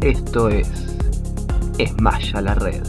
Esto 0.00 0.48
es 0.48 0.68
Esmaya 1.76 2.40
la 2.40 2.54
Red. 2.54 2.84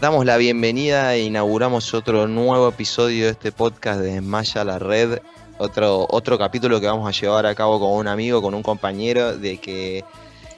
Damos 0.00 0.24
la 0.24 0.38
bienvenida 0.38 1.14
e 1.14 1.24
inauguramos 1.24 1.92
otro 1.92 2.26
nuevo 2.26 2.70
episodio 2.70 3.26
de 3.26 3.32
este 3.32 3.52
podcast 3.52 4.00
de 4.00 4.16
Esmaya 4.16 4.64
la 4.64 4.78
Red. 4.78 5.18
Otro, 5.58 6.06
otro 6.08 6.38
capítulo 6.38 6.80
que 6.80 6.86
vamos 6.86 7.06
a 7.06 7.20
llevar 7.20 7.44
a 7.44 7.54
cabo 7.54 7.78
con 7.78 7.90
un 7.90 8.08
amigo, 8.08 8.40
con 8.40 8.54
un 8.54 8.62
compañero, 8.62 9.36
de 9.36 9.58
que 9.58 10.02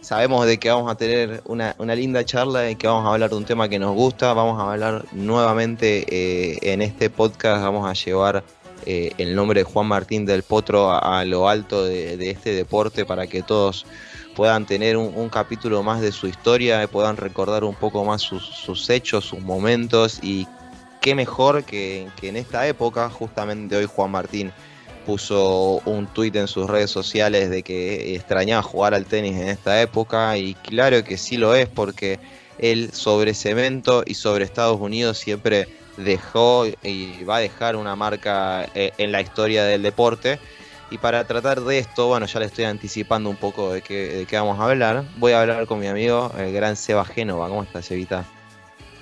sabemos 0.04 0.46
de 0.46 0.58
que 0.58 0.68
vamos 0.68 0.92
a 0.92 0.96
tener 0.96 1.42
una, 1.46 1.74
linda 1.96 2.24
charla 2.24 2.70
y 2.70 2.76
que 2.76 2.86
vamos 2.86 3.06
a 3.06 3.14
hablar 3.14 3.30
de 3.30 3.36
un 3.36 3.46
tema 3.46 3.70
que 3.70 3.78
nos 3.78 3.94
gusta. 3.94 4.34
Vamos 4.34 4.60
a 4.60 4.70
hablar 4.70 5.06
nuevamente 5.12 6.04
eh, 6.08 6.58
en 6.60 6.82
este 6.82 7.08
podcast, 7.08 7.62
vamos 7.62 7.88
a 7.88 7.94
llevar 7.94 8.44
eh, 8.84 9.12
el 9.16 9.34
nombre 9.34 9.60
de 9.60 9.64
Juan 9.64 9.86
Martín 9.86 10.26
del 10.26 10.42
Potro 10.42 10.92
a, 10.92 11.24
lo 11.24 11.48
alto 11.48 11.84
de, 11.84 12.30
este 12.30 12.52
deporte 12.52 13.06
para 13.06 13.26
que 13.26 13.42
todos 13.42 13.86
puedan 14.36 14.66
tener 14.66 14.98
un, 14.98 15.28
capítulo 15.30 15.82
más 15.82 16.02
de 16.02 16.12
su 16.12 16.26
historia, 16.26 16.86
puedan 16.86 17.16
recordar 17.16 17.64
un 17.64 17.74
poco 17.74 18.04
más 18.04 18.20
sus, 18.20 18.90
hechos, 18.90 19.24
sus 19.24 19.40
momentos 19.40 20.18
y 20.22 20.46
qué 21.00 21.14
mejor 21.14 21.64
que, 21.64 22.08
en 22.20 22.36
esta 22.36 22.66
época, 22.66 23.08
justamente 23.08 23.74
hoy 23.74 23.86
Juan 23.86 24.10
Martín 24.10 24.52
puso 25.04 25.80
un 25.84 26.06
tuit 26.06 26.34
en 26.36 26.48
sus 26.48 26.68
redes 26.68 26.90
sociales 26.90 27.50
de 27.50 27.62
que 27.62 28.14
extrañaba 28.14 28.62
jugar 28.62 28.94
al 28.94 29.04
tenis 29.04 29.36
en 29.36 29.48
esta 29.48 29.80
época 29.80 30.36
y 30.36 30.54
claro 30.54 31.04
que 31.04 31.16
sí 31.16 31.36
lo 31.36 31.54
es 31.54 31.68
porque 31.68 32.18
él 32.58 32.90
sobre 32.92 33.34
cemento 33.34 34.02
y 34.06 34.14
sobre 34.14 34.44
Estados 34.44 34.80
Unidos 34.80 35.18
siempre 35.18 35.68
dejó 35.96 36.66
y 36.82 37.22
va 37.24 37.36
a 37.36 37.40
dejar 37.40 37.76
una 37.76 37.96
marca 37.96 38.66
eh, 38.74 38.92
en 38.98 39.12
la 39.12 39.20
historia 39.20 39.64
del 39.64 39.82
deporte 39.82 40.38
y 40.90 40.98
para 40.98 41.24
tratar 41.24 41.60
de 41.60 41.78
esto, 41.78 42.06
bueno, 42.06 42.26
ya 42.26 42.40
le 42.40 42.46
estoy 42.46 42.66
anticipando 42.66 43.28
un 43.30 43.36
poco 43.36 43.72
de 43.72 43.82
qué, 43.82 44.26
de 44.30 44.38
vamos 44.38 44.60
a 44.60 44.64
hablar. 44.64 45.04
Voy 45.16 45.32
a 45.32 45.40
hablar 45.40 45.66
con 45.66 45.80
mi 45.80 45.88
amigo, 45.88 46.30
el 46.38 46.52
gran 46.52 46.76
Seba 46.76 47.04
Génova. 47.04 47.48
¿Cómo 47.48 47.62
estás, 47.62 47.90
Evita? 47.90 48.24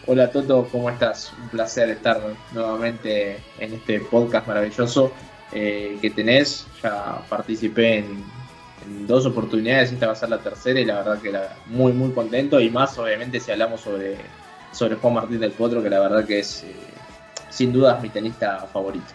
Hola 0.07 0.31
Toto, 0.31 0.67
¿cómo 0.73 0.91
estás? 0.91 1.33
Un 1.41 1.49
placer 1.51 1.91
estar 1.91 2.21
nuevamente 2.53 3.39
en 3.59 3.75
este 3.75 4.01
podcast 4.01 4.49
maravilloso 4.49 5.13
eh, 5.53 5.99
que 6.01 6.11
tenés. 6.11 6.67
Ya 6.83 7.23
participé 7.29 7.99
en, 7.99 8.43
dos 9.07 9.27
oportunidades, 9.27 9.93
esta 9.93 10.07
va 10.07 10.13
a 10.13 10.17
ser 10.17 10.29
la 10.29 10.39
tercera 10.39 10.81
y 10.81 10.85
la 10.85 10.97
verdad 10.97 11.23
que 11.23 11.31
la, 11.31 11.57
muy 11.67 11.93
muy 11.93 12.11
contento 12.11 12.61
y 12.61 12.69
más 12.69 12.99
obviamente 12.99 13.39
si 13.39 13.53
hablamos 13.53 13.81
sobre, 13.81 14.17
sobre 14.73 14.97
Juan 14.97 15.15
Martín 15.15 15.39
del 15.39 15.53
Potro, 15.53 15.81
que 15.85 15.89
la 15.89 16.01
verdad 16.01 16.27
que 16.27 16.41
es 16.41 16.65
eh, 16.65 16.75
sin 17.49 17.73
duda 17.73 18.01
mi 18.03 18.09
tenista 18.09 18.67
favorito. 18.73 19.07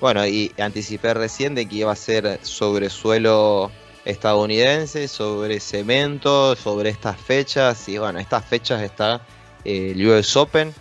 Bueno, 0.00 0.26
y 0.26 0.50
anticipé 0.58 1.12
recién 1.12 1.54
de 1.54 1.66
que 1.66 1.76
iba 1.76 1.92
a 1.92 1.96
ser 1.96 2.38
sobre 2.42 2.88
suelo 2.88 3.70
estadounidense, 4.04 5.08
sobre 5.08 5.60
cemento, 5.60 6.56
sobre 6.56 6.90
estas 6.90 7.20
fechas. 7.20 7.88
Y 7.88 7.98
bueno, 7.98 8.18
estas 8.18 8.44
fechas 8.44 8.82
está 8.82 9.20
eh, 9.64 9.92
el 9.94 10.06
US 10.06 10.36
Open, 10.36 10.72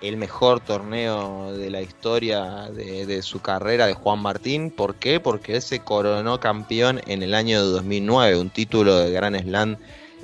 el 0.00 0.16
mejor 0.16 0.60
torneo 0.60 1.52
de 1.52 1.70
la 1.70 1.82
historia 1.82 2.70
de, 2.72 3.22
su 3.22 3.40
carrera 3.40 3.86
de 3.86 3.94
Juan 3.94 4.20
Martín. 4.20 4.70
¿Por 4.70 4.94
qué? 4.94 5.20
Porque 5.20 5.56
él 5.56 5.62
se 5.62 5.80
coronó 5.80 6.40
campeón 6.40 7.00
en 7.06 7.22
el 7.22 7.34
año 7.34 7.62
2009, 7.62 8.38
un 8.38 8.50
título 8.50 8.96
de 8.96 9.10
Gran 9.10 9.38
Slam 9.38 9.76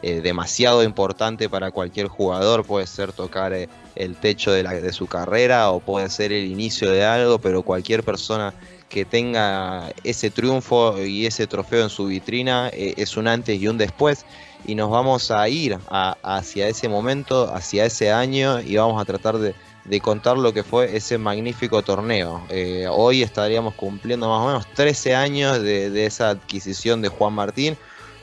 eh, 0.03 0.21
demasiado 0.21 0.83
importante 0.83 1.49
para 1.49 1.71
cualquier 1.71 2.09
jugador, 2.09 2.65
puede 2.67 2.87
ser 2.87 3.13
tocar 3.13 3.55
eh, 3.55 3.69
el 3.95 4.15
techo 4.15 4.53
de, 4.53 4.93
su 4.93 5.07
carrera 5.07 5.71
o 5.71 5.81
puede 5.81 6.11
ser 6.11 6.33
el 6.33 6.47
inicio 6.47 6.91
de 6.91 7.05
algo, 7.05 7.39
pero 7.39 7.63
cualquier 7.63 8.03
persona 8.03 8.53
que 8.91 9.05
tenga 9.05 9.91
ese 10.05 10.31
triunfo 10.31 11.03
y 11.03 11.27
ese 11.27 11.47
trofeo 11.47 11.83
en 11.83 11.91
su 11.91 12.07
vitrina 12.07 12.69
eh, 12.73 12.95
es 12.99 13.17
un 13.17 13.27
antes 13.27 13.61
y 13.61 13.69
un 13.69 13.79
después 13.79 14.27
y 14.67 14.75
nos 14.75 14.91
vamos 14.91 15.31
a 15.31 15.49
ir 15.49 15.79
hacia 15.89 16.69
ese 16.69 16.89
momento, 16.89 17.53
hacia 17.55 17.87
ese 17.87 18.13
año 18.13 18.61
y 18.61 18.77
vamos 18.77 19.01
a 19.01 19.05
tratar 19.05 19.39
de, 19.39 19.55
contar 20.03 20.37
lo 20.37 20.53
que 20.53 20.63
fue 20.63 20.97
ese 20.97 21.19
magnífico 21.19 21.83
torneo. 21.83 22.47
hoy 22.91 23.23
estaríamos 23.23 23.75
cumpliendo 23.75 24.29
más 24.29 24.41
o 24.43 24.47
menos 24.47 24.67
13 24.75 25.15
años 25.15 25.63
de, 25.63 25.91
de 25.91 26.07
esa 26.07 26.31
adquisición 26.31 27.03
de 27.03 27.09
Juan 27.09 27.33
Martín, 27.33 27.77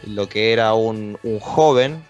lo 0.07 0.27
que 0.27 0.53
era 0.53 0.73
un, 0.73 1.17
joven, 1.41 2.03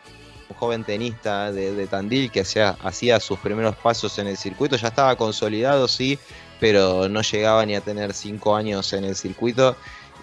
un 0.50 0.56
joven 0.56 0.84
tenista 0.84 1.52
de, 1.52 1.88
Tandil 1.88 2.32
que 2.32 2.42
hacía, 2.42 2.76
hacía 2.82 3.20
sus 3.20 3.40
primeros 3.40 3.76
pasos 3.76 4.18
en 4.20 4.28
el 4.28 4.38
circuito, 4.38 4.76
ya 4.76 4.88
estaba 4.90 5.16
consolidado, 5.16 5.88
sí, 5.88 6.20
pero 6.60 7.10
no 7.10 7.22
llegaba 7.22 7.66
ni 7.66 7.76
a 7.76 7.82
tener 7.82 8.14
5 8.14 8.56
años 8.56 8.94
en 8.94 9.06
el 9.06 9.16
circuito. 9.16 9.76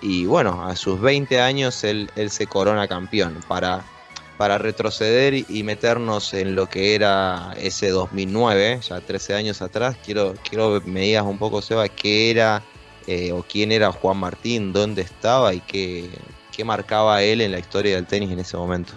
Y 0.02 0.24
bueno, 0.24 0.66
a 0.66 0.76
sus 0.76 1.00
20 1.00 1.40
años 1.40 1.84
él, 1.84 2.10
él 2.16 2.30
se 2.30 2.46
corona 2.46 2.88
campeón. 2.88 3.38
Para, 3.46 3.84
para 4.40 4.56
retroceder 4.56 5.34
y 5.34 5.62
meternos 5.64 6.32
en 6.32 6.54
lo 6.54 6.66
que 6.66 6.94
era 6.94 7.52
ese 7.58 7.90
2009, 7.90 8.80
ya 8.80 8.98
13 9.02 9.34
años 9.34 9.60
atrás, 9.60 9.98
quiero, 10.02 10.32
quiero 10.48 10.82
que 10.82 10.90
me 10.90 11.00
digas 11.02 11.24
un 11.24 11.36
poco, 11.36 11.60
Seba, 11.60 11.86
qué 11.90 12.30
era 12.30 12.62
eh, 13.06 13.32
o 13.32 13.42
quién 13.42 13.70
era 13.70 13.92
Juan 13.92 14.16
Martín, 14.16 14.72
dónde 14.72 15.02
estaba 15.02 15.52
y 15.52 15.60
qué, 15.60 16.08
qué 16.56 16.64
marcaba 16.64 17.22
él 17.22 17.42
en 17.42 17.52
la 17.52 17.58
historia 17.58 17.96
del 17.96 18.06
tenis 18.06 18.32
en 18.32 18.38
ese 18.38 18.56
momento. 18.56 18.94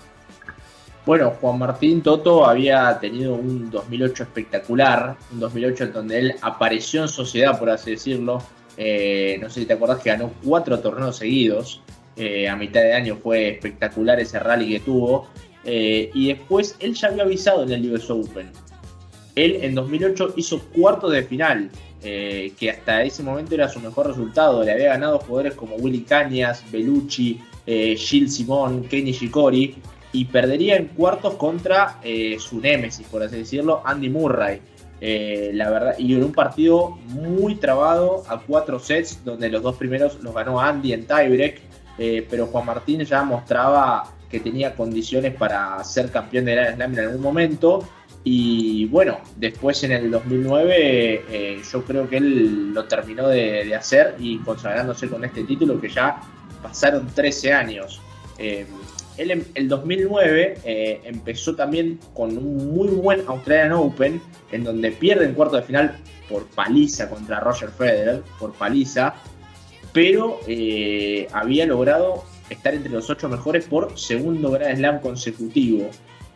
Bueno, 1.05 1.31
Juan 1.31 1.59
Martín 1.59 2.01
Toto 2.01 2.45
había 2.45 2.97
tenido 3.01 3.33
un 3.33 3.69
2008 3.69 4.23
espectacular, 4.23 5.17
un 5.33 5.41
2008 5.41 5.83
en 5.83 5.91
donde 5.91 6.19
él 6.19 6.35
apareció 6.41 7.01
en 7.01 7.09
sociedad, 7.09 7.59
por 7.59 7.69
así 7.69 7.91
decirlo. 7.91 8.41
Eh, 8.77 9.37
no 9.41 9.49
sé 9.49 9.59
si 9.59 9.65
te 9.65 9.73
acordás 9.73 10.01
que 10.01 10.09
ganó 10.09 10.31
cuatro 10.41 10.79
torneos 10.79 11.17
seguidos. 11.17 11.81
Eh, 12.15 12.47
a 12.47 12.55
mitad 12.55 12.81
de 12.81 12.93
año 12.93 13.17
fue 13.21 13.49
espectacular 13.49 14.19
ese 14.19 14.39
rally 14.39 14.73
que 14.73 14.79
tuvo. 14.79 15.27
Eh, 15.65 16.09
y 16.13 16.27
después 16.27 16.75
él 16.79 16.93
ya 16.93 17.07
había 17.07 17.23
avisado 17.23 17.63
en 17.63 17.71
el 17.71 17.93
US 17.93 18.09
Open. 18.09 18.51
Él 19.35 19.59
en 19.61 19.75
2008 19.75 20.33
hizo 20.35 20.61
cuarto 20.75 21.09
de 21.09 21.23
final, 21.23 21.71
que 22.01 22.69
hasta 22.69 23.01
ese 23.01 23.23
momento 23.23 23.55
era 23.55 23.69
su 23.69 23.79
mejor 23.79 24.07
resultado. 24.07 24.61
Le 24.61 24.73
había 24.73 24.89
ganado 24.89 25.19
jugadores 25.19 25.55
como 25.55 25.77
Willy 25.77 26.01
Cañas, 26.01 26.63
Bellucci, 26.69 27.39
eh, 27.65 27.95
Gilles 27.97 28.35
Simón, 28.35 28.83
Kenny 28.83 29.11
Shikori, 29.11 29.75
y 30.11 30.25
perdería 30.25 30.75
en 30.75 30.87
cuartos 30.87 31.35
contra 31.35 31.99
eh, 32.03 32.37
su 32.39 32.59
némesis, 32.59 33.07
por 33.07 33.23
así 33.23 33.37
decirlo, 33.37 33.81
Andy 33.85 34.09
Murray. 34.09 34.61
Eh, 35.01 35.51
la 35.53 35.69
verdad, 35.69 35.95
y 35.97 36.13
en 36.13 36.23
un 36.23 36.31
partido 36.31 36.91
muy 37.07 37.55
trabado 37.55 38.23
a 38.27 38.39
cuatro 38.39 38.79
sets, 38.79 39.23
donde 39.25 39.49
los 39.49 39.61
dos 39.61 39.75
primeros 39.75 40.21
los 40.21 40.33
ganó 40.33 40.59
Andy 40.61 40.93
en 40.93 41.05
tiebreak, 41.05 41.61
eh, 41.97 42.25
pero 42.29 42.47
Juan 42.47 42.65
Martín 42.65 43.01
ya 43.01 43.23
mostraba 43.23 44.03
que 44.29 44.39
tenía 44.39 44.75
condiciones 44.75 45.35
para 45.35 45.83
ser 45.83 46.09
campeón 46.11 46.45
de 46.45 46.55
la 46.55 46.73
Slam 46.73 46.93
en 46.93 46.99
algún 46.99 47.21
momento. 47.21 47.87
Y 48.23 48.85
bueno, 48.85 49.19
después 49.35 49.83
en 49.83 49.91
el 49.91 50.09
2009 50.09 51.59
yo 51.69 51.83
creo 51.83 52.09
que 52.09 52.17
él 52.17 52.73
lo 52.73 52.85
terminó 52.85 53.27
de, 53.27 53.75
hacer 53.75 54.15
y 54.17 54.39
consagrándose 54.39 55.09
con 55.09 55.25
este 55.25 55.43
título 55.43 55.79
que 55.79 55.89
ya 55.89 56.21
pasaron 56.63 57.07
13 57.13 57.53
años. 57.53 58.01
Eh, 58.39 58.65
él 59.17 59.29
en 59.29 59.45
el 59.53 59.67
2009 59.67 60.57
eh, 60.63 61.01
empezó 61.03 61.55
también 61.55 61.99
con 62.15 62.35
un 62.35 62.73
muy 62.73 62.87
buen 62.87 63.21
Australian 63.27 63.73
Open, 63.73 64.21
en 64.51 64.63
donde 64.63 64.91
pierde 64.91 65.25
en 65.25 65.33
cuarto 65.35 65.57
de 65.57 65.63
final 65.63 65.97
por 66.27 66.47
paliza 66.47 67.09
contra 67.09 67.39
Roger 67.39 67.69
Federer, 67.69 68.23
por 68.39 68.53
paliza, 68.53 69.13
pero 69.93 70.39
eh, 70.47 71.27
había 71.31 71.65
logrado 71.65 72.23
estar 72.49 72.73
entre 72.73 72.91
los 72.91 73.09
ocho 73.09 73.29
mejores 73.29 73.65
por 73.65 73.97
segundo 73.97 74.51
Grand 74.51 74.77
Slam 74.77 74.99
consecutivo. 74.99 75.89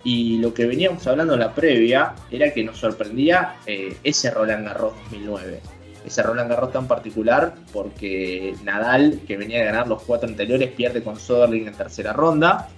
Y 0.04 0.38
lo 0.38 0.54
que 0.54 0.66
veníamos 0.66 1.06
hablando 1.08 1.34
en 1.34 1.42
la 1.42 1.54
previa 1.54 2.16
era 2.32 2.54
que 2.54 2.64
nos 2.64 2.78
sorprendía 2.78 3.56
ese 4.04 4.32
Roland 4.32 4.66
Garros 4.66 4.94
2009 5.12 5.60
ese 6.08 6.24
Roland 6.24 6.50
Garros 6.50 6.72
tan 6.72 6.88
particular 6.88 7.56
porque 7.74 8.56
Nadal, 8.64 9.20
que 9.28 9.38
venía 9.38 9.60
de 9.60 9.66
ganar 9.66 9.88
los 9.88 10.02
cuatro 10.04 10.30
anteriores, 10.30 10.72
pierde 10.72 11.04
con 11.04 11.20
Soderling 11.20 11.68
en 11.68 11.74
tercera 11.74 12.14
ronda 12.14 12.70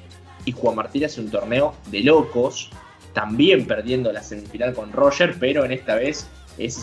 y 0.46 0.52
Juan 0.52 0.76
Martín 0.76 1.06
hace 1.06 1.22
un 1.22 1.30
torneo 1.30 1.76
de 1.92 2.02
locos, 2.02 2.72
también 3.14 3.66
perdiendo 3.66 4.12
la 4.12 4.24
semifinal 4.24 4.74
con 4.74 4.92
Roger, 4.92 5.36
pero 5.40 5.64
en 5.64 5.72
esta 5.72 5.96
vez 5.96 6.28
esa 6.58 6.82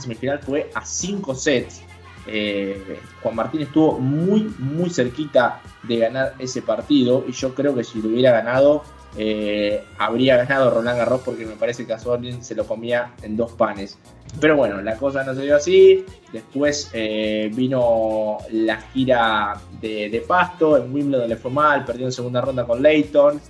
semifinal, 0.00 0.40
fue 0.40 0.70
a 0.74 0.84
cinco 0.84 1.34
sets. 1.34 1.82
Eh, 2.28 3.00
Juan 3.22 3.34
Martín 3.34 3.62
estuvo 3.62 3.98
muy, 3.98 4.52
muy 4.58 4.90
cerquita 4.90 5.60
de 5.82 5.96
ganar 5.96 6.34
ese 6.38 6.62
partido 6.62 7.24
y 7.26 7.32
yo 7.32 7.54
creo 7.54 7.74
que 7.74 7.84
si 7.84 8.02
lo 8.02 8.10
hubiera 8.10 8.32
ganado 8.32 8.82
eh, 9.16 9.82
habría 9.96 10.36
ganado 10.36 10.70
Roland 10.70 10.98
Garros 10.98 11.22
porque 11.24 11.46
me 11.46 11.54
parece 11.56 11.86
que 11.86 11.94
a 11.94 11.98
Solin 11.98 12.44
se 12.44 12.54
lo 12.54 12.66
comía 12.66 13.14
en 13.22 13.36
dos 13.36 13.52
panes. 13.52 13.98
Pero 14.40 14.56
bueno, 14.56 14.82
la 14.82 14.96
cosa 14.96 15.24
no 15.24 15.34
se 15.34 15.42
dio 15.42 15.56
así. 15.56 16.04
Después 16.30 16.90
eh, 16.92 17.50
vino 17.54 18.38
la 18.50 18.80
gira 18.92 19.58
de, 19.80 20.22
Pasto, 20.28 20.76
en 20.76 20.92
Wimbledon 20.92 21.28
le 21.28 21.36
fue 21.36 21.50
mal, 21.50 21.84
perdió 21.86 22.04
en 22.06 22.12
segunda 22.12 22.42
ronda 22.42 22.66
con 22.66 22.82
Leighton. 22.82 23.40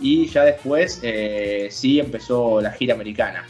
Y 0.00 0.28
ya 0.28 0.44
después 0.44 1.02
sí 1.70 1.98
empezó 1.98 2.60
la 2.60 2.70
gira 2.70 2.94
americana. 2.94 3.44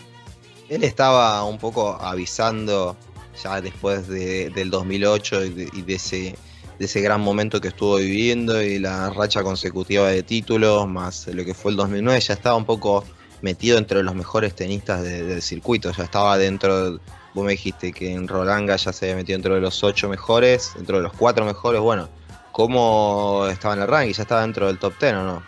Él 0.70 0.82
estaba 0.82 1.44
un 1.44 1.58
poco 1.58 1.98
avisando 2.00 2.96
ya 3.42 3.60
después 3.60 4.08
del 4.08 4.70
2008 4.70 5.44
y 5.44 5.82
de 5.82 5.94
ese 5.94 6.36
de 6.78 6.84
ese 6.84 7.00
gran 7.00 7.20
momento 7.20 7.60
que 7.60 7.68
estuvo 7.68 7.96
viviendo 7.96 8.62
y 8.62 8.78
la 8.78 9.10
racha 9.10 9.42
consecutiva 9.42 10.08
de 10.08 10.22
títulos, 10.22 10.86
más 10.86 11.26
lo 11.26 11.44
que 11.44 11.52
fue 11.52 11.72
el 11.72 11.76
2009, 11.76 12.20
ya 12.20 12.34
estaba 12.34 12.56
un 12.56 12.64
poco 12.64 13.04
metido 13.42 13.78
entre 13.78 14.02
los 14.02 14.14
mejores 14.14 14.54
tenistas 14.54 15.02
del 15.02 15.42
circuito, 15.42 15.90
ya 15.90 16.04
estaba 16.04 16.38
dentro, 16.38 17.00
vos 17.34 17.44
me 17.44 17.52
dijiste 17.52 17.92
que 17.92 18.12
en 18.12 18.28
Rolanga 18.28 18.76
ya 18.76 18.92
se 18.92 19.06
había 19.06 19.16
metido 19.16 19.36
dentro 19.36 19.54
de 19.56 19.60
los 19.60 19.82
ocho 19.82 20.08
mejores, 20.08 20.72
dentro 20.76 20.98
de 20.98 21.02
los 21.02 21.12
cuatro 21.14 21.44
mejores, 21.44 21.80
bueno, 21.80 22.08
¿cómo 22.52 23.46
estaba 23.50 23.74
en 23.74 23.82
el 23.82 23.88
ranking? 23.88 24.14
¿Ya 24.14 24.22
estaba 24.22 24.42
dentro 24.42 24.68
del 24.68 24.78
top 24.78 24.94
ten 24.98 25.16
o 25.16 25.24
no? 25.24 25.42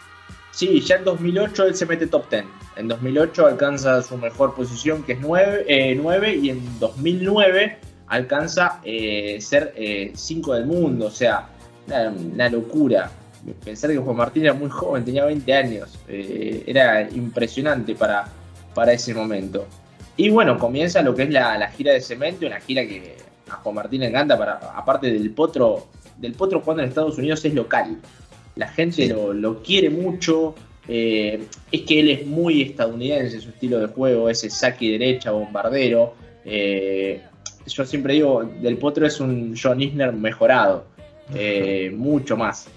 Sí, 0.50 0.80
ya 0.80 0.96
en 0.96 1.04
2008 1.04 1.66
él 1.66 1.76
se 1.76 1.86
mete 1.86 2.08
top 2.08 2.28
ten. 2.28 2.59
En 2.76 2.88
2008 2.88 3.46
alcanza 3.46 4.02
su 4.02 4.16
mejor 4.16 4.54
posición 4.54 5.02
que 5.02 5.12
es 5.12 5.20
9, 5.20 5.64
eh, 5.68 6.38
y 6.40 6.50
en 6.50 6.78
2009 6.78 7.78
alcanza 8.10 8.80
eh, 8.84 9.38
ser 9.40 9.72
5 10.14 10.54
eh, 10.54 10.58
del 10.58 10.66
mundo, 10.66 11.06
o 11.06 11.10
sea, 11.10 11.48
una, 11.86 12.48
locura. 12.48 13.10
Pensar 13.64 13.90
que 13.90 13.96
Juan 13.96 14.16
Martín 14.16 14.44
era 14.44 14.52
muy 14.52 14.68
joven, 14.68 15.04
tenía 15.04 15.24
20 15.24 15.54
años, 15.54 15.98
eh, 16.08 16.62
era 16.66 17.08
impresionante 17.10 17.94
para, 17.94 18.26
para 18.74 18.92
ese 18.92 19.14
momento. 19.14 19.66
Y 20.16 20.28
bueno, 20.28 20.58
comienza 20.58 21.00
lo 21.00 21.14
que 21.14 21.22
es 21.22 21.30
la, 21.30 21.66
gira 21.68 21.92
de 21.92 22.00
cemento, 22.00 22.46
una 22.46 22.60
gira 22.60 22.82
que 22.82 23.16
a 23.48 23.54
Juan 23.54 23.76
Martín 23.76 24.00
le 24.00 24.08
encanta, 24.08 24.36
para, 24.36 24.54
aparte 24.74 25.10
del 25.10 25.30
potro, 25.30 25.86
del 26.18 26.34
potro 26.34 26.60
jugando 26.60 26.82
en 26.82 26.90
Estados 26.90 27.16
Unidos 27.16 27.44
es 27.44 27.54
local. 27.54 27.96
La 28.56 28.68
gente 28.68 29.08
lo, 29.08 29.62
quiere 29.62 29.88
mucho, 29.88 30.54
es 30.88 31.82
que 31.82 32.00
él 32.00 32.10
es 32.10 32.26
muy 32.26 32.62
estadounidense, 32.62 33.40
su 33.40 33.50
estilo 33.50 33.78
de 33.78 33.86
juego, 33.86 34.28
ese 34.28 34.50
saque 34.50 34.90
derecha, 34.90 35.30
bombardero. 35.30 36.14
Eh, 36.44 37.20
yo 37.66 37.84
siempre 37.84 38.14
digo, 38.14 38.44
Del 38.44 38.76
Potro 38.76 39.06
es 39.06 39.20
un 39.20 39.54
John 39.60 39.80
Isner 39.80 40.12
mejorado, 40.12 40.86
eh, 41.34 41.92
mucho 41.94 42.36
más. 42.36 42.68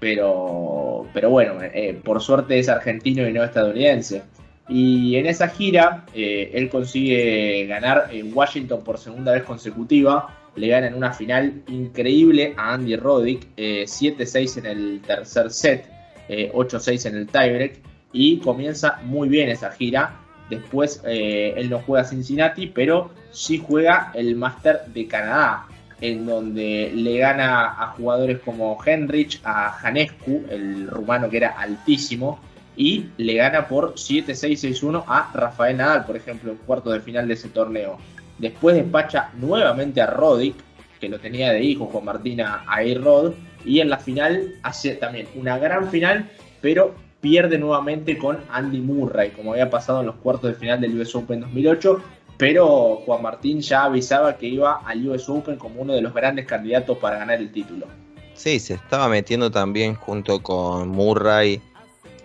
Pero, 0.00 1.06
pero 1.12 1.30
bueno, 1.30 1.54
eh, 1.60 1.98
por 2.02 2.20
suerte 2.20 2.58
es 2.58 2.68
argentino 2.68 3.28
y 3.28 3.32
no 3.32 3.42
estadounidense. 3.42 4.22
Y 4.68 5.16
en 5.16 5.26
esa 5.26 5.48
gira, 5.48 6.06
eh, 6.14 6.50
él 6.54 6.68
consigue 6.68 7.66
ganar 7.66 8.08
en 8.12 8.36
Washington 8.36 8.84
por 8.84 8.98
segunda 8.98 9.32
vez 9.32 9.42
consecutiva. 9.42 10.34
Le 10.54 10.68
gana 10.68 10.88
en 10.88 10.94
una 10.94 11.12
final 11.12 11.62
increíble 11.68 12.54
a 12.56 12.74
Andy 12.74 12.96
Roddick, 12.96 13.46
7-6 13.56 14.58
en 14.58 14.66
el 14.66 15.00
tercer 15.00 15.50
set, 15.50 15.86
8-6 16.28 17.06
en 17.06 17.16
el 17.16 17.26
tiebreak. 17.26 17.80
Y 18.12 18.38
comienza 18.38 19.00
muy 19.04 19.28
bien 19.28 19.48
esa 19.48 19.70
gira 19.70 20.18
Después 20.48 21.02
eh, 21.04 21.54
él 21.56 21.70
no 21.70 21.80
juega 21.80 22.04
Cincinnati, 22.04 22.68
pero 22.68 23.10
sí 23.30 23.62
juega 23.64 24.12
el 24.14 24.34
Master 24.36 24.82
de 24.86 25.06
Canadá, 25.06 25.66
en 26.00 26.26
donde 26.26 26.90
le 26.94 27.18
gana 27.18 27.66
a 27.66 27.88
jugadores 27.88 28.38
como 28.40 28.78
Henrich, 28.84 29.40
a 29.44 29.70
Janescu, 29.72 30.44
el 30.48 30.88
rumano 30.88 31.28
que 31.28 31.38
era 31.38 31.50
altísimo, 31.50 32.40
y 32.76 33.08
le 33.16 33.34
gana 33.34 33.66
por 33.66 33.94
7-6-6-1 33.94 35.04
a 35.06 35.30
Rafael 35.34 35.76
Nadal, 35.76 36.06
por 36.06 36.16
ejemplo, 36.16 36.52
en 36.52 36.58
cuarto 36.58 36.90
de 36.90 37.00
final 37.00 37.26
de 37.26 37.34
ese 37.34 37.48
torneo. 37.48 37.98
Después 38.38 38.76
despacha 38.76 39.30
nuevamente 39.36 40.00
a 40.00 40.06
Roddick, 40.06 40.54
que 41.00 41.08
lo 41.08 41.18
tenía 41.18 41.52
de 41.52 41.62
hijo 41.62 41.90
con 41.90 42.04
Martina 42.04 42.62
a 42.66 42.76
A-Rod, 42.76 43.34
y 43.64 43.80
en 43.80 43.90
la 43.90 43.98
final 43.98 44.54
hace 44.62 44.94
también 44.94 45.26
una 45.34 45.58
gran 45.58 45.90
final, 45.90 46.30
pero 46.60 46.94
pierde 47.20 47.58
nuevamente 47.58 48.16
con 48.16 48.38
Andy 48.50 48.80
Murray, 48.80 49.30
como 49.30 49.52
había 49.52 49.70
pasado 49.70 50.00
en 50.00 50.06
los 50.06 50.16
cuartos 50.16 50.50
de 50.52 50.54
final 50.54 50.80
del 50.80 50.98
US 51.00 51.14
Open 51.14 51.40
2008, 51.40 52.02
pero 52.36 53.02
Juan 53.04 53.22
Martín 53.22 53.60
ya 53.60 53.84
avisaba 53.84 54.36
que 54.36 54.46
iba 54.46 54.80
al 54.86 55.06
US 55.08 55.28
Open 55.28 55.56
como 55.56 55.82
uno 55.82 55.92
de 55.92 56.00
los 56.00 56.14
grandes 56.14 56.46
candidatos 56.46 56.96
para 56.98 57.18
ganar 57.18 57.40
el 57.40 57.50
título. 57.50 57.86
Sí, 58.34 58.60
se 58.60 58.74
estaba 58.74 59.08
metiendo 59.08 59.50
también 59.50 59.94
junto 59.96 60.40
con 60.40 60.88
Murray, 60.88 61.60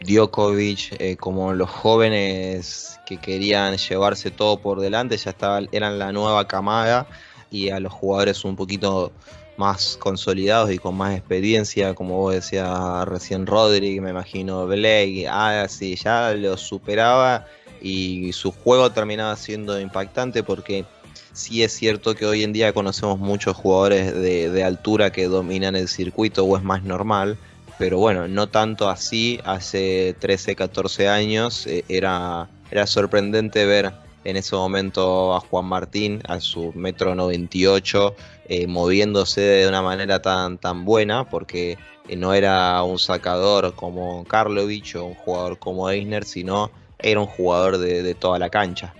Djokovic, 0.05 0.95
eh, 0.99 1.17
como 1.17 1.53
los 1.53 1.69
jóvenes 1.69 2.99
que 3.07 3.17
querían 3.17 3.77
llevarse 3.77 4.29
todo 4.29 4.57
por 4.57 4.79
delante, 4.79 5.17
ya 5.17 5.31
estaban, 5.31 5.67
eran 5.71 5.97
la 5.97 6.11
nueva 6.11 6.47
camada 6.47 7.07
y 7.49 7.69
a 7.69 7.79
los 7.79 7.91
jugadores 7.91 8.45
un 8.45 8.55
poquito 8.55 9.11
más 9.57 9.97
consolidados 9.99 10.71
y 10.71 10.79
con 10.79 10.95
más 10.95 11.15
experiencia, 11.15 11.93
como 11.93 12.17
vos 12.17 12.33
decías 12.33 13.05
recién 13.07 13.45
Rodri, 13.45 13.99
me 13.99 14.09
imagino 14.09 14.65
Blake, 14.65 15.27
así 15.29 15.95
ya 15.95 16.33
lo 16.33 16.57
superaba 16.57 17.45
y 17.81 18.31
su 18.33 18.51
juego 18.51 18.91
terminaba 18.91 19.35
siendo 19.35 19.79
impactante 19.79 20.41
porque 20.41 20.85
sí 21.33 21.63
es 21.63 21.73
cierto 21.73 22.15
que 22.15 22.25
hoy 22.25 22.43
en 22.43 22.53
día 22.53 22.73
conocemos 22.73 23.19
muchos 23.19 23.55
jugadores 23.55 24.13
de, 24.15 24.63
altura 24.63 25.11
que 25.11 25.27
dominan 25.27 25.75
el 25.75 25.87
circuito 25.87 26.45
o 26.45 26.57
es 26.57 26.63
más 26.63 26.83
normal, 26.83 27.37
pero 27.77 27.97
bueno, 27.97 28.27
no 28.27 28.47
tanto 28.47 28.89
así, 28.89 29.39
hace 29.43 30.15
13, 30.19 30.55
14 30.55 31.09
años 31.09 31.67
eh, 31.67 31.83
era, 31.89 32.47
era 32.71 32.87
sorprendente 32.87 33.65
ver 33.65 33.91
en 34.23 34.37
ese 34.37 34.55
momento 34.55 35.35
a 35.35 35.39
Juan 35.41 35.65
Martín 35.65 36.21
a 36.27 36.39
su 36.39 36.71
metro 36.75 37.13
98 37.15 38.15
eh, 38.49 38.67
moviéndose 38.67 39.41
de 39.41 39.67
una 39.67 39.81
manera 39.81 40.21
tan, 40.21 40.57
tan 40.57 40.83
buena 40.83 41.29
porque 41.29 41.77
eh, 42.09 42.15
no 42.17 42.33
era 42.33 42.83
un 42.83 42.99
sacador 42.99 43.73
como 43.75 44.25
Karlovich 44.25 44.95
o 44.95 45.05
un 45.05 45.13
jugador 45.13 45.59
como 45.59 45.89
Eisner, 45.89 46.25
sino 46.25 46.69
era 46.99 47.19
un 47.19 47.25
jugador 47.25 47.77
de, 47.77 48.13
toda 48.15 48.39
la 48.39 48.49
cancha. 48.49 48.93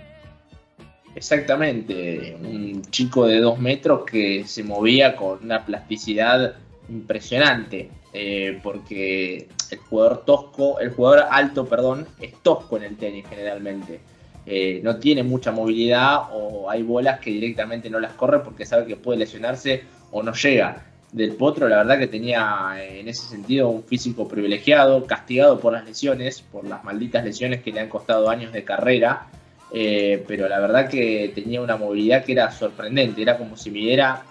Exactamente, 1.14 2.36
un 2.40 2.82
chico 2.90 3.26
de 3.26 3.40
dos 3.40 3.58
metros 3.58 4.04
que 4.04 4.44
se 4.46 4.64
movía 4.64 5.14
con 5.14 5.44
una 5.44 5.64
plasticidad 5.64 6.56
impresionante, 6.88 7.90
eh, 8.12 8.58
porque 8.62 9.48
el 9.70 9.78
jugador 9.78 10.24
tosco, 10.24 10.80
el 10.80 10.90
jugador 10.90 11.26
alto, 11.30 11.66
perdón, 11.66 12.06
es 12.20 12.34
tosco 12.42 12.76
en 12.78 12.84
el 12.84 12.96
tenis 12.96 13.24
generalmente 13.28 14.00
eh, 14.46 14.80
no 14.82 14.96
tiene 14.96 15.22
mucha 15.22 15.52
movilidad 15.52 16.24
o 16.32 16.68
hay 16.70 16.82
bolas 16.82 17.18
que 17.18 17.30
directamente 17.30 17.88
no 17.88 17.98
las 17.98 18.12
corre 18.12 18.40
porque 18.40 18.66
sabe 18.66 18.86
que 18.86 18.96
puede 18.96 19.18
lesionarse 19.18 19.84
o 20.10 20.22
no 20.22 20.32
llega. 20.34 20.84
Del 21.12 21.34
Potro, 21.34 21.68
la 21.68 21.78
verdad 21.78 21.98
que 21.98 22.08
tenía 22.08 22.74
eh, 22.76 23.00
en 23.00 23.08
ese 23.08 23.26
sentido 23.28 23.68
un 23.68 23.84
físico 23.84 24.26
privilegiado, 24.28 25.06
castigado 25.06 25.60
por 25.60 25.72
las 25.72 25.84
lesiones, 25.84 26.42
por 26.42 26.66
las 26.66 26.82
malditas 26.84 27.24
lesiones 27.24 27.62
que 27.62 27.72
le 27.72 27.80
han 27.80 27.88
costado 27.88 28.28
años 28.28 28.52
de 28.52 28.64
carrera, 28.64 29.28
eh, 29.72 30.22
pero 30.26 30.48
la 30.48 30.58
verdad 30.58 30.88
que 30.88 31.32
tenía 31.34 31.60
una 31.62 31.76
movilidad 31.76 32.24
que 32.24 32.32
era 32.32 32.50
sorprendente, 32.50 33.22
era 33.22 33.38
como 33.38 33.56
si 33.56 33.70
midiera 33.70 34.22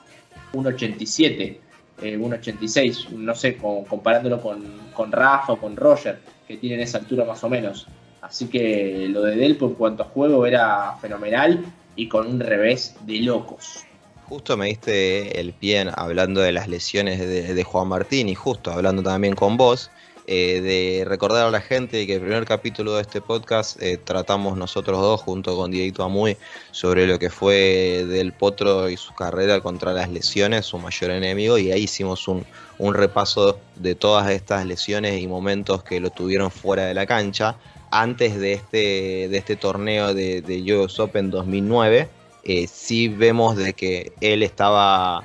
un 0.51 0.67
87, 0.67 1.59
un 2.19 2.33
86, 2.33 3.11
no 3.11 3.33
sé, 3.33 3.55
comparándolo 3.55 4.41
con, 4.41 4.61
con 4.93 5.11
Rafa 5.11 5.53
o 5.53 5.57
con 5.57 5.77
Roger, 5.77 6.19
que 6.45 6.57
tienen 6.57 6.81
esa 6.81 6.97
altura 6.97 7.23
más 7.23 7.43
o 7.45 7.49
menos. 7.49 7.87
Así 8.23 8.47
que 8.47 9.07
lo 9.09 9.21
de 9.23 9.35
Delpo 9.35 9.67
en 9.67 9.73
cuanto 9.73 10.03
a 10.03 10.05
juego 10.05 10.45
era 10.45 10.95
fenomenal 11.01 11.65
y 11.97 12.07
con 12.07 12.25
un 12.25 12.39
revés 12.39 12.95
de 13.05 13.19
locos. 13.19 13.83
Justo 14.29 14.55
me 14.55 14.67
diste 14.67 15.41
el 15.41 15.51
pie 15.51 15.85
hablando 15.93 16.39
de 16.39 16.53
las 16.53 16.69
lesiones 16.69 17.19
de, 17.19 17.63
Juan 17.65 17.89
Martín 17.89 18.29
y 18.29 18.35
justo 18.35 18.71
hablando 18.71 19.03
también 19.03 19.35
con 19.35 19.57
vos, 19.57 19.91
eh, 20.25 20.61
de 20.61 21.03
recordar 21.05 21.47
a 21.47 21.51
la 21.51 21.59
gente 21.59 22.07
que 22.07 22.13
el 22.13 22.21
primer 22.21 22.45
capítulo 22.45 22.95
de 22.95 23.01
este 23.01 23.19
podcast 23.19 23.81
eh, 23.83 23.97
tratamos 23.97 24.57
nosotros 24.57 25.01
dos 25.01 25.21
junto 25.21 25.57
con 25.57 25.69
Diego 25.69 26.05
Amuy 26.05 26.37
sobre 26.71 27.05
lo 27.05 27.19
que 27.19 27.29
fue 27.29 28.05
del 28.07 28.31
Potro 28.31 28.89
y 28.89 28.95
su 28.95 29.13
carrera 29.13 29.59
contra 29.59 29.91
las 29.91 30.09
lesiones, 30.09 30.65
su 30.65 30.77
mayor 30.79 31.11
enemigo, 31.11 31.57
y 31.57 31.73
ahí 31.73 31.83
hicimos 31.83 32.25
un 32.29 32.93
repaso 32.93 33.59
de 33.75 33.95
todas 33.95 34.31
estas 34.31 34.65
lesiones 34.65 35.21
y 35.21 35.27
momentos 35.27 35.83
que 35.83 35.99
lo 35.99 36.09
tuvieron 36.09 36.51
fuera 36.51 36.85
de 36.85 36.93
la 36.93 37.05
cancha 37.05 37.57
antes 37.93 38.39
de 38.39 38.53
este, 38.53 39.27
de 39.29 39.37
este 39.37 39.55
torneo 39.55 40.15
de, 40.15 40.41
de 40.41 40.75
US 40.75 40.99
Open 40.99 41.29
2009, 41.29 42.09
eh, 42.43 42.67
sí 42.67 43.07
vemos 43.07 43.55
de 43.55 43.73
que 43.73 44.11
él 44.19 44.41
estaba, 44.41 45.23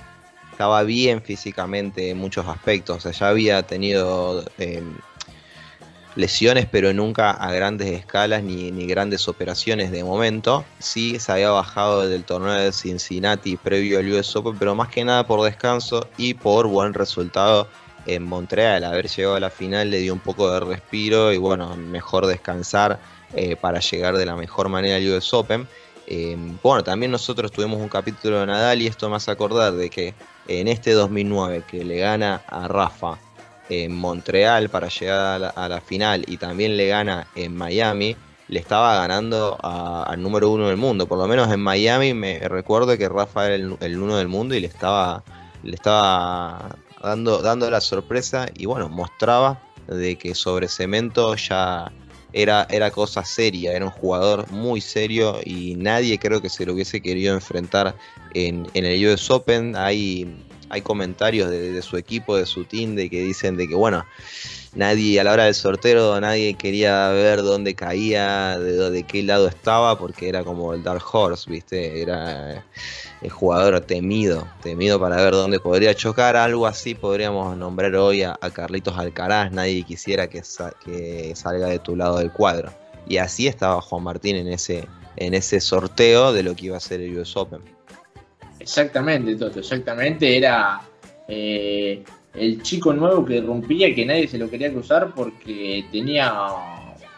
estaba 0.53 0.83
bien 0.83 1.23
físicamente 1.23 2.11
en 2.11 2.19
muchos 2.19 2.47
aspectos. 2.47 2.99
O 2.99 3.01
sea, 3.01 3.13
ya 3.13 3.29
había 3.29 3.63
tenido 3.63 4.45
em, 4.59 4.99
lesiones, 6.15 6.67
pero 6.71 6.93
nunca 6.93 7.31
a 7.31 7.53
grandes 7.53 7.89
escalas 7.89 8.43
ni, 8.43 8.71
ni, 8.71 8.87
grandes 8.87 9.29
operaciones 9.29 9.91
de 9.91 10.05
momento. 10.05 10.67
Sí 10.79 11.19
se 11.19 11.33
había 11.33 11.51
bajado 11.51 12.07
del 12.07 12.25
torneo 12.25 12.53
de 12.53 12.73
Cincinnati 12.73 13.57
previo 13.57 13.99
al 13.99 14.13
US 14.13 14.37
Open, 14.37 14.59
pero 14.59 14.75
más 14.75 14.89
que 14.89 15.05
nada 15.05 15.27
por 15.27 15.43
descanso 15.43 16.07
y 16.19 16.35
por 16.35 16.67
buen 16.67 16.93
resultado 16.93 17.67
en 18.09 18.25
Montreal. 18.25 18.83
Haber 18.85 19.09
llegado 19.09 19.37
a 19.37 19.41
la 19.41 19.51
final 19.51 19.91
le 19.91 19.99
dio 19.99 20.13
un 20.13 20.21
poco 20.21 20.51
de 20.51 20.61
respiro 20.61 21.33
y 21.33 21.37
bueno, 21.37 21.77
mejor 21.77 22.27
descansar 22.27 22.99
eh, 23.35 23.57
para 23.57 23.79
llegar 23.81 24.17
de 24.17 24.27
la 24.27 24.35
mejor 24.35 24.69
manera 24.69 24.97
al 24.97 25.09
US 25.09 25.33
Open. 25.35 25.69
Eh, 26.07 26.37
bueno, 26.63 26.83
también 26.83 27.13
nosotros 27.13 27.53
tuvimos 27.53 27.79
un 27.79 27.89
capítulo 27.89 28.41
de 28.41 28.47
Nadal 28.47 28.81
y 28.81 28.87
esto 28.87 29.11
me 29.11 29.17
hace 29.17 29.31
acordar 29.31 29.75
de 29.75 29.91
que 29.91 30.15
en 30.49 30.67
este 30.67 30.93
2009 30.93 31.65
que 31.71 31.85
le 31.85 31.99
gana 31.99 32.43
a 32.47 32.67
Rafa 32.67 33.19
en 33.69 33.95
Montreal 33.95 34.71
para 34.71 34.89
llegar 34.89 35.53
a 35.55 35.69
la, 35.69 35.81
final 35.83 36.25
y 36.27 36.39
también 36.39 36.79
le 36.79 36.89
gana 36.89 37.27
en 37.35 37.55
Miami, 37.55 38.17
le 38.49 38.59
estaba 38.59 38.95
ganando 38.95 39.59
al 39.63 40.23
número 40.23 40.49
uno 40.49 40.69
del 40.69 40.79
mundo. 40.79 41.07
Por 41.07 41.19
lo 41.19 41.29
menos 41.29 41.53
en 41.53 41.61
Miami 41.61 42.15
me 42.15 42.39
recuerdo 42.39 42.97
que 42.97 43.07
Rafa 43.11 43.45
era 43.45 43.57
el, 43.57 43.77
el 43.79 43.99
uno 43.99 44.17
del 44.17 44.29
mundo 44.29 44.55
y 44.55 44.61
le 44.61 44.69
estaba, 44.69 45.23
le 45.63 45.75
estaba 45.75 46.71
dando, 47.03 47.43
dando 47.43 47.71
la 47.71 47.81
sorpresa 47.81 48.47
y 48.57 48.67
bueno, 48.67 48.89
mostraba 48.89 49.61
de 49.87 50.17
que 50.17 50.35
sobre 50.35 50.69
cemento 50.69 51.35
ya 51.35 51.91
era, 52.33 52.67
era 52.71 52.91
cosa 52.91 53.25
seria, 53.25 53.73
era 53.73 53.87
un 53.87 53.91
jugador 53.91 54.51
muy 54.51 54.81
serio 54.81 55.41
y 55.45 55.75
nadie 55.77 56.19
creo 56.19 56.43
que 56.43 56.51
se 56.51 56.67
lo 56.67 56.75
hubiese 56.75 57.01
querido 57.01 57.35
enfrentar 57.35 57.97
en, 58.35 58.67
en 58.75 58.85
el 58.85 59.07
US 59.07 59.31
Open. 59.31 59.77
Hay, 59.77 60.45
hay 60.69 60.83
comentarios 60.83 61.51
de, 61.51 61.81
su 61.83 61.97
equipo, 61.97 62.37
de 62.37 62.47
su 62.47 62.65
team, 62.65 62.95
de 62.95 63.09
que 63.09 63.23
dicen 63.23 63.57
de 63.57 63.67
que 63.67 63.75
bueno, 63.75 64.05
nadie 64.75 65.21
a 65.21 65.25
la 65.25 65.33
hora 65.33 65.45
del 65.45 65.55
sorteo 65.55 66.21
nadie 66.21 66.55
quería 66.55 67.09
ver 67.11 67.43
dónde 67.43 67.75
caía, 67.75 68.59
de, 68.59 68.91
de 68.91 69.03
qué 69.05 69.23
lado 69.23 69.49
estaba, 69.49 69.99
porque 69.99 70.29
era 70.29 70.45
como 70.45 70.75
el 70.75 70.83
Dark 70.83 71.03
Horse, 71.13 71.51
¿viste? 71.51 72.03
Era 72.03 72.65
el 73.21 73.31
jugador 73.31 73.81
temido, 73.81 74.47
temido 74.63 75.01
para 75.01 75.17
ver 75.17 75.33
dónde 75.33 75.59
podría 75.59 75.95
chocar. 75.95 76.37
Algo 76.37 76.67
así 76.67 76.95
podríamos 76.95 77.57
nombrar 77.57 77.95
hoy 77.97 78.23
a, 78.23 78.37
Carlitos 78.53 78.97
Alcaraz. 78.97 79.53
Nadie 79.53 79.83
quisiera 79.83 80.29
que, 80.29 80.43
que, 80.85 81.33
salga 81.35 81.69
de 81.69 81.79
tu 81.79 81.97
lado 81.97 82.19
del 82.19 82.31
cuadro. 82.31 82.73
Y 83.07 83.17
así 83.17 83.47
estaba 83.47 83.81
Juan 83.81 84.03
Martín 84.05 84.37
en 84.37 84.49
ese, 84.49 84.87
en 85.17 85.35
ese 85.35 85.61
sorteo 85.61 86.33
de 86.33 86.43
lo 86.43 86.55
que 86.55 86.67
iba 86.67 86.77
a 86.77 86.81
ser 86.81 87.01
el 87.01 87.19
US 87.19 87.37
Open. 87.37 87.61
Exactamente, 88.61 89.35
Toto, 89.37 89.61
exactamente. 89.61 90.37
Era 90.37 90.81
eh, 91.27 92.05
el 92.39 92.63
chico 92.63 92.93
nuevo 92.93 93.25
que 93.25 93.41
rompía 93.41 93.95
que 93.95 94.07
nadie 94.07 94.29
se 94.29 94.39
lo 94.39 94.49
quería 94.51 94.73
cruzar 94.73 95.13
porque 95.15 95.85
tenía 95.91 96.33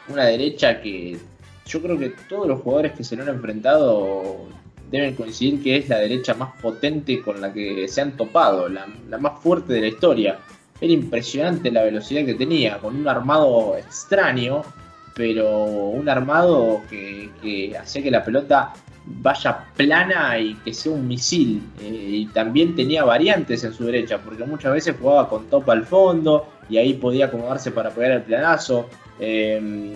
una 0.09 0.25
derecha 0.25 0.81
que 0.81 1.19
yo 1.67 1.81
creo 1.81 1.99
que 1.99 2.11
todos 2.29 2.49
los 2.49 2.61
jugadores 2.61 2.93
que 2.93 3.05
se 3.05 3.17
lo 3.17 3.23
han 3.23 3.29
enfrentado 3.29 4.49
deben 4.91 5.15
coincidir 5.15 5.63
que 5.63 5.77
es 5.77 5.89
la 5.89 5.99
derecha 5.99 6.35
más 6.35 6.61
potente 6.61 7.21
con 7.23 7.41
la 7.41 7.53
que 7.53 7.87
se 7.89 8.01
han 8.01 8.17
topado, 8.17 8.69
la, 8.69 8.87
más 9.19 9.41
fuerte 9.41 9.75
de 9.75 9.83
la 9.83 9.87
historia. 9.87 10.39
Era 10.81 10.93
impresionante 10.93 11.71
la 11.71 11.85
velocidad 11.85 12.25
que 12.25 12.35
tenía, 12.35 12.79
con 12.79 12.97
un 12.97 13.07
armado 13.07 13.77
extraño, 13.77 14.63
pero 15.15 15.65
un 15.67 16.09
armado 16.09 16.83
que, 16.89 17.77
hacía 17.81 18.03
que 18.03 18.11
la 18.11 18.25
pelota 18.25 18.73
vaya 19.05 19.67
plana 19.77 20.39
y 20.39 20.55
que 20.57 20.73
sea 20.73 20.93
un 20.93 21.07
misil. 21.07 21.63
Eh, 21.81 22.09
y 22.11 22.27
también 22.27 22.75
tenía 22.75 23.05
variantes 23.05 23.65
en 23.65 23.73
su 23.73 23.85
derecha, 23.87 24.19
porque 24.19 24.45
muchas 24.45 24.73
veces 24.73 24.97
jugaba 25.01 25.29
con 25.29 25.47
topa 25.47 25.73
al 25.73 25.85
fondo 25.85 26.47
y 26.69 26.79
ahí 26.79 26.95
podía 26.95 27.27
acomodarse 27.27 27.71
para 27.71 27.91
pegar 27.91 28.13
el 28.13 28.23
planazo. 28.23 28.89
Eh, 29.19 29.95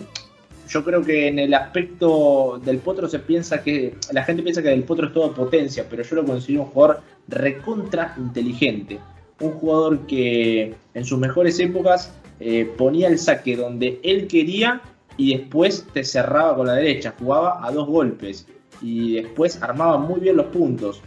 yo 0.68 0.84
creo 0.84 1.02
que 1.02 1.28
en 1.28 1.38
el 1.38 1.54
aspecto 1.54 2.60
del 2.64 2.78
Potro 2.78 3.08
se 3.08 3.18
piensa 3.18 3.62
que. 3.62 3.94
La 4.12 4.24
gente 4.24 4.42
piensa 4.42 4.62
que 4.62 4.72
el 4.72 4.84
Potro 4.84 5.08
es 5.08 5.12
toda 5.12 5.34
potencia, 5.34 5.86
pero 5.88 6.02
yo 6.02 6.16
lo 6.16 6.24
considero 6.24 6.62
un 6.62 6.68
jugador 6.68 7.02
recontra 7.28 8.14
inteligente. 8.16 8.98
Un 9.40 9.52
jugador 9.52 10.06
que 10.06 10.74
en 10.94 11.04
sus 11.04 11.18
mejores 11.18 11.58
épocas 11.60 12.12
eh, 12.40 12.70
ponía 12.76 13.08
el 13.08 13.18
saque 13.18 13.56
donde 13.56 14.00
él 14.02 14.26
quería 14.26 14.80
y 15.16 15.36
después 15.36 15.86
te 15.92 16.02
cerraba 16.04 16.56
con 16.56 16.66
la 16.66 16.74
derecha. 16.74 17.14
Jugaba 17.18 17.64
a 17.64 17.70
dos 17.70 17.86
golpes 17.86 18.46
y 18.82 19.14
después 19.22 19.62
armaba 19.62 19.98
muy 19.98 20.20
bien 20.20 20.36
los 20.36 20.46
puntos. 20.46 21.00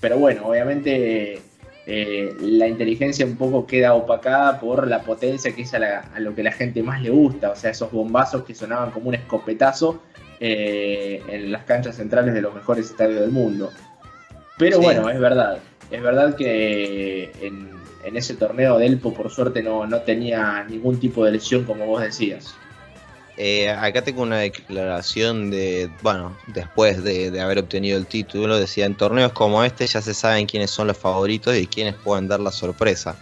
Pero 0.00 0.18
bueno, 0.18 0.46
obviamente 0.46 1.40
eh, 1.84 2.34
la 2.40 2.68
inteligencia 2.68 3.26
un 3.26 3.36
poco 3.36 3.66
queda 3.66 3.94
opacada 3.94 4.60
por 4.60 4.86
la 4.86 5.02
potencia 5.02 5.52
que 5.54 5.62
es 5.62 5.74
a, 5.74 6.18
lo 6.18 6.34
que 6.34 6.42
la 6.42 6.52
gente 6.52 6.82
más 6.82 7.02
le 7.02 7.10
gusta, 7.10 7.50
o 7.50 7.56
sea, 7.56 7.70
esos 7.70 7.90
bombazos 7.90 8.44
que 8.44 8.54
sonaban 8.54 8.92
como 8.92 9.08
un 9.08 9.14
escopetazo 9.14 10.00
eh, 10.38 11.22
en 11.28 11.50
las 11.50 11.64
canchas 11.64 11.96
centrales 11.96 12.34
de 12.34 12.42
los 12.42 12.54
mejores 12.54 12.90
estadios 12.90 13.20
del 13.20 13.32
mundo. 13.32 13.70
Pero 14.58 14.78
bueno, 14.80 15.10
es 15.10 15.18
verdad, 15.18 15.58
es 15.90 16.02
verdad 16.02 16.36
que 16.36 17.32
en, 17.42 17.82
ese 18.16 18.34
torneo 18.34 18.78
Delpo 18.78 19.14
por 19.14 19.30
suerte 19.30 19.62
no, 19.62 19.86
no 19.86 20.00
tenía 20.02 20.64
ningún 20.68 21.00
tipo 21.00 21.24
de 21.24 21.32
lesión 21.32 21.64
como 21.64 21.86
vos 21.86 22.02
decías. 22.02 22.54
Eh, 23.36 23.70
acá 23.70 24.02
tengo 24.02 24.22
una 24.22 24.38
declaración 24.38 25.50
de, 25.50 25.90
bueno, 26.02 26.36
después 26.48 27.02
de, 27.02 27.40
haber 27.40 27.58
obtenido 27.58 27.96
el 27.98 28.06
título, 28.06 28.58
decía, 28.58 28.84
en 28.84 28.94
torneos 28.94 29.32
como 29.32 29.64
este 29.64 29.86
ya 29.86 30.02
se 30.02 30.12
saben 30.12 30.46
quiénes 30.46 30.70
son 30.70 30.86
los 30.86 30.98
favoritos 30.98 31.56
y 31.56 31.66
quiénes 31.66 31.94
pueden 31.94 32.28
dar 32.28 32.40
la 32.40 32.52
sorpresa. 32.52 33.16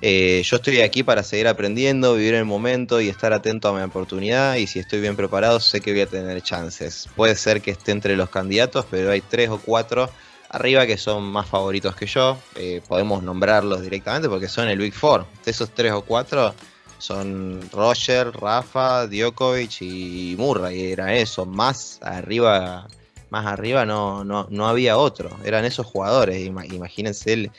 Eh, 0.00 0.42
yo 0.44 0.56
estoy 0.56 0.80
aquí 0.82 1.02
para 1.02 1.24
seguir 1.24 1.48
aprendiendo, 1.48 2.14
vivir 2.14 2.34
el 2.34 2.44
momento 2.44 3.00
y 3.00 3.08
estar 3.08 3.32
atento 3.32 3.68
a 3.68 3.72
mi 3.72 3.82
oportunidad 3.82 4.54
y 4.54 4.68
si 4.68 4.78
estoy 4.78 5.00
bien 5.00 5.16
preparado 5.16 5.58
sé 5.58 5.80
que 5.80 5.92
voy 5.92 6.02
a 6.02 6.06
tener 6.06 6.40
chances. 6.42 7.08
Puede 7.16 7.34
ser 7.34 7.60
que 7.62 7.72
esté 7.72 7.92
entre 7.92 8.16
los 8.16 8.30
candidatos, 8.30 8.86
pero 8.88 9.10
hay 9.10 9.22
tres 9.22 9.48
o 9.48 9.58
cuatro 9.58 10.08
arriba 10.50 10.86
que 10.86 10.96
son 10.96 11.24
más 11.24 11.48
favoritos 11.48 11.96
que 11.96 12.06
yo. 12.06 12.38
Eh, 12.54 12.80
podemos 12.86 13.22
nombrarlos 13.22 13.82
directamente 13.82 14.28
porque 14.28 14.48
son 14.48 14.68
el 14.68 14.78
Big 14.78 14.94
Four. 14.94 15.26
De 15.44 15.50
esos 15.50 15.70
tres 15.74 15.92
o 15.92 16.02
cuatro 16.02 16.54
son 16.98 17.60
Roger, 17.72 18.30
Rafa, 18.32 19.06
Djokovic 19.06 19.82
y 19.82 20.34
Murray, 20.36 20.92
era 20.92 21.14
eso, 21.14 21.46
más 21.46 22.00
arriba, 22.02 22.88
más 23.30 23.46
arriba 23.46 23.84
no, 23.84 24.24
no, 24.24 24.46
no 24.50 24.68
había 24.68 24.98
otro, 24.98 25.30
eran 25.44 25.64
esos 25.64 25.86
jugadores, 25.86 26.44
imagínense 26.44 27.50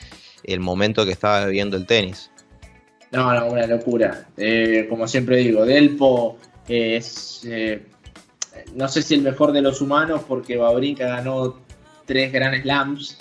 el, 0.44 0.60
momento 0.60 1.04
que 1.04 1.12
estaba 1.12 1.46
viviendo 1.46 1.76
el 1.76 1.86
tenis. 1.86 2.30
No, 3.12 3.32
no, 3.34 3.46
una 3.46 3.66
locura. 3.66 4.28
Eh, 4.36 4.86
como 4.88 5.08
siempre 5.08 5.38
digo, 5.38 5.64
Delpo 5.66 6.38
es, 6.68 7.42
eh, 7.44 7.82
no 8.74 8.88
sé 8.88 9.02
si 9.02 9.14
el 9.14 9.22
mejor 9.22 9.52
de 9.52 9.62
los 9.62 9.80
humanos 9.80 10.22
porque 10.28 10.56
Babrinka 10.56 11.06
ganó 11.06 11.58
tres 12.06 12.32
Grand 12.32 12.62
Slams, 12.62 13.18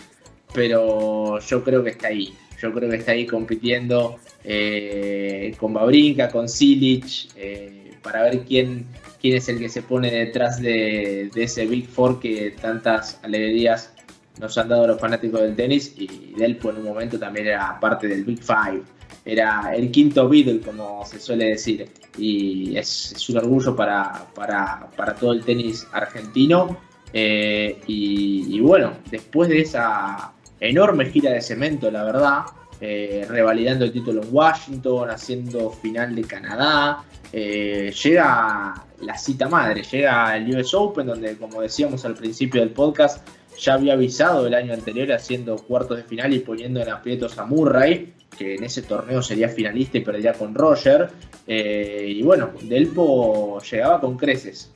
pero 0.53 1.39
yo 1.39 1.63
creo 1.63 1.83
que 1.83 1.91
está 1.91 2.07
ahí. 2.07 2.35
Yo 2.61 2.73
creo 2.73 2.89
que 2.89 2.97
está 2.97 3.13
ahí 3.13 3.25
compitiendo 3.25 4.19
eh, 4.51 5.53
con 5.59 5.73
Babrinka, 5.73 6.27
con 6.29 6.49
Silic, 6.49 7.29
eh, 7.35 7.93
para 8.01 8.23
ver 8.23 8.39
quién, 8.39 8.87
quién 9.21 9.37
es 9.37 9.47
el 9.47 9.59
que 9.59 9.69
se 9.69 9.83
pone 9.83 10.09
detrás 10.09 10.59
de, 10.59 11.29
ese 11.35 11.67
Big 11.67 11.87
Four 11.87 12.19
que 12.19 12.55
tantas 12.59 13.19
alegrías 13.21 13.93
nos 14.39 14.57
han 14.57 14.69
dado 14.69 14.87
los 14.87 14.99
fanáticos 14.99 15.41
del 15.41 15.55
tenis 15.55 15.93
y 15.95 16.33
Delpo 16.35 16.71
en 16.71 16.77
un 16.77 16.85
momento 16.85 17.19
también 17.19 17.45
era 17.45 17.79
parte 17.79 18.07
del 18.07 18.23
Big 18.23 18.39
Five. 18.41 18.81
Era 19.23 19.75
el 19.75 19.91
quinto 19.91 20.27
Beatle, 20.27 20.61
como 20.61 21.05
se 21.05 21.19
suele 21.19 21.49
decir, 21.49 21.87
y 22.17 22.75
es, 22.75 23.29
un 23.29 23.37
orgullo 23.37 23.75
para, 23.75 24.25
para, 24.33 25.13
todo 25.19 25.33
el 25.33 25.43
tenis 25.43 25.85
argentino. 25.91 26.75
Eh, 27.13 27.81
y 27.85 28.59
bueno, 28.61 28.93
después 29.11 29.47
de 29.49 29.61
esa 29.61 30.33
enorme 30.59 31.05
gira 31.11 31.33
de 31.33 31.41
cemento, 31.41 31.91
la 31.91 32.03
verdad, 32.03 32.45
eh, 32.81 33.25
revalidando 33.27 33.83
el 33.83 33.91
título 33.91 34.23
en 34.23 34.29
Washington, 34.31 35.09
haciendo 35.09 35.69
final 35.69 36.15
de 36.15 36.23
Canadá. 36.23 37.03
Eh, 37.33 37.93
llega 38.03 38.85
la 39.01 39.17
cita 39.17 39.49
madre, 39.49 39.83
llega 39.83 40.37
el 40.37 40.55
US 40.55 40.73
Open, 40.73 41.07
donde 41.07 41.35
como 41.37 41.61
decíamos 41.61 42.05
al 42.05 42.15
principio 42.15 42.61
del 42.61 42.71
podcast, 42.71 43.27
ya 43.59 43.73
había 43.73 43.93
avisado 43.93 44.47
el 44.47 44.53
año 44.53 44.73
anterior 44.73 45.11
haciendo 45.11 45.57
cuartos 45.57 45.97
de 45.97 46.03
final 46.03 46.33
y 46.33 46.39
poniendo 46.39 46.81
en 46.81 46.89
aprietos 46.89 47.37
a 47.37 47.45
Murray, 47.45 48.13
que 48.37 48.55
en 48.55 48.63
ese 48.63 48.81
torneo 48.83 49.21
sería 49.21 49.49
finalista 49.49 49.97
y 49.97 50.01
perdería 50.01 50.31
con 50.31 50.55
Roger. 50.55 51.09
Eh, 51.45 52.05
y 52.07 52.23
bueno, 52.23 52.51
Delpo 52.61 53.59
llegaba 53.59 53.99
con 53.99 54.15
creces. 54.15 54.71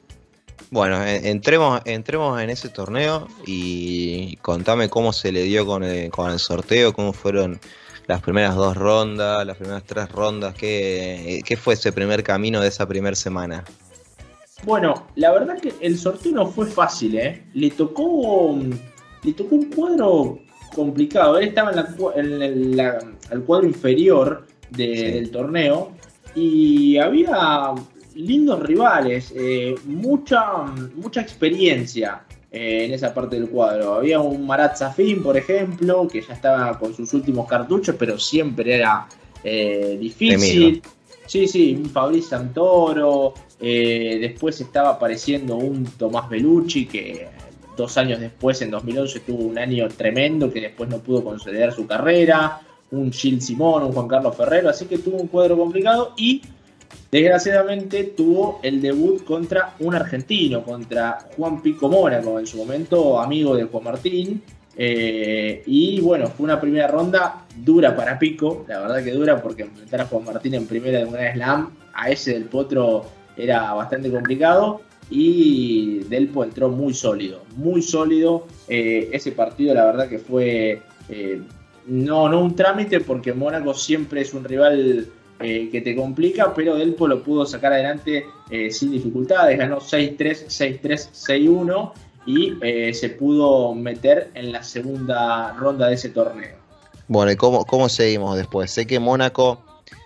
Bueno, 0.69 1.05
entremos, 1.05 1.81
entremos 1.85 2.41
en 2.41 2.49
ese 2.49 2.67
torneo 2.67 3.27
y 3.45 4.35
contame 4.37 4.89
cómo 4.89 5.13
se 5.13 5.31
le 5.31 5.43
dio 5.43 5.65
con 5.65 5.83
con 6.09 6.31
el 6.31 6.39
sorteo, 6.39 6.93
cómo 6.93 7.13
fueron 7.13 7.59
las 8.07 8.21
primeras 8.21 8.55
dos 8.55 8.75
rondas, 8.75 9.45
las 9.45 9.57
primeras 9.57 9.83
tres 9.83 10.11
rondas? 10.11 10.55
¿Qué, 10.55 11.41
qué 11.45 11.57
fue 11.57 11.75
ese 11.75 11.91
primer 11.91 12.23
camino 12.23 12.61
de 12.61 12.67
esa 12.67 12.87
primera 12.87 13.15
semana? 13.15 13.63
Bueno, 14.63 15.07
la 15.15 15.31
verdad 15.31 15.59
que 15.59 15.73
el 15.81 15.97
sorteo 15.97 16.31
no 16.31 16.45
fue 16.47 16.65
fácil, 16.67 17.17
¿eh? 17.17 17.43
Le 17.53 17.71
tocó, 17.71 18.57
le 19.23 19.33
tocó 19.33 19.55
un 19.55 19.69
cuadro 19.69 20.39
complicado. 20.73 21.37
Él 21.37 21.49
estaba 21.49 21.71
en, 22.15 22.41
el 22.41 23.43
cuadro 23.45 23.67
inferior 23.67 24.47
del 24.69 25.29
torneo 25.31 25.91
y 26.33 26.97
había 26.97 27.73
lindos 28.15 28.59
rivales, 28.61 29.33
eh, 29.35 29.75
mucha, 29.85 30.63
mucha 30.95 31.21
experiencia. 31.21 32.23
Eh, 32.55 32.85
en 32.85 32.93
esa 32.93 33.11
parte 33.11 33.35
del 33.35 33.49
cuadro. 33.49 33.95
Había 33.95 34.19
un 34.19 34.45
Marat 34.45 34.75
Safin, 34.75 35.23
por 35.23 35.35
ejemplo, 35.35 36.07
que 36.07 36.21
ya 36.21 36.35
estaba 36.35 36.77
con 36.77 36.93
sus 36.93 37.11
últimos 37.15 37.47
cartuchos, 37.47 37.95
pero 37.97 38.19
siempre 38.19 38.75
era 38.75 39.07
eh, 39.43 39.97
difícil. 39.99 40.79
Sí, 41.25 41.47
sí, 41.47 41.73
un 41.75 41.89
Fabriz 41.89 42.27
Santoro. 42.27 43.33
Eh, 43.59 44.19
después 44.21 44.61
estaba 44.61 44.89
apareciendo 44.89 45.55
un 45.55 45.83
Tomás 45.97 46.29
Bellucci 46.29 46.85
que 46.85 47.27
dos 47.75 47.97
años 47.97 48.19
después, 48.19 48.61
en 48.61 48.69
2011, 48.69 49.21
tuvo 49.21 49.45
un 49.45 49.57
año 49.57 49.87
tremendo 49.87 50.53
que 50.53 50.61
después 50.61 50.87
no 50.87 50.99
pudo 50.99 51.23
consolidar 51.23 51.73
su 51.73 51.87
carrera. 51.87 52.61
Un 52.91 53.11
Gil 53.11 53.41
Simón, 53.41 53.81
un 53.81 53.93
Juan 53.93 54.07
Carlos 54.07 54.37
Ferrero. 54.37 54.69
Así 54.69 54.85
que 54.85 54.99
tuvo 54.99 55.17
un 55.17 55.27
cuadro 55.27 55.57
complicado 55.57 56.13
y 56.17 56.43
desgraciadamente 57.13 58.05
tuvo 58.05 58.59
el 58.63 58.81
debut 58.81 59.23
contra 59.23 59.75
un 59.79 59.93
argentino, 59.93 60.63
contra 60.63 61.19
Juan 61.37 61.61
Pico 61.61 61.87
Mónaco, 61.87 62.39
en 62.39 62.47
su 62.47 62.57
momento 62.57 63.19
amigo 63.21 63.55
de 63.55 63.65
Juan 63.65 63.83
Martín. 63.83 64.41
Eh, 64.75 65.61
y 65.67 66.01
bueno, 66.01 66.25
fue 66.29 66.45
una 66.45 66.59
primera 66.59 66.87
ronda 66.87 67.45
dura 67.55 67.95
para 67.95 68.17
Pico, 68.17 68.65
la 68.67 68.79
verdad 68.79 69.03
que 69.03 69.11
dura 69.11 69.39
porque 69.43 69.61
enfrentar 69.61 70.01
a 70.01 70.05
Juan 70.05 70.23
Martín 70.23 70.55
en 70.55 70.65
primera 70.65 70.97
de 70.97 71.05
una 71.05 71.31
slam, 71.31 71.69
a 71.93 72.09
ese 72.09 72.33
del 72.33 72.45
Potro 72.45 73.05
era 73.37 73.71
bastante 73.73 74.09
complicado 74.09 74.81
y 75.11 75.99
Delpo 76.05 76.43
entró 76.43 76.69
muy 76.69 76.95
sólido, 76.95 77.43
muy 77.57 77.83
sólido. 77.83 78.47
Eh, 78.67 79.11
ese 79.13 79.33
partido 79.33 79.75
la 79.75 79.85
verdad 79.85 80.09
que 80.09 80.17
fue 80.17 80.81
eh, 81.09 81.41
no, 81.85 82.27
no 82.27 82.41
un 82.41 82.55
trámite 82.55 83.01
porque 83.01 83.33
Mónaco 83.33 83.75
siempre 83.75 84.21
es 84.21 84.33
un 84.33 84.43
rival 84.45 85.11
que 85.43 85.81
te 85.83 85.95
complica, 85.95 86.53
pero 86.53 86.75
Delpo 86.75 87.07
lo 87.07 87.21
pudo 87.21 87.45
sacar 87.45 87.73
adelante 87.73 88.25
sin 88.69 88.91
dificultades, 88.91 89.57
ganó 89.57 89.79
6-3, 89.79 90.47
6-3, 90.47 90.81
6-1 90.81 91.91
y 92.25 92.53
eh, 92.61 92.93
se 92.93 93.09
pudo 93.09 93.73
meter 93.73 94.31
en 94.33 94.51
la 94.51 94.63
segunda 94.63 95.53
ronda 95.53 95.87
de 95.87 95.95
ese 95.95 96.09
torneo. 96.09 96.55
Bueno, 97.07 97.31
¿y 97.31 97.35
cómo, 97.35 97.65
cómo 97.65 97.89
seguimos 97.89 98.37
después? 98.37 98.71
Sé 98.71 98.87
que 98.87 98.99
Mónaco, 98.99 99.61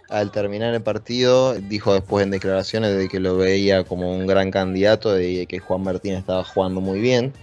al 0.09 0.31
terminar 0.31 0.73
el 0.73 0.81
partido, 0.81 1.53
dijo 1.53 1.93
después 1.93 2.23
en 2.23 2.31
declaraciones 2.31 2.97
de 2.97 3.07
que 3.07 3.19
lo 3.19 3.37
veía 3.37 3.83
como 3.83 4.15
un 4.15 4.25
gran 4.25 4.51
candidato, 4.51 5.13
de 5.13 5.45
que 5.45 5.59
Juan 5.59 5.83
Martín 5.83 6.13
estaba 6.13 6.43
jugando 6.43 6.81
muy 6.81 6.99
bien, 6.99 7.33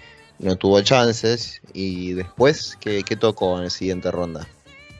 no 0.41 0.57
tuvo 0.57 0.81
chances, 0.83 1.61
y 1.73 2.15
después, 2.15 2.77
¿qué, 2.81 3.03
tocó 3.19 3.57
en 3.59 3.65
la 3.65 3.71
siguiente 3.71 4.11
ronda? 4.11 4.49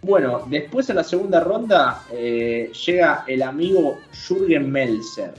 Bueno, 0.05 0.43
después 0.51 0.91
en 0.91 0.97
la 0.97 1.05
segunda 1.05 1.41
ronda 1.41 2.05
eh, 2.13 2.71
llega 2.85 3.25
el 3.27 3.41
amigo 3.41 3.97
Jürgen 4.13 4.71
Melzer, 4.71 5.33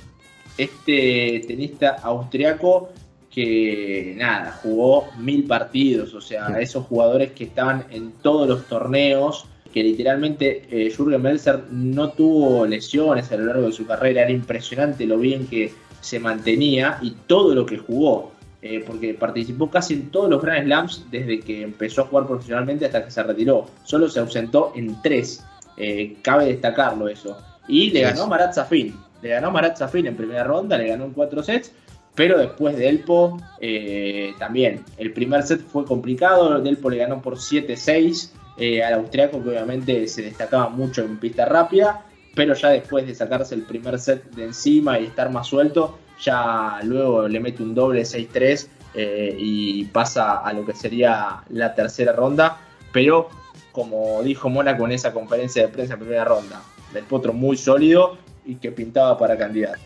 este 0.58 1.44
tenista 1.48 1.98
austriaco 2.02 2.90
que 3.30 4.16
nada, 4.18 4.60
jugó 4.64 5.10
mil 5.20 5.44
partidos, 5.44 6.16
o 6.16 6.22
sea, 6.22 6.60
esos 6.60 6.88
jugadores 6.88 7.34
que 7.34 7.44
estaban 7.44 7.86
en 7.92 8.14
todos 8.24 8.48
los 8.48 8.66
torneos, 8.66 9.46
que 9.72 9.84
literalmente 9.84 10.64
eh, 10.72 10.90
Jürgen 10.90 11.22
Melzer 11.22 11.66
no 11.70 12.10
tuvo 12.10 12.66
lesiones 12.66 13.32
a 13.32 13.38
lo 13.38 13.46
largo 13.46 13.68
de 13.68 13.72
su 13.72 13.86
carrera, 13.86 14.24
era 14.24 14.32
impresionante 14.32 15.06
lo 15.06 15.20
bien 15.20 15.46
que 15.46 15.74
se 16.02 16.20
mantenía 16.20 16.98
y 17.04 17.12
todo 17.28 17.54
lo 17.54 17.68
que 17.68 17.78
jugó, 17.78 18.32
eh, 18.66 18.84
porque 18.86 19.14
participó 19.14 19.70
casi 19.70 19.94
en 19.94 20.10
todos 20.10 20.30
los 20.30 20.42
Grand 20.42 20.66
Slams 20.66 21.06
desde 21.12 21.40
que 21.40 21.62
empezó 21.62 22.02
a 22.02 22.06
jugar 22.06 22.26
profesionalmente 22.26 22.86
hasta 22.86 23.06
que 23.06 23.12
se 23.12 23.22
retiró, 23.22 23.68
solo 23.84 24.10
se 24.10 24.20
ausentó 24.20 24.74
en 24.76 25.00
tres, 25.02 25.46
eh, 25.78 26.18
cabe 26.22 26.46
destacarlo 26.48 27.08
eso, 27.08 27.38
y 27.68 27.92
le 27.92 28.02
ganó 28.02 28.24
a 28.24 28.28
Marat 28.28 28.54
Safin, 28.54 28.96
le 29.22 29.30
ganó 29.30 29.48
a 29.48 29.52
Marat 29.52 29.78
Safin 29.78 30.08
en 30.08 30.16
primera 30.16 30.44
ronda, 30.44 30.78
le 30.78 30.88
ganó 30.88 31.06
en 31.06 31.12
cuatro 31.12 31.44
sets, 31.44 31.72
pero 32.16 32.38
después 32.38 32.78
de 32.78 32.88
Elpo, 32.90 33.38
eh, 33.60 34.34
también. 34.40 34.84
El 34.98 35.12
primer 35.12 35.44
set 35.44 35.62
fue 35.62 35.86
complicado. 35.86 36.60
Delpo 36.62 36.90
le 36.90 36.98
ganó 36.98 37.22
por 37.22 37.36
7-6 37.36 38.32
eh, 38.58 38.82
al 38.84 38.94
austriaco, 38.94 39.44
que 39.44 39.50
obviamente 39.50 40.08
se 40.08 40.22
destacaba 40.22 40.70
mucho 40.70 41.04
en 41.04 41.18
pista 41.20 41.46
rápida. 41.46 42.06
Pero 42.34 42.54
ya 42.54 42.70
después 42.70 43.06
de 43.06 43.16
sacarse 43.16 43.54
el 43.56 43.64
primer 43.64 44.00
set 44.00 44.24
de 44.32 44.46
encima 44.46 45.00
y 45.00 45.06
estar 45.06 45.30
más 45.30 45.48
suelto, 45.48 45.98
ya 46.22 46.80
luego 46.84 47.28
le 47.28 47.40
mete 47.40 47.64
un 47.64 47.76
doble 47.76 48.02
6-3 48.02 48.68
eh, 48.94 49.36
y 49.38 49.86
pasa 49.86 50.40
a 50.40 50.54
lo 50.54 50.66
que 50.66 50.74
sería 50.74 51.44
la 51.50 51.74
tercera 51.76 52.14
ronda. 52.14 52.58
Pero 52.92 53.30
como 53.76 54.24
dijo 54.24 54.50
Mona 54.50 54.78
con 54.78 54.94
esa 54.94 55.12
conferencia 55.12 55.64
de 55.64 55.68
prensa 55.68 55.96
en 55.96 56.00
primera 56.00 56.24
ronda, 56.24 56.62
del 56.94 57.04
potro 57.04 57.34
muy 57.34 57.58
sólido 57.58 58.18
y 58.46 58.56
que 58.56 58.72
pintaba 58.72 59.18
para 59.18 59.38
candidato. 59.38 59.80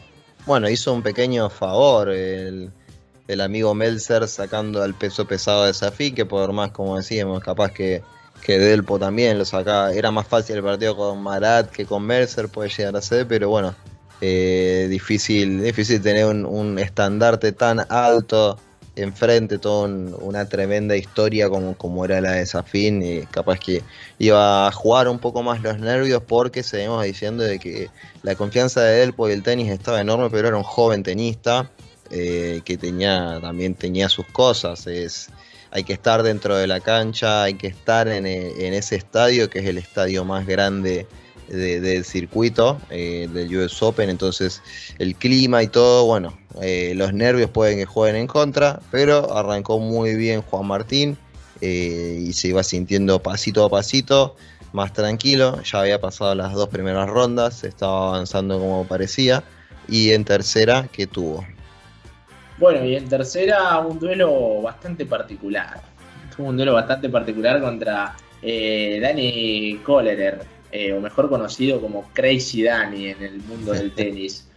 Bueno, 0.46 0.70
hizo 0.70 0.94
un 0.94 1.02
pequeño 1.02 1.50
favor 1.50 2.10
el, 2.10 2.72
amigo 3.42 3.74
Melzer 3.74 4.28
sacando 4.28 4.84
al 4.84 4.94
peso 4.94 5.26
pesado 5.26 5.65
de 5.65 5.74
Safi, 5.74 6.12
que 6.12 6.26
por 6.26 6.54
más, 6.54 6.72
como 6.72 6.98
decíamos, 6.98 7.44
capaz 7.44 7.72
que, 7.72 8.04
que 8.44 8.60
Delpo 8.60 9.00
también 9.00 9.39
lo 9.39 9.46
sacaba. 9.46 9.92
Era 9.92 10.12
más 10.12 10.28
fácil 10.28 10.58
el 10.58 10.63
partido 10.63 10.96
con 10.96 11.22
Marat 11.22 11.72
que 11.72 11.86
con 11.86 12.04
Melzer, 12.04 12.48
puede 12.48 12.70
llegar 12.70 12.96
a 12.96 13.02
ser, 13.02 13.28
pero 13.28 13.50
bueno, 13.50 13.74
eh, 14.21 14.88
difícil, 14.89 15.63
difícil 15.63 16.01
tener 16.01 16.25
un, 16.25 16.45
un 16.45 16.79
estandarte 16.79 17.51
tan 17.51 17.86
alto 17.89 18.58
enfrente 19.01 19.58
toda 19.58 19.88
una 19.88 20.45
tremenda 20.47 20.95
historia 20.95 21.49
como, 21.49 21.77
como 21.77 22.05
era 22.05 22.21
la 22.21 22.34
de 22.34 22.45
Safin 22.45 23.01
y 23.01 23.21
capaz 23.27 23.60
que 23.60 23.82
iba 24.17 24.67
a 24.67 24.71
jugar 24.71 25.08
un 25.08 25.19
poco 25.19 25.41
más 25.43 25.62
los 25.62 25.79
nervios 25.79 26.21
porque 26.27 26.63
seguimos 26.63 27.03
diciendo 27.03 27.43
de 27.43 27.60
que 27.60 27.89
la 28.23 28.36
confianza 28.36 28.82
de 28.82 29.03
él 29.03 29.13
por 29.13 29.32
el 29.32 29.43
tenis 29.43 29.71
estaba 29.71 30.01
enorme 30.01 30.29
pero 30.29 30.49
era 30.49 30.58
un 30.58 30.63
joven 30.63 31.03
tenista 31.03 31.69
eh, 32.12 32.62
que 32.65 32.77
tenía 32.77 33.39
también 33.41 33.75
tenía 33.75 34.10
sus 34.10 34.25
cosas. 34.27 34.88
Es 34.88 35.29
hay 35.71 35.84
que 35.84 35.93
estar 35.93 36.23
dentro 36.23 36.58
de 36.58 36.65
la 36.65 36.79
cancha 36.79 37.43
hay 37.43 37.53
que 37.53 37.67
estar 37.67 38.08
en, 38.08 38.25
en 38.25 38.73
ese 38.73 38.95
estadio 38.95 39.51
que 39.51 39.60
es 39.60 39.65
el 39.65 39.77
estadio 39.77 40.25
más 40.25 40.47
grande 40.47 41.05
del 41.50 42.06
circuito 42.06 42.80
eh, 42.90 43.28
del 43.32 43.56
US 43.58 43.82
Open, 43.82 44.10
entonces 44.10 44.62
el 45.00 45.16
clima 45.16 45.64
y 45.64 45.68
todo, 45.68 46.06
bueno, 46.06 46.38
eh, 46.62 46.94
los 46.96 47.14
nervios 47.14 47.50
pueden 47.50 47.78
que 47.78 47.86
jueguen 47.86 48.16
en 48.16 48.28
contra, 48.28 48.80
pero 48.92 49.36
arrancó 49.36 49.80
muy 49.80 50.16
bien 50.16 50.42
Juan 50.42 50.68
Martín 50.68 51.18
eh, 51.62 52.24
y 52.26 52.34
se 52.34 52.50
iba 52.50 52.64
sintiendo 52.64 53.20
pasito 53.22 53.66
a 53.66 53.70
pasito, 53.70 54.36
más 54.74 54.94
tranquilo, 54.94 55.62
ya 55.64 55.82
había 55.82 56.00
pasado 56.00 56.36
las 56.36 56.54
dos 56.54 56.70
primeras 56.70 57.10
rondas, 57.10 57.64
estaba 57.64 58.10
avanzando 58.10 58.60
como 58.60 58.86
parecía, 58.86 59.44
y 59.88 60.12
en 60.12 60.24
tercera, 60.24 60.88
¿qué 60.92 61.08
tuvo? 61.08 61.46
Bueno, 62.60 62.86
y 62.86 62.96
en 62.96 63.10
tercera 63.10 63.80
un 63.80 63.98
duelo 63.98 64.62
bastante 64.62 65.06
particular, 65.06 65.82
tuvo 66.36 66.50
un 66.50 66.58
duelo 66.58 66.74
bastante 66.74 67.10
particular 67.10 67.60
contra 67.60 68.16
Dani 68.42 69.80
Kohlerer 69.84 70.59
eh, 70.71 70.93
o 70.93 71.01
mejor 71.01 71.29
conocido 71.29 71.82
como 71.82 72.10
Crazy 72.13 72.63
Danny 72.63 73.08
en 73.08 73.23
el 73.23 73.41
mundo 73.41 73.73
del 73.73 73.91
tenis. 73.95 74.47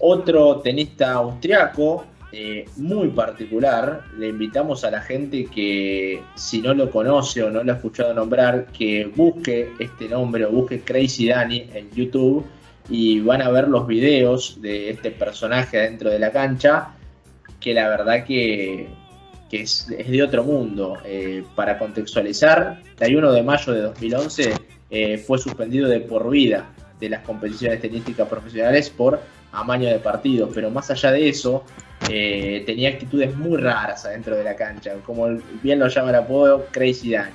Otro 0.00 0.60
tenista 0.60 1.12
austriaco, 1.12 2.04
eh, 2.32 2.64
muy 2.76 3.08
particular, 3.10 4.02
le 4.18 4.28
invitamos 4.28 4.82
a 4.82 4.90
la 4.90 5.00
gente 5.00 5.46
que 5.46 6.20
si 6.34 6.60
no 6.60 6.74
lo 6.74 6.90
conoce 6.90 7.44
o 7.44 7.50
no 7.50 7.62
lo 7.62 7.72
ha 7.72 7.76
escuchado 7.76 8.12
nombrar, 8.12 8.66
que 8.66 9.06
busque 9.06 9.70
este 9.78 10.08
nombre 10.08 10.44
o 10.44 10.50
busque 10.50 10.80
Crazy 10.80 11.28
Danny 11.28 11.68
en 11.72 11.90
YouTube 11.92 12.44
y 12.88 13.20
van 13.20 13.40
a 13.40 13.50
ver 13.50 13.68
los 13.68 13.86
videos 13.86 14.60
de 14.60 14.90
este 14.90 15.10
personaje 15.12 15.78
dentro 15.78 16.10
de 16.10 16.18
la 16.18 16.32
cancha, 16.32 16.88
que 17.60 17.72
la 17.72 17.88
verdad 17.88 18.24
que, 18.24 18.88
es, 19.50 19.86
de 19.86 20.22
otro 20.22 20.42
mundo. 20.42 20.98
Eh, 21.04 21.44
para 21.54 21.78
contextualizar, 21.78 22.80
el 22.84 22.96
31 22.96 23.32
de 23.32 23.42
mayo 23.42 23.72
de 23.72 23.80
2011 23.82 24.54
eh, 24.94 25.18
fue 25.18 25.38
suspendido 25.38 25.88
de 25.88 25.98
por 25.98 26.30
vida 26.30 26.70
de 27.00 27.08
las 27.08 27.24
competiciones 27.24 27.80
tenísticas 27.80 28.28
profesionales 28.28 28.88
por 28.90 29.18
amaño 29.50 29.88
de 29.88 29.98
partido, 29.98 30.48
pero 30.54 30.70
más 30.70 30.88
allá 30.88 31.10
de 31.10 31.28
eso, 31.28 31.64
eh, 32.08 32.62
tenía 32.64 32.90
actitudes 32.90 33.34
muy 33.34 33.60
raras 33.60 34.04
adentro 34.04 34.36
de 34.36 34.44
la 34.44 34.54
cancha, 34.54 34.94
como 35.04 35.26
bien 35.64 35.80
lo 35.80 35.88
llama 35.88 36.10
el 36.10 36.14
apodo 36.14 36.66
Crazy 36.70 37.10
Danny. 37.10 37.32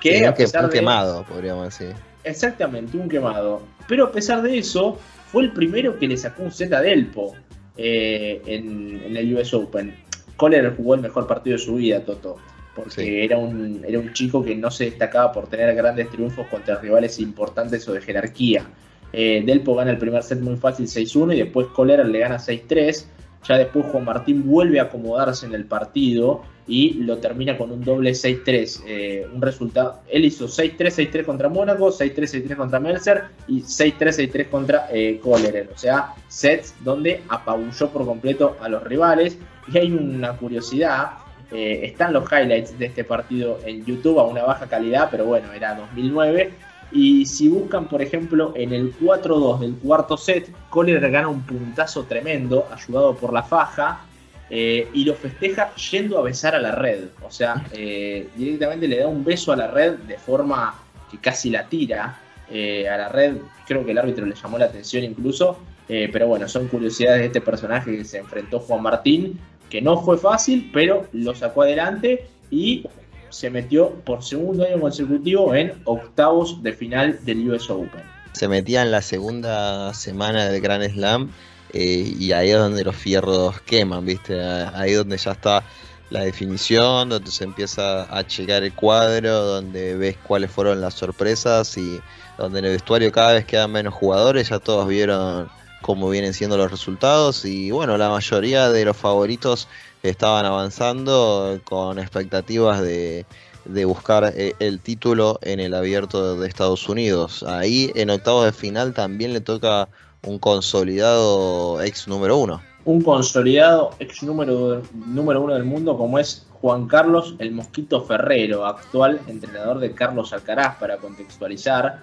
Que 0.00 0.24
a 0.24 0.32
pesar 0.32 0.66
un 0.66 0.70
quemado, 0.70 1.24
podríamos 1.24 1.76
decir. 1.76 1.96
Exactamente, 2.22 2.96
un 2.96 3.08
quemado. 3.08 3.62
Pero 3.88 4.04
a 4.04 4.12
pesar 4.12 4.40
de 4.42 4.58
eso, 4.58 4.96
fue 5.32 5.42
el 5.42 5.52
primero 5.52 5.98
que 5.98 6.06
le 6.06 6.16
sacó 6.16 6.44
un 6.44 6.52
set 6.52 6.72
a 6.72 6.80
Delpo 6.80 7.34
eh, 7.76 8.40
en, 8.46 9.02
en, 9.04 9.16
el 9.16 9.34
US 9.34 9.52
Open. 9.52 9.96
Kohler 10.36 10.76
jugó 10.76 10.94
el 10.94 11.00
mejor 11.00 11.26
partido 11.26 11.56
de 11.56 11.62
su 11.64 11.74
vida, 11.74 12.04
Toto 12.04 12.38
porque 12.74 13.24
era, 13.24 13.36
un, 13.36 13.82
era 13.86 13.98
un 13.98 14.12
chico 14.12 14.44
que 14.44 14.54
no 14.54 14.70
se 14.70 14.84
destacaba 14.84 15.32
por 15.32 15.48
tener 15.48 15.74
grandes 15.74 16.10
triunfos 16.10 16.46
contra 16.48 16.78
rivales 16.78 17.18
importantes 17.18 17.88
o 17.88 17.92
de 17.92 18.00
jerarquía. 18.00 18.64
Eh, 19.12 19.42
Delpo 19.44 19.74
gana 19.74 19.90
el 19.90 19.98
primer 19.98 20.22
set 20.22 20.40
muy 20.40 20.56
fácil 20.56 20.86
6-1 20.86 21.34
y 21.34 21.38
después 21.38 21.66
Kohler 21.68 22.06
le 22.06 22.18
gana 22.20 22.36
6-3. 22.36 23.06
Ya 23.48 23.56
después 23.56 23.86
Juan 23.86 24.04
Martín 24.04 24.46
vuelve 24.46 24.80
a 24.80 24.84
acomodarse 24.84 25.46
en 25.46 25.54
el 25.54 25.64
partido 25.64 26.42
y 26.66 26.92
lo 26.94 27.18
termina 27.18 27.56
con 27.56 27.72
un 27.72 27.82
doble 27.82 28.10
6-3. 28.10 28.82
Eh, 28.86 29.26
un 29.34 29.40
resultado. 29.40 30.02
Él 30.08 30.26
hizo 30.26 30.46
6-3, 30.46 31.10
6-3 31.10 31.24
contra 31.24 31.48
Mónaco, 31.48 31.88
6-3, 31.88 32.46
6-3 32.46 32.56
contra 32.56 32.78
Melzer 32.78 33.24
y 33.48 33.62
6-3, 33.62 34.30
6-3 34.30 34.48
contra 34.48 34.88
eh, 34.92 35.18
Kohler. 35.22 35.70
O 35.74 35.78
sea, 35.78 36.14
sets 36.28 36.74
donde 36.84 37.22
apabulló 37.28 37.90
por 37.90 38.04
completo 38.04 38.56
a 38.60 38.68
los 38.68 38.84
rivales. 38.84 39.38
Y 39.72 39.78
hay 39.78 39.90
una 39.90 40.36
curiosidad 40.36 41.12
eh, 41.52 41.80
están 41.82 42.12
los 42.12 42.30
highlights 42.30 42.78
de 42.78 42.86
este 42.86 43.02
partido 43.02 43.58
en 43.64 43.84
YouTube 43.84 44.20
a 44.20 44.24
una 44.24 44.44
baja 44.44 44.66
calidad, 44.66 45.08
pero 45.10 45.24
bueno, 45.24 45.52
era 45.52 45.74
2009. 45.74 46.50
Y 46.92 47.26
si 47.26 47.48
buscan, 47.48 47.88
por 47.88 48.02
ejemplo, 48.02 48.52
en 48.56 48.72
el 48.72 48.96
4-2 48.96 49.60
del 49.60 49.74
cuarto 49.76 50.16
set, 50.16 50.50
Kohler 50.70 51.10
gana 51.10 51.28
un 51.28 51.42
puntazo 51.42 52.04
tremendo, 52.04 52.66
ayudado 52.72 53.16
por 53.16 53.32
la 53.32 53.42
faja, 53.42 54.00
eh, 54.48 54.88
y 54.92 55.04
lo 55.04 55.14
festeja 55.14 55.72
yendo 55.74 56.18
a 56.18 56.22
besar 56.22 56.54
a 56.54 56.60
la 56.60 56.72
red. 56.72 57.04
O 57.22 57.30
sea, 57.30 57.64
eh, 57.72 58.28
directamente 58.34 58.88
le 58.88 58.98
da 58.98 59.08
un 59.08 59.24
beso 59.24 59.52
a 59.52 59.56
la 59.56 59.68
red 59.68 59.94
de 59.98 60.18
forma 60.18 60.74
que 61.10 61.18
casi 61.18 61.50
la 61.50 61.68
tira 61.68 62.18
a 62.50 62.96
la 62.96 63.08
red. 63.08 63.36
Creo 63.64 63.84
que 63.84 63.92
el 63.92 63.98
árbitro 63.98 64.26
le 64.26 64.34
llamó 64.34 64.58
la 64.58 64.64
atención 64.66 65.04
incluso. 65.04 65.58
pero 65.86 66.26
bueno, 66.28 66.48
son 66.48 66.68
curiosidades 66.68 67.20
de 67.20 67.26
este 67.26 67.40
personaje 67.40 67.96
que 67.96 68.04
se 68.04 68.18
enfrentó 68.18 68.60
Juan 68.60 68.82
Martín, 68.82 69.38
que 69.70 69.80
no 69.80 70.02
fue 70.02 70.18
fácil, 70.18 70.70
pero 70.72 71.06
lo 71.12 71.34
sacó 71.34 71.62
adelante 71.62 72.26
y 72.50 72.84
se 73.30 73.48
metió 73.48 73.90
por 74.04 74.22
segundo 74.22 74.64
año 74.64 74.80
consecutivo 74.80 75.54
en 75.54 75.72
octavos 75.84 76.62
de 76.62 76.72
final 76.72 77.18
del 77.24 77.48
US 77.50 77.70
Open. 77.70 78.02
Se 78.32 78.48
metía 78.48 78.82
en 78.82 78.90
la 78.90 79.02
segunda 79.02 79.94
semana 79.94 80.46
del 80.46 80.60
Grand 80.60 80.84
Slam 80.92 81.30
eh, 81.72 82.14
y 82.18 82.32
ahí 82.32 82.50
es 82.50 82.58
donde 82.58 82.84
los 82.84 82.96
fierros 82.96 83.60
queman, 83.62 84.04
¿viste? 84.04 84.40
Ahí 84.42 84.92
es 84.92 84.98
donde 84.98 85.16
ya 85.16 85.32
está 85.32 85.64
la 86.10 86.20
definición, 86.20 87.08
donde 87.08 87.30
se 87.30 87.44
empieza 87.44 88.16
a 88.16 88.26
checar 88.26 88.64
el 88.64 88.72
cuadro, 88.72 89.44
donde 89.44 89.96
ves 89.96 90.16
cuáles 90.26 90.50
fueron 90.50 90.80
las 90.80 90.94
sorpresas 90.94 91.76
y 91.78 92.00
donde 92.36 92.58
en 92.58 92.64
el 92.64 92.72
vestuario 92.72 93.12
cada 93.12 93.34
vez 93.34 93.44
quedan 93.44 93.70
menos 93.70 93.94
jugadores, 93.94 94.48
ya 94.48 94.58
todos 94.58 94.88
vieron 94.88 95.48
cómo 95.82 96.10
vienen 96.10 96.34
siendo 96.34 96.56
los 96.56 96.70
resultados 96.70 97.44
y 97.44 97.70
bueno, 97.70 97.96
la 97.96 98.10
mayoría 98.10 98.70
de 98.70 98.84
los 98.84 98.96
favoritos 98.96 99.68
estaban 100.02 100.46
avanzando 100.46 101.60
con 101.64 101.98
expectativas 101.98 102.80
de, 102.80 103.26
de 103.64 103.84
buscar 103.84 104.32
eh, 104.36 104.54
el 104.58 104.80
título 104.80 105.38
en 105.42 105.60
el 105.60 105.74
abierto 105.74 106.36
de 106.36 106.48
Estados 106.48 106.88
Unidos. 106.88 107.42
Ahí 107.42 107.92
en 107.94 108.10
octavos 108.10 108.44
de 108.44 108.52
final 108.52 108.94
también 108.94 109.32
le 109.32 109.40
toca 109.40 109.88
un 110.26 110.38
consolidado 110.38 111.82
ex 111.82 112.08
número 112.08 112.36
uno. 112.36 112.60
Un 112.84 113.02
consolidado 113.02 113.90
ex 113.98 114.22
número, 114.22 114.82
número 114.94 115.42
uno 115.42 115.54
del 115.54 115.64
mundo 115.64 115.96
como 115.96 116.18
es 116.18 116.46
Juan 116.60 116.86
Carlos 116.86 117.36
el 117.38 117.52
Mosquito 117.52 118.02
Ferrero, 118.02 118.66
actual 118.66 119.20
entrenador 119.26 119.78
de 119.78 119.92
Carlos 119.92 120.32
Alcaraz, 120.32 120.76
para 120.78 120.98
contextualizar. 120.98 122.00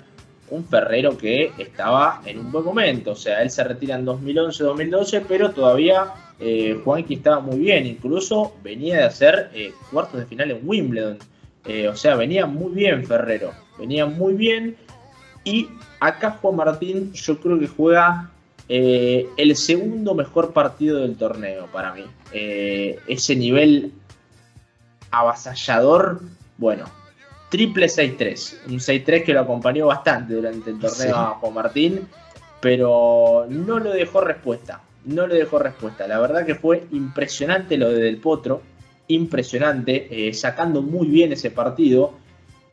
Un 0.49 0.65
Ferrero 0.65 1.17
que 1.17 1.51
estaba 1.57 2.21
en 2.25 2.39
un 2.39 2.51
buen 2.51 2.63
momento, 2.63 3.11
o 3.11 3.15
sea, 3.15 3.41
él 3.41 3.49
se 3.49 3.63
retira 3.63 3.95
en 3.95 4.05
2011-2012, 4.05 5.25
pero 5.27 5.51
todavía 5.51 6.13
eh, 6.39 6.79
Juanqui 6.83 7.15
estaba 7.15 7.39
muy 7.39 7.57
bien, 7.57 7.85
incluso 7.85 8.55
venía 8.63 8.97
de 8.97 9.03
hacer 9.03 9.49
eh, 9.53 9.73
cuartos 9.91 10.19
de 10.19 10.25
final 10.25 10.51
en 10.51 10.59
Wimbledon. 10.63 11.17
Eh, 11.65 11.87
o 11.87 11.95
sea, 11.95 12.15
venía 12.15 12.45
muy 12.45 12.71
bien 12.73 13.05
Ferrero, 13.05 13.51
venía 13.77 14.05
muy 14.05 14.33
bien 14.33 14.77
y 15.43 15.67
acá 15.99 16.37
Juan 16.41 16.55
Martín 16.55 17.11
yo 17.13 17.39
creo 17.39 17.59
que 17.59 17.67
juega 17.67 18.31
el 18.69 19.55
segundo 19.55 20.13
mejor 20.13 20.51
partido 20.51 20.99
del 20.99 21.15
torneo 21.15 21.67
para 21.67 21.93
mí. 21.93 22.03
Ese 22.33 23.35
nivel 23.37 23.93
avasallador, 25.09 26.21
bueno, 26.57 26.85
triple 27.49 27.87
6-3. 27.87 28.67
Un 28.67 28.79
6-3 28.79 29.23
que 29.23 29.33
lo 29.33 29.41
acompañó 29.41 29.87
bastante 29.87 30.33
durante 30.33 30.71
el 30.71 30.79
torneo 30.79 31.15
a 31.15 31.25
Juan 31.35 31.53
Martín, 31.53 32.07
pero 32.59 33.45
no 33.49 33.79
le 33.79 33.91
dejó 33.91 34.21
respuesta. 34.21 34.81
No 35.05 35.27
le 35.27 35.35
dejó 35.35 35.59
respuesta. 35.59 36.07
La 36.07 36.19
verdad 36.19 36.45
que 36.45 36.55
fue 36.55 36.85
impresionante 36.91 37.77
lo 37.77 37.89
de 37.89 38.01
Del 38.03 38.17
Potro. 38.17 38.61
Impresionante, 39.07 40.27
eh, 40.27 40.33
sacando 40.33 40.81
muy 40.81 41.07
bien 41.07 41.31
ese 41.31 41.49
partido 41.49 42.13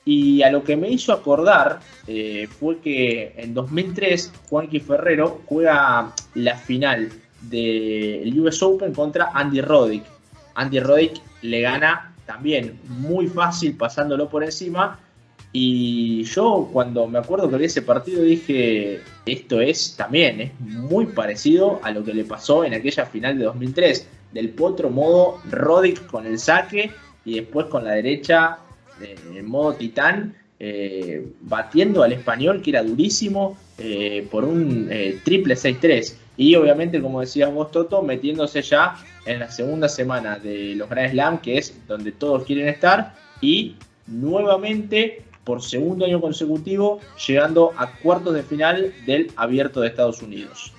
y 0.04 0.42
a 0.42 0.50
lo 0.50 0.64
que 0.64 0.76
me 0.76 0.90
hizo 0.90 1.12
acordar 1.12 1.80
eh, 2.06 2.46
fue 2.58 2.78
que 2.78 3.34
en 3.36 3.54
2003 3.54 4.32
Juanqui 4.50 4.80
Ferrero 4.80 5.40
juega 5.46 6.12
la 6.34 6.56
final 6.56 7.10
del 7.40 8.40
US 8.40 8.62
Open 8.62 8.92
contra 8.92 9.30
Andy 9.32 9.60
Roddick. 9.60 10.04
Andy 10.54 10.80
Roddick 10.80 11.20
le 11.42 11.60
gana 11.62 12.13
también 12.26 12.78
muy 12.88 13.26
fácil 13.26 13.76
pasándolo 13.76 14.28
por 14.28 14.44
encima. 14.44 14.98
Y 15.52 16.24
yo 16.24 16.68
cuando 16.72 17.06
me 17.06 17.18
acuerdo 17.18 17.48
que 17.48 17.56
vi 17.56 17.66
ese 17.66 17.82
partido 17.82 18.22
dije, 18.22 19.00
esto 19.24 19.60
es 19.60 19.94
también, 19.96 20.40
es 20.40 20.60
muy 20.60 21.06
parecido 21.06 21.78
a 21.84 21.92
lo 21.92 22.02
que 22.02 22.12
le 22.12 22.24
pasó 22.24 22.64
en 22.64 22.74
aquella 22.74 23.06
final 23.06 23.38
de 23.38 23.44
2003. 23.44 24.08
Del 24.32 24.48
potro 24.50 24.90
modo 24.90 25.38
Roddick 25.48 26.06
con 26.06 26.26
el 26.26 26.40
saque 26.40 26.90
y 27.24 27.36
después 27.36 27.66
con 27.66 27.84
la 27.84 27.92
derecha 27.92 28.58
en 29.00 29.46
modo 29.46 29.74
titán, 29.74 30.34
eh, 30.58 31.26
batiendo 31.40 32.02
al 32.02 32.12
español, 32.12 32.62
que 32.62 32.70
era 32.70 32.82
durísimo, 32.82 33.56
eh, 33.78 34.26
por 34.30 34.44
un 34.44 34.88
eh, 34.90 35.18
triple 35.24 35.54
6-3. 35.54 36.14
Y 36.36 36.54
obviamente, 36.56 37.00
como 37.00 37.20
decías 37.20 37.52
vos, 37.52 37.70
Toto, 37.70 38.02
metiéndose 38.02 38.62
ya 38.62 38.96
en 39.26 39.40
la 39.40 39.50
segunda 39.50 39.88
semana 39.88 40.38
de 40.38 40.74
los 40.74 40.88
Grand 40.88 41.12
Slam, 41.12 41.38
que 41.40 41.58
es 41.58 41.74
donde 41.86 42.12
todos 42.12 42.44
quieren 42.44 42.68
estar, 42.68 43.14
y 43.40 43.76
nuevamente, 44.06 45.22
por 45.44 45.62
segundo 45.62 46.04
año 46.04 46.20
consecutivo, 46.20 47.00
llegando 47.26 47.72
a 47.76 47.92
cuartos 47.98 48.34
de 48.34 48.42
final 48.42 48.92
del 49.06 49.30
Abierto 49.36 49.80
de 49.80 49.88
Estados 49.88 50.22
Unidos. 50.22 50.72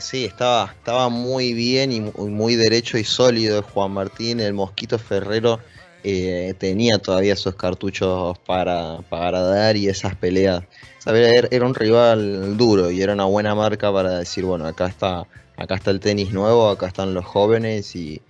sí, 0.00 0.24
estaba, 0.24 0.72
estaba 0.78 1.08
muy 1.08 1.52
bien 1.52 1.92
y 1.92 2.00
muy 2.00 2.56
derecho 2.56 2.96
y 2.98 3.04
sólido 3.04 3.62
Juan 3.62 3.92
Martín, 3.92 4.40
el 4.40 4.54
Mosquito 4.54 4.98
Ferrero 4.98 5.60
eh, 6.08 6.54
tenía 6.56 6.98
todavía 6.98 7.32
esos 7.32 7.56
cartuchos 7.56 8.38
para, 8.46 8.98
para 9.08 9.40
dar 9.40 9.76
y 9.76 9.88
esas 9.88 10.14
peleas. 10.14 10.62
Era 11.04 11.66
un 11.66 11.74
rival 11.74 12.56
duro 12.56 12.92
y 12.92 13.02
era 13.02 13.12
una 13.12 13.24
buena 13.24 13.56
marca 13.56 13.92
para 13.92 14.18
decir, 14.18 14.44
bueno, 14.44 14.66
acá 14.66 14.86
está, 14.86 15.26
acá 15.56 15.74
está 15.74 15.90
el 15.90 15.98
tenis 15.98 16.32
nuevo, 16.32 16.68
acá 16.68 16.86
están 16.86 17.12
los 17.12 17.24
jóvenes 17.24 17.96
y, 17.96 18.22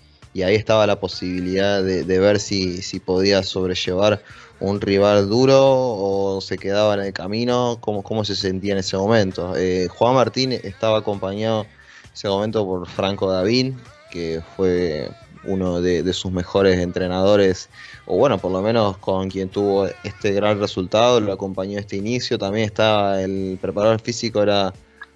ahí 0.43 0.55
estaba 0.55 0.87
la 0.87 1.01
posibilidad 1.01 1.83
de, 1.83 2.19
ver 2.19 2.41
si, 2.41 2.81
si, 2.81 2.99
podía 2.99 3.43
sobrellevar 3.43 4.23
un 4.59 4.81
rival 4.81 5.29
duro 5.29 5.61
o 5.61 6.41
se 6.41 6.57
quedaba 6.57 6.95
en 6.95 7.01
el 7.01 7.13
camino, 7.13 7.77
cómo, 7.83 8.03
cómo 8.03 8.25
se 8.25 8.37
sentía 8.37 8.73
en 8.73 8.79
ese 8.79 8.97
momento. 8.97 9.55
Eh, 9.55 9.89
Juan 9.89 10.15
Martín 10.15 10.53
estaba 10.53 10.99
acompañado 10.99 11.63
en 11.63 12.11
ese 12.15 12.29
momento 12.29 12.65
por 12.65 12.89
Franco 12.89 13.31
Davín, 13.31 13.79
que 14.11 14.41
fue 14.57 15.11
uno 15.47 15.81
de, 15.81 16.13
sus 16.13 16.33
mejores 16.33 16.79
entrenadores, 16.79 17.69
o 18.07 18.17
bueno, 18.17 18.39
por 18.39 18.53
lo 18.53 18.63
menos 18.63 18.97
con 18.99 19.29
quien 19.29 19.49
tuvo 19.49 19.87
este 20.05 20.33
gran 20.33 20.61
resultado, 20.61 21.21
lo 21.21 21.33
acompañó 21.33 21.79
este 21.79 21.97
inicio. 21.97 22.39
También 22.39 22.67
estaba 22.67 23.23
el 23.23 23.59
preparador 23.61 24.01
físico, 24.01 24.43
era 24.43 24.73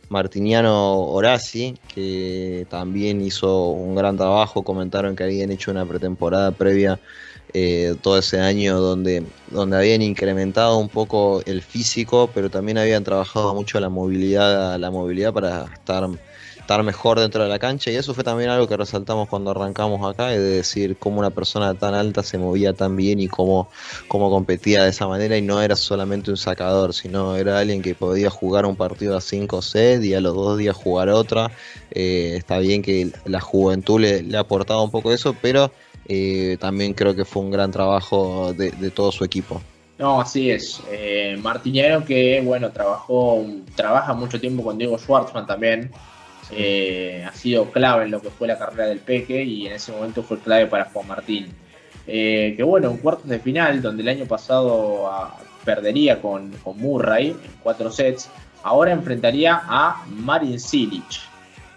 Martiniano 0.09 0.99
Horaci, 0.99 1.79
que 1.95 2.67
también 2.69 3.21
hizo 3.21 3.69
un 3.69 3.95
gran 3.95 4.17
trabajo. 4.17 4.63
Comentaron 4.63 5.15
que 5.15 5.25
habían 5.25 5.51
hecho 5.51 5.71
una 5.71 5.87
pretemporada 5.87 6.51
previa 6.51 7.01
eh, 7.53 7.97
todo 8.01 8.19
ese 8.19 8.41
año 8.41 8.79
donde, 8.81 9.25
donde 9.51 9.77
habían 9.77 10.03
incrementado 10.03 10.79
un 10.79 10.89
poco 10.89 11.43
el 11.47 11.63
físico, 11.63 12.31
pero 12.33 12.51
también 12.51 12.79
habían 12.79 13.03
trabajado 13.03 13.55
mucho 13.55 13.81
la 13.81 13.89
movilidad, 13.89 14.79
la 14.79 14.91
movilidad 14.91 15.33
para 15.33 15.65
estar 15.65 16.09
estar 16.61 16.83
mejor 16.83 17.19
dentro 17.19 17.43
de 17.43 17.49
la 17.49 17.59
cancha 17.59 17.91
y 17.91 17.97
eso 17.97 18.15
fue 18.15 18.25
también 18.25 18.51
algo 18.51 18.69
que 18.69 18.77
resaltamos 18.77 19.29
cuando 19.29 19.51
arrancamos 19.51 20.09
acá, 20.09 20.29
de 20.29 20.39
decir 20.39 20.97
cómo 20.97 21.19
una 21.19 21.31
persona 21.31 21.75
tan 21.75 21.95
alta 21.95 22.23
se 22.23 22.39
movía 22.39 22.73
tan 22.73 22.97
bien 22.97 23.21
y 23.21 23.29
cómo, 23.29 23.69
cómo 24.09 24.31
competía 24.31 24.85
de 24.85 24.91
esa 24.91 25.07
manera 25.07 25.37
y 25.37 25.43
no 25.43 25.61
era 25.61 25.77
solamente 25.77 26.31
un 26.31 26.37
sacador, 26.37 26.95
sino 26.95 27.37
era 27.37 27.59
alguien 27.59 27.83
que 27.83 27.95
podía 27.95 28.31
jugar 28.31 28.67
un 28.67 28.77
partido 28.77 29.17
a 29.17 29.21
5 29.21 29.63
sets 29.63 30.05
y 30.05 30.15
a 30.15 30.21
los 30.21 30.35
dos 30.35 30.59
días 30.59 30.77
jugar 30.77 31.09
otra. 31.09 31.51
Eh, 31.91 32.35
está 32.37 32.59
bien 32.59 32.83
que 32.83 33.11
la 33.25 33.41
juventud 33.41 34.01
le, 34.01 34.23
le 34.23 34.39
aportaba 34.39 34.83
un 34.83 34.91
poco 34.91 35.13
eso, 35.13 35.35
pero 35.41 35.71
eh, 36.13 36.57
también 36.59 36.93
creo 36.93 37.15
que 37.15 37.25
fue 37.25 37.41
un 37.41 37.53
gran 37.53 37.71
trabajo 37.71 38.53
de, 38.53 38.91
todo 38.91 39.13
su 39.13 39.25
equipo. 39.25 39.63
No, 39.97 40.21
así 40.21 40.51
es. 40.51 40.81
Eh, 40.91 41.41
que, 42.05 42.43
bueno, 42.45 42.71
trabajó, 42.71 43.45
trabaja 43.77 44.13
mucho 44.15 44.41
tiempo 44.41 44.65
con 44.65 44.77
Diego 44.77 44.99
Schwartzman 44.99 45.47
también. 45.47 45.93
Eh, 46.53 47.25
ha 47.27 47.33
sido 47.33 47.71
clave 47.71 48.05
en 48.05 48.11
lo 48.11 48.21
que 48.21 48.31
fue 48.31 48.49
la 48.49 48.59
carrera 48.59 48.87
del 48.87 48.99
Peque 48.99 49.43
y 49.43 49.67
en 49.67 49.75
ese 49.75 49.93
momento 49.93 50.23
fue 50.23 50.39
clave 50.39 50.67
para 50.67 50.87
Juan 50.87 51.07
Martín. 51.07 51.49
Eh, 52.07 52.55
que 52.57 52.63
bueno, 52.63 52.91
en 52.91 52.97
cuartos 52.99 53.29
de 53.29 53.39
final, 53.39 53.83
donde 53.83 54.03
el 54.03 54.09
año 54.09 54.27
pasado 54.27 55.09
ah, 55.09 55.39
perdería 55.65 56.21
con, 56.21 56.53
Murray 56.77 57.29
en 57.29 57.53
cuatro 57.63 57.91
sets, 57.91 58.29
ahora 58.63 58.93
enfrentaría 58.93 59.61
a 59.65 60.05
Marin 60.09 60.59
Silic, 60.59 61.21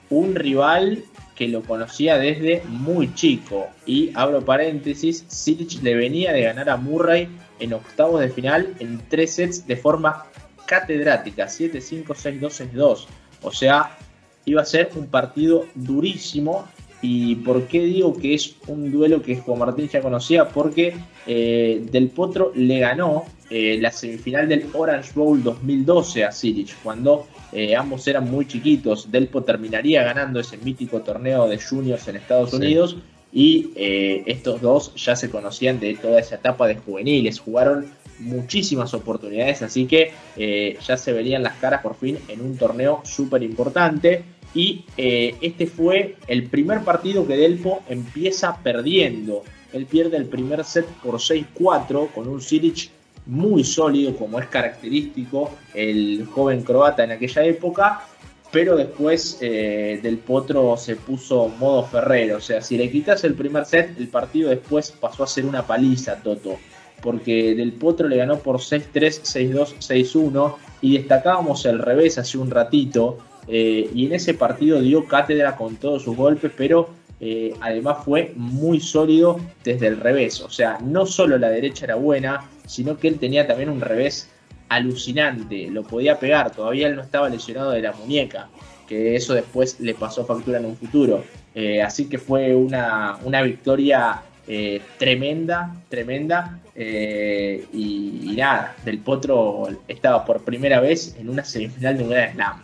un 0.10 0.36
rival 0.36 1.04
que 1.36 1.48
lo 1.48 1.62
conocía 1.62 2.18
desde 2.18 2.64
muy 2.68 3.14
chico. 3.14 3.68
Y 3.86 4.12
abro 4.16 4.44
paréntesis, 4.44 5.26
Silic 5.28 5.82
le 5.82 5.96
venía 5.96 6.32
de 6.32 6.44
ganar 6.44 6.70
a 6.70 6.78
Murray 6.78 7.28
en 7.60 7.74
octavos 7.74 8.22
de 8.22 8.30
final 8.30 8.74
en 8.80 9.00
tres 9.10 9.36
sets 9.36 9.68
de 9.68 9.76
forma 9.76 10.26
catedrática, 10.66 11.46
7-5, 11.46 12.06
6-2, 12.06 12.72
6-2. 12.74 13.06
O 13.42 13.52
sea, 13.52 13.98
iba 14.46 14.62
a 14.62 14.66
ser 14.66 14.90
un 14.96 15.08
partido 15.08 15.66
durísimo. 15.76 16.66
¿Y 17.02 17.36
por 17.36 17.68
qué 17.68 17.84
digo 17.84 18.16
que 18.16 18.34
es 18.34 18.56
un 18.68 18.90
duelo 18.90 19.22
que 19.22 19.36
Juan 19.36 19.60
Martín 19.60 19.90
ya 19.90 20.02
conocía? 20.02 20.48
Porque 20.48 20.96
eh, 21.28 21.86
Del 21.92 22.10
Potro 22.10 22.54
le 22.56 22.80
ganó 22.80 23.26
eh, 23.56 23.78
la 23.80 23.92
semifinal 23.92 24.50
del 24.50 24.66
Orange 24.74 25.12
Bowl 25.14 25.44
2012 25.44 26.24
a 26.24 26.32
Silic, 26.32 26.76
cuando 26.82 27.28
eh, 27.52 27.76
ambos 27.76 28.08
eran 28.08 28.32
muy 28.32 28.48
chiquitos. 28.48 29.12
Delpo 29.12 29.44
terminaría 29.44 30.02
ganando 30.02 30.40
ese 30.40 30.58
mítico 30.58 31.02
torneo 31.02 31.48
de 31.48 31.60
juniors 31.60 32.08
en 32.08 32.16
Estados 32.16 32.52
Unidos 32.54 32.98
y 33.32 33.70
eh, 33.76 34.24
estos 34.26 34.60
dos 34.60 34.96
ya 34.96 35.16
se 35.16 35.30
conocían 35.30 35.80
de 35.80 35.94
toda 35.94 36.20
esa 36.20 36.34
etapa 36.34 36.66
de 36.66 36.78
juveniles, 36.78 37.40
jugaron 37.40 37.86
muchísimas 38.18 38.96
oportunidades, 38.96 39.62
así 39.62 39.86
que 39.86 40.14
ya 40.36 40.98
se 40.98 41.14
verían 41.14 41.44
las 41.44 41.54
caras 41.58 41.84
por 41.84 41.96
fin 41.96 42.18
en 42.30 42.42
un 42.42 42.58
torneo 42.58 43.02
súper 43.04 43.44
importante. 43.44 44.24
Y 44.54 44.86
este 44.98 45.66
fue 45.66 46.16
el 46.28 46.44
primer 46.46 46.84
partido 46.84 47.26
que 47.26 47.36
Delpo 47.36 47.82
empieza 47.90 48.58
perdiendo. 48.62 49.44
Él 49.72 49.88
pierde 49.88 50.18
el 50.18 50.26
primer 50.26 50.64
set 50.64 50.86
por 51.04 51.16
6-4 51.16 52.12
con 52.12 52.28
un 52.28 52.40
Silic 52.40 52.92
muy 53.26 53.64
sólido, 53.64 54.16
como 54.16 54.40
es 54.40 54.48
característico 54.48 55.52
el 55.74 56.28
joven 56.32 56.62
croata 56.62 57.04
en 57.04 57.12
aquella 57.12 57.44
época, 57.46 58.06
pero 58.52 58.76
después 58.76 59.40
eh, 59.42 60.00
del 60.04 60.20
Potro 60.20 60.78
se 60.78 60.96
puso 60.96 61.48
modo 61.48 61.84
Ferrero. 61.86 62.38
O 62.38 62.42
sea, 62.42 62.62
si 62.62 62.78
le 62.78 62.92
quitas 62.92 63.24
el 63.24 63.34
primer 63.34 63.66
set, 63.66 63.98
el 63.98 64.10
partido 64.10 64.52
después 64.52 64.92
pasó 64.92 65.24
a 65.24 65.28
ser 65.28 65.46
una 65.46 65.66
paliza, 65.66 66.18
Toto. 66.22 66.60
Porque 67.02 67.56
Del 67.56 67.74
Potro 67.74 68.08
le 68.08 68.18
ganó 68.18 68.38
por 68.40 68.58
6-3, 68.58 68.94
6-2, 68.94 69.76
6-1. 69.80 70.56
Y 70.82 70.98
destacábamos 71.00 71.66
el 71.66 71.80
revés 71.80 72.20
hace 72.20 72.38
un 72.38 72.52
ratito. 72.52 73.18
Eh, 73.48 73.90
y 73.94 74.06
en 74.06 74.14
ese 74.14 74.34
partido 74.34 74.82
dio 74.82 75.06
cátedra 75.06 75.56
con 75.56 75.76
todos 75.76 76.04
sus 76.04 76.16
golpes, 76.16 76.52
pero 76.56 76.90
eh, 77.26 77.54
además 77.62 78.00
fue 78.04 78.34
muy 78.36 78.80
sólido 78.80 79.40
desde 79.64 79.88
el 79.88 79.98
revés. 79.98 80.42
O 80.42 80.50
sea, 80.50 80.78
no 80.84 81.06
solo 81.06 81.38
la 81.38 81.50
derecha 81.50 81.86
era 81.86 81.96
buena, 81.96 82.50
sino 82.66 82.98
que 82.98 83.08
él 83.08 83.20
tenía 83.20 83.48
también 83.48 83.70
un 83.70 83.82
revés 83.82 84.30
alucinante. 84.68 85.70
Lo 85.70 85.84
podía 85.84 86.20
pegar, 86.20 86.52
todavía 86.52 86.88
él 86.88 86.96
no 86.96 87.02
estaba 87.02 87.30
lesionado 87.30 87.72
de 87.72 87.82
la 87.82 87.94
muñeca, 87.94 88.50
que 88.88 89.16
eso 89.16 89.34
después 89.34 89.80
le 89.80 89.94
pasó 89.94 90.26
factura 90.26 90.60
en 90.60 90.66
un 90.66 90.76
futuro. 90.76 91.24
Eh, 91.56 91.82
así 91.82 92.10
que 92.10 92.18
fue 92.18 92.56
una, 92.56 93.18
victoria 93.44 94.22
eh, 94.46 94.82
tremenda, 94.98 95.76
tremenda. 95.88 96.60
y, 96.76 98.34
nada, 98.36 98.76
Del 98.84 99.00
Potro 99.00 99.68
estaba 99.88 100.26
por 100.26 100.42
primera 100.44 100.82
vez 100.82 101.16
en 101.18 101.30
una 101.30 101.46
semifinal 101.46 101.98
de 101.98 102.04
un 102.04 102.10
Gran 102.10 102.34
Slam. 102.34 102.64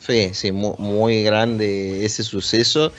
Sí, 0.00 0.30
sí, 0.32 0.50
muy 0.50 1.22
grande 1.22 2.04
ese 2.04 2.24
suceso. 2.24 2.92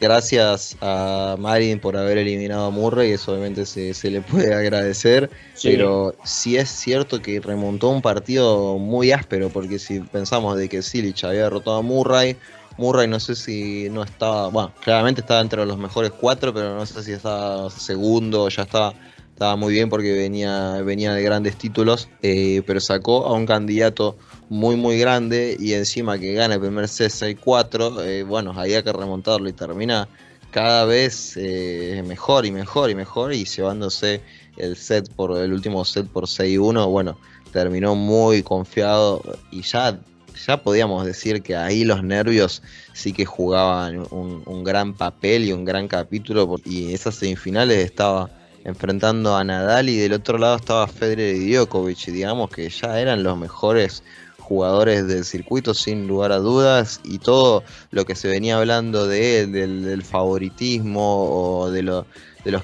Gracias 0.00 0.76
a 0.80 1.36
Marin 1.38 1.78
por 1.78 1.96
haber 1.96 2.18
eliminado 2.18 2.66
a 2.66 2.70
Murray, 2.70 3.12
eso 3.12 3.32
obviamente 3.32 3.66
se, 3.66 4.10
le 4.10 4.22
puede 4.22 4.54
agradecer, 4.54 5.30
pero 5.62 6.14
sí 6.24 6.56
es 6.56 6.70
cierto 6.70 7.20
que 7.20 7.38
remontó 7.38 7.90
un 7.90 8.00
partido 8.00 8.78
muy 8.78 9.12
áspero, 9.12 9.50
porque 9.50 9.78
si 9.78 10.00
pensamos 10.00 10.56
de 10.56 10.70
que 10.70 10.80
Silich 10.80 11.22
había 11.24 11.42
derrotado 11.44 11.76
a 11.76 11.82
Murray, 11.82 12.36
Murray 12.78 13.08
no 13.08 13.20
sé 13.20 13.36
si 13.36 13.88
no 13.90 14.02
estaba, 14.02 14.48
bueno, 14.48 14.72
claramente 14.82 15.20
estaba 15.20 15.42
entre 15.42 15.66
los 15.66 15.76
mejores 15.76 16.12
cuatro, 16.12 16.54
pero 16.54 16.74
no 16.74 16.86
sé 16.86 17.02
si 17.02 17.12
estaba 17.12 17.68
segundo, 17.68 18.48
ya 18.48 18.62
estaba, 18.62 18.94
estaba 19.40 19.56
muy 19.56 19.72
bien 19.72 19.88
porque 19.88 20.12
venía, 20.12 20.82
venía 20.82 21.14
de 21.14 21.22
grandes 21.22 21.56
títulos, 21.56 22.10
eh, 22.20 22.62
pero 22.66 22.78
sacó 22.78 23.24
a 23.24 23.32
un 23.32 23.46
candidato 23.46 24.18
muy 24.50 24.76
muy 24.76 24.98
grande 24.98 25.56
y 25.58 25.72
encima 25.72 26.18
que 26.18 26.34
gana 26.34 26.56
el 26.56 26.60
primer 26.60 26.86
set 26.88 27.10
6-4, 27.10 28.04
eh, 28.04 28.22
bueno, 28.22 28.52
había 28.54 28.82
que 28.82 28.92
remontarlo 28.92 29.48
y 29.48 29.54
termina 29.54 30.08
cada 30.50 30.84
vez 30.84 31.38
eh, 31.38 32.04
mejor 32.06 32.44
y 32.44 32.50
mejor 32.50 32.90
y 32.90 32.94
mejor 32.94 33.32
y 33.32 33.46
llevándose 33.46 34.20
el 34.58 34.76
set 34.76 35.10
por 35.14 35.38
el 35.38 35.54
último 35.54 35.86
set 35.86 36.06
por 36.06 36.26
6-1, 36.26 36.90
bueno, 36.90 37.16
terminó 37.50 37.94
muy 37.94 38.42
confiado 38.42 39.22
y 39.50 39.62
ya 39.62 39.98
ya 40.46 40.62
podíamos 40.62 41.06
decir 41.06 41.42
que 41.42 41.56
ahí 41.56 41.84
los 41.84 42.04
nervios 42.04 42.62
sí 42.92 43.14
que 43.14 43.24
jugaban 43.24 44.06
un, 44.10 44.42
un 44.44 44.64
gran 44.64 44.92
papel 44.92 45.44
y 45.44 45.54
un 45.54 45.64
gran 45.64 45.88
capítulo 45.88 46.56
y 46.66 46.92
esas 46.92 47.14
semifinales 47.14 47.78
estaba 47.78 48.30
enfrentando 48.64 49.36
a 49.36 49.44
Nadal 49.44 49.88
y 49.88 49.96
del 49.96 50.12
otro 50.12 50.38
lado 50.38 50.56
estaba 50.56 50.86
Federer 50.86 51.36
y 51.36 51.54
Djokovic 51.54 52.08
y 52.08 52.10
digamos 52.12 52.50
que 52.50 52.68
ya 52.68 53.00
eran 53.00 53.22
los 53.22 53.38
mejores 53.38 54.02
jugadores 54.50 55.06
del 55.06 55.24
circuito 55.24 55.74
sin 55.74 56.08
lugar 56.08 56.32
a 56.32 56.38
dudas 56.38 57.00
y 57.04 57.20
todo 57.20 57.62
lo 57.92 58.04
que 58.04 58.16
se 58.16 58.26
venía 58.26 58.58
hablando 58.58 59.06
de 59.06 59.40
él, 59.40 59.52
del, 59.52 60.02
favoritismo 60.02 61.60
o 61.60 61.70
de, 61.70 61.82
los 61.82 62.04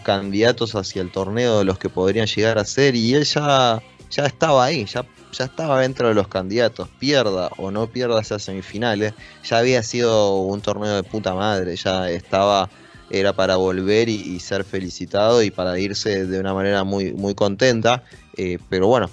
candidatos 0.02 0.74
hacia 0.74 1.00
el 1.00 1.12
torneo, 1.12 1.60
de 1.60 1.64
los 1.64 1.78
que 1.78 1.88
podrían 1.88 2.26
llegar 2.26 2.58
a 2.58 2.64
ser 2.64 2.96
y 2.96 3.14
él 3.14 3.24
ya, 3.24 3.80
ya 4.10 4.26
estaba 4.26 4.64
ahí, 4.64 4.84
ya, 4.84 5.06
ya 5.32 5.44
estaba 5.44 5.80
dentro 5.80 6.08
de 6.08 6.14
los 6.14 6.26
candidatos, 6.26 6.88
pierda 6.98 7.50
o 7.56 7.70
no 7.70 7.86
pierda 7.86 8.20
esas 8.20 8.42
semifinales, 8.42 9.14
ya 9.44 9.58
había 9.58 9.84
sido 9.84 10.40
un 10.40 10.60
torneo 10.60 10.96
de 10.96 11.04
puta 11.04 11.34
madre, 11.34 11.76
ya 11.76 12.10
estaba 12.10 12.68
era 13.10 13.32
para 13.32 13.56
volver 13.56 14.08
y, 14.08 14.38
ser 14.40 14.64
felicitado 14.64 15.42
y 15.42 15.50
para 15.50 15.78
irse 15.78 16.26
de 16.26 16.40
una 16.40 16.54
manera 16.54 16.84
muy, 16.84 17.12
muy 17.12 17.34
contenta. 17.34 18.02
Eh, 18.36 18.58
pero 18.68 18.88
bueno, 18.88 19.10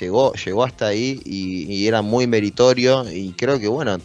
llegó, 0.00 0.32
llegó 0.34 0.64
hasta 0.64 0.86
ahí 0.86 1.20
y, 1.24 1.86
era 1.86 2.02
muy 2.02 2.26
meritorio 2.26 3.10
y 3.10 3.32
creo 3.32 3.58
que 3.58 3.68
bueno, 3.68 3.98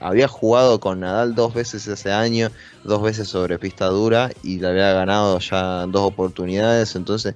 había 0.00 0.28
jugado 0.28 0.80
con 0.80 1.00
Nadal 1.00 1.34
dos 1.34 1.54
veces 1.54 1.86
ese 1.86 2.12
año, 2.12 2.50
dos 2.84 3.02
veces 3.02 3.28
sobre 3.28 3.58
pista 3.58 3.86
dura 3.86 4.30
y 4.42 4.60
le 4.60 4.68
había 4.68 4.92
ganado 4.92 5.38
ya 5.40 5.86
dos 5.86 6.02
oportunidades, 6.02 6.94
entonces 6.94 7.34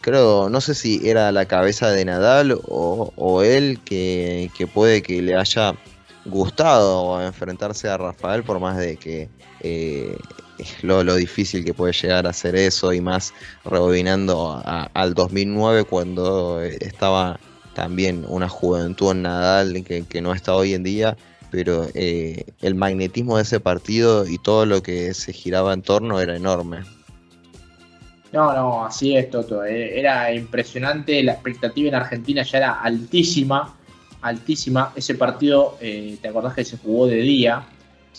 creo, 0.00 0.48
no 0.48 0.60
sé 0.60 0.74
si 0.74 1.06
era 1.08 1.32
la 1.32 1.46
cabeza 1.46 1.90
de 1.90 2.04
Nadal 2.04 2.58
o, 2.66 3.42
él 3.42 3.80
que, 3.84 4.50
puede 4.72 5.02
que 5.02 5.22
le 5.22 5.36
haya 5.36 5.74
gustado 6.24 7.20
enfrentarse 7.22 7.88
a 7.88 7.96
Rafael 7.96 8.42
por 8.42 8.60
más 8.60 8.76
de 8.78 8.96
que 8.96 9.28
eh, 9.60 10.16
lo, 10.82 11.04
lo, 11.04 11.14
difícil 11.14 11.64
que 11.64 11.74
puede 11.74 11.92
llegar 11.92 12.26
a 12.26 12.32
ser 12.32 12.56
eso 12.56 12.92
y 12.92 13.00
más 13.00 13.32
rebobinando 13.64 14.62
al 14.64 15.14
2009 15.14 15.84
cuando 15.84 16.60
estaba 16.60 17.38
también 17.78 18.24
una 18.26 18.48
juventud 18.48 19.12
en 19.12 19.22
Nadal 19.22 19.84
que, 19.84 20.20
no 20.20 20.32
está 20.32 20.56
hoy 20.56 20.74
en 20.74 20.82
día, 20.82 21.16
pero 21.52 21.86
eh, 21.94 22.44
el 22.60 22.74
magnetismo 22.74 23.36
de 23.36 23.44
ese 23.44 23.60
partido 23.60 24.26
y 24.26 24.38
todo 24.38 24.66
lo 24.66 24.82
que 24.82 25.14
se 25.14 25.32
giraba 25.32 25.72
en 25.74 25.82
torno 25.82 26.20
era 26.20 26.34
enorme. 26.34 26.80
No, 28.32 28.52
no, 28.52 28.84
así 28.84 29.16
es, 29.16 29.30
Toto. 29.30 29.64
Eh, 29.64 29.98
era 29.98 30.32
impresionante, 30.34 31.22
la 31.22 31.34
expectativa 31.34 31.88
en 31.88 31.94
Argentina 31.94 32.42
ya 32.42 32.58
era 32.58 32.72
altísima, 32.82 33.76
altísima. 34.22 34.92
Ese 34.96 35.14
partido, 35.14 35.78
eh, 35.80 36.18
¿te 36.20 36.28
acordás 36.28 36.54
que 36.54 36.64
se 36.64 36.78
jugó 36.78 37.06
de 37.06 37.18
día? 37.18 37.64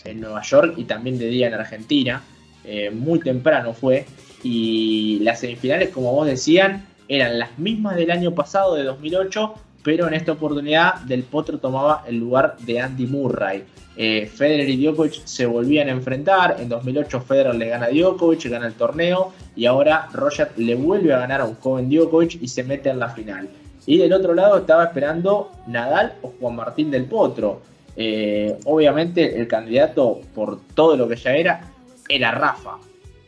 En 0.05 0.21
Nueva 0.21 0.41
York 0.41 0.73
y 0.77 0.83
también 0.83 1.17
de 1.17 1.27
día 1.27 1.47
en 1.47 1.53
Argentina. 1.53 2.21
Eh, 2.63 2.91
muy 2.91 3.19
temprano 3.19 3.73
fue. 3.73 4.05
Y 4.43 5.19
las 5.19 5.39
semifinales, 5.39 5.89
como 5.89 6.13
vos 6.13 6.27
decían, 6.27 6.85
eran 7.07 7.39
las 7.39 7.57
mismas 7.57 7.95
del 7.95 8.11
año 8.11 8.33
pasado, 8.33 8.75
de 8.75 8.83
2008, 8.83 9.53
pero 9.83 10.07
en 10.07 10.13
esta 10.13 10.33
oportunidad 10.33 10.95
Del 11.01 11.23
Potro 11.23 11.57
tomaba 11.57 12.03
el 12.07 12.17
lugar 12.17 12.57
de 12.59 12.79
Andy 12.79 13.07
Murray. 13.07 13.63
Eh, 13.97 14.27
Federer 14.33 14.69
y 14.69 14.77
Djokovic 14.77 15.25
se 15.25 15.45
volvían 15.45 15.89
a 15.89 15.91
enfrentar. 15.91 16.57
En 16.59 16.69
2008 16.69 17.21
Federer 17.21 17.55
le 17.55 17.67
gana 17.67 17.87
a 17.87 17.89
Djokovic, 17.89 18.45
gana 18.49 18.67
el 18.67 18.73
torneo. 18.73 19.33
Y 19.55 19.65
ahora 19.65 20.07
Roger 20.13 20.51
le 20.55 20.75
vuelve 20.75 21.13
a 21.13 21.19
ganar 21.19 21.41
a 21.41 21.45
un 21.45 21.55
joven 21.55 21.89
Djokovic 21.89 22.41
y 22.41 22.47
se 22.47 22.63
mete 22.63 22.89
en 22.89 22.99
la 22.99 23.09
final. 23.09 23.49
Y 23.85 23.97
del 23.97 24.13
otro 24.13 24.33
lado 24.33 24.59
estaba 24.59 24.85
esperando 24.85 25.51
Nadal 25.67 26.13
o 26.21 26.33
Juan 26.39 26.55
Martín 26.55 26.91
del 26.91 27.05
Potro. 27.05 27.61
Eh, 28.01 28.57
obviamente 28.63 29.37
el 29.37 29.49
candidato, 29.49 30.21
por 30.33 30.61
todo 30.73 30.95
lo 30.95 31.09
que 31.09 31.17
ya 31.17 31.35
era, 31.35 31.69
era 32.07 32.31
Rafa. 32.31 32.77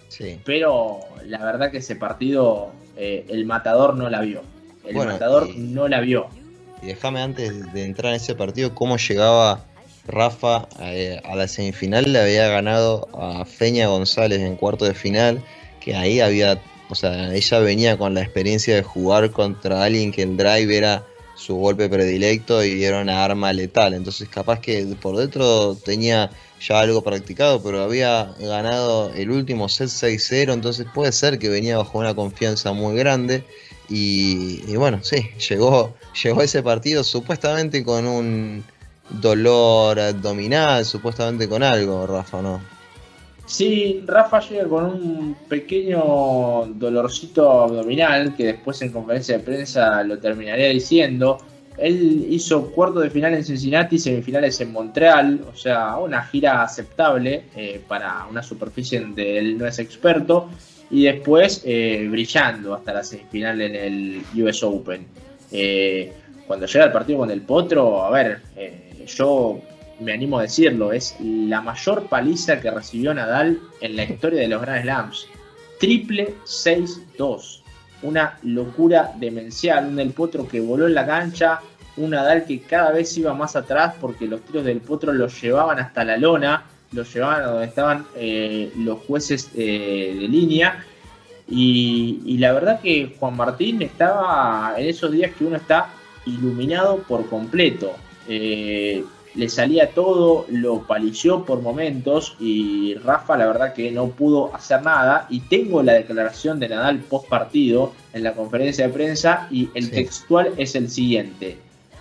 Sí. 0.07 0.39
Pero 0.45 0.99
la 1.25 1.43
verdad 1.43 1.71
que 1.71 1.79
ese 1.79 1.97
partido 1.97 2.71
eh, 2.95 3.25
el 3.27 3.45
matador 3.45 3.97
no 3.97 4.09
la 4.09 4.21
vio. 4.21 4.43
El 4.87 4.95
matador 4.95 5.53
no 5.57 5.89
la 5.89 5.99
vio. 5.99 6.29
Y 6.81 6.87
déjame 6.87 7.21
antes 7.21 7.73
de 7.73 7.83
entrar 7.83 8.13
en 8.13 8.15
ese 8.15 8.33
partido, 8.33 8.73
cómo 8.73 8.95
llegaba 8.95 9.65
Rafa 10.07 10.69
eh, 10.79 11.19
a 11.25 11.35
la 11.35 11.49
semifinal. 11.49 12.11
Le 12.13 12.19
había 12.19 12.47
ganado 12.47 13.09
a 13.13 13.43
Feña 13.43 13.87
González 13.87 14.39
en 14.39 14.55
cuarto 14.55 14.85
de 14.85 14.93
final, 14.93 15.43
que 15.81 15.97
ahí 15.97 16.21
había, 16.21 16.61
o 16.89 16.95
sea, 16.95 17.35
ella 17.35 17.59
venía 17.59 17.97
con 17.97 18.13
la 18.13 18.21
experiencia 18.21 18.73
de 18.73 18.83
jugar 18.83 19.31
contra 19.31 19.83
alguien 19.83 20.13
que 20.13 20.23
el 20.23 20.37
drive 20.37 20.77
era 20.77 21.03
su 21.35 21.55
golpe 21.55 21.89
predilecto 21.89 22.63
y 22.63 22.83
era 22.83 23.01
una 23.01 23.23
arma 23.23 23.53
letal. 23.53 23.93
Entonces 23.93 24.29
capaz 24.29 24.59
que 24.59 24.85
por 25.01 25.17
dentro 25.17 25.75
tenía 25.75 26.31
ya 26.61 26.79
algo 26.79 27.01
practicado, 27.01 27.61
pero 27.63 27.83
había 27.83 28.35
ganado 28.39 29.11
el 29.15 29.31
último 29.31 29.67
set 29.67 29.87
6-0, 29.87 30.53
entonces 30.53 30.85
puede 30.93 31.11
ser 31.11 31.39
que 31.39 31.49
venía 31.49 31.77
bajo 31.77 31.97
una 31.97 32.13
confianza 32.13 32.71
muy 32.71 32.95
grande. 32.95 33.43
Y, 33.89 34.75
bueno, 34.77 34.99
sí, 35.03 35.29
llegó, 35.49 35.95
llegó 36.23 36.41
ese 36.41 36.63
partido 36.63 37.03
supuestamente 37.03 37.83
con 37.83 38.07
un 38.07 38.63
dolor 39.09 39.99
abdominal, 39.99 40.85
supuestamente 40.85 41.49
con 41.49 41.63
algo, 41.63 42.07
Rafa, 42.07 42.41
¿no? 42.41 42.61
Sí, 43.51 44.01
Rafa 44.07 44.39
llega 44.39 44.65
con 44.69 44.85
un 44.85 45.35
pequeño 45.49 46.67
dolorcito 46.67 47.63
abdominal 47.63 48.33
que 48.33 48.45
después 48.45 48.81
en 48.81 48.93
conferencia 48.93 49.37
de 49.37 49.43
prensa 49.43 50.01
lo 50.05 50.19
terminaría 50.19 50.69
diciendo. 50.69 51.37
Él 51.77 52.27
hizo 52.29 52.71
cuarto 52.71 53.01
de 53.01 53.09
final 53.09 53.33
en 53.33 53.43
Cincinnati, 53.43 53.99
semifinales 53.99 54.61
en 54.61 54.71
Montreal, 54.71 55.41
o 55.51 55.53
sea, 55.53 55.97
una 55.97 56.23
gira 56.23 56.63
aceptable 56.63 57.43
eh, 57.53 57.81
para 57.85 58.25
una 58.31 58.41
superficie 58.41 59.01
donde 59.01 59.37
él 59.37 59.57
no 59.57 59.67
es 59.67 59.79
experto, 59.79 60.49
y 60.89 61.03
después 61.03 61.61
eh, 61.65 62.07
brillando 62.09 62.73
hasta 62.73 62.93
la 62.93 63.03
semifinal 63.03 63.59
en 63.59 63.75
el 63.75 64.21
US 64.41 64.63
Open. 64.63 65.05
Eh, 65.51 66.13
cuando 66.47 66.67
llega 66.67 66.85
el 66.85 66.91
partido 66.93 67.19
con 67.19 67.29
el 67.29 67.41
Potro, 67.41 68.01
a 68.01 68.11
ver, 68.11 68.39
yo 69.07 69.59
me 70.01 70.13
animo 70.13 70.39
a 70.39 70.43
decirlo, 70.43 70.91
es 70.91 71.15
la 71.21 71.61
mayor 71.61 72.07
paliza 72.07 72.59
que 72.59 72.71
recibió 72.71 73.13
Nadal 73.13 73.59
en 73.79 73.95
la 73.95 74.03
historia 74.03 74.41
de 74.41 74.47
los 74.47 74.61
Grand 74.61 74.83
Slams. 74.83 75.27
Triple 75.79 76.35
6-2 76.45 77.61
una 78.03 78.37
locura 78.43 79.13
demencial, 79.17 79.87
un 79.87 79.95
del 79.95 80.11
Potro 80.11 80.47
que 80.47 80.59
voló 80.59 80.87
en 80.87 80.95
la 80.95 81.05
cancha, 81.05 81.59
un 81.97 82.11
Nadal 82.11 82.45
que 82.45 82.61
cada 82.61 82.91
vez 82.91 83.15
iba 83.17 83.33
más 83.33 83.55
atrás 83.55 83.95
porque 83.99 84.27
los 84.27 84.41
tiros 84.41 84.65
del 84.65 84.81
Potro 84.81 85.13
los 85.13 85.39
llevaban 85.41 85.79
hasta 85.79 86.03
la 86.03 86.17
lona, 86.17 86.65
los 86.93 87.13
llevaban 87.13 87.41
a 87.41 87.47
donde 87.47 87.65
estaban 87.67 88.05
eh, 88.15 88.71
los 88.77 88.99
jueces 88.99 89.49
eh, 89.55 90.15
de 90.19 90.27
línea. 90.27 90.85
Y, 91.53 92.37
la 92.37 92.53
verdad 92.53 92.79
que 92.79 93.13
Juan 93.19 93.35
Martín 93.35 93.81
estaba 93.81 94.73
en 94.77 94.87
esos 94.87 95.11
días 95.11 95.31
que 95.37 95.43
uno 95.43 95.57
está 95.57 95.89
iluminado 96.25 96.99
por 96.99 97.27
completo. 97.27 97.93
Eh, 98.27 99.03
le 99.33 99.49
salía 99.49 99.91
todo, 99.91 100.45
lo 100.49 100.81
palició 100.83 101.45
por 101.45 101.61
momentos 101.61 102.35
y 102.39 102.95
Rafa 102.95 103.37
la 103.37 103.47
verdad 103.47 103.73
que 103.73 103.91
no 103.91 104.07
pudo 104.07 104.53
hacer 104.53 104.81
nada 104.83 105.27
y 105.29 105.39
tengo 105.41 105.81
la 105.83 105.93
declaración 105.93 106.59
de 106.59 106.69
Nadal 106.69 106.99
post 106.99 107.29
partido 107.29 107.93
en 108.13 108.23
la 108.23 108.33
conferencia 108.33 108.87
de 108.87 108.93
prensa 108.93 109.47
y 109.49 109.69
el 109.73 109.89
textual 109.89 110.51
es 110.57 110.75
el 110.75 110.89
siguiente. 110.89 111.57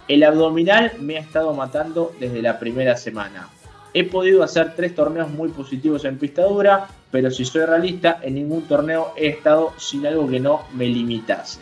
El 0.08 0.24
abdominal 0.24 0.92
me 0.98 1.16
ha 1.16 1.20
estado 1.20 1.54
matando 1.54 2.12
desde 2.18 2.42
la 2.42 2.58
primera 2.58 2.96
semana. 2.96 3.48
He 3.94 4.04
podido 4.04 4.42
hacer 4.42 4.74
tres 4.74 4.94
torneos 4.94 5.30
muy 5.30 5.50
positivos 5.50 6.04
en 6.04 6.18
pistadura, 6.18 6.88
pero 7.10 7.30
si 7.30 7.44
soy 7.44 7.64
realista, 7.64 8.20
en 8.22 8.34
ningún 8.34 8.62
torneo 8.62 9.12
he 9.16 9.28
estado 9.28 9.72
sin 9.78 10.06
algo 10.06 10.28
que 10.28 10.40
no 10.40 10.62
me 10.74 10.86
limitase. 10.86 11.60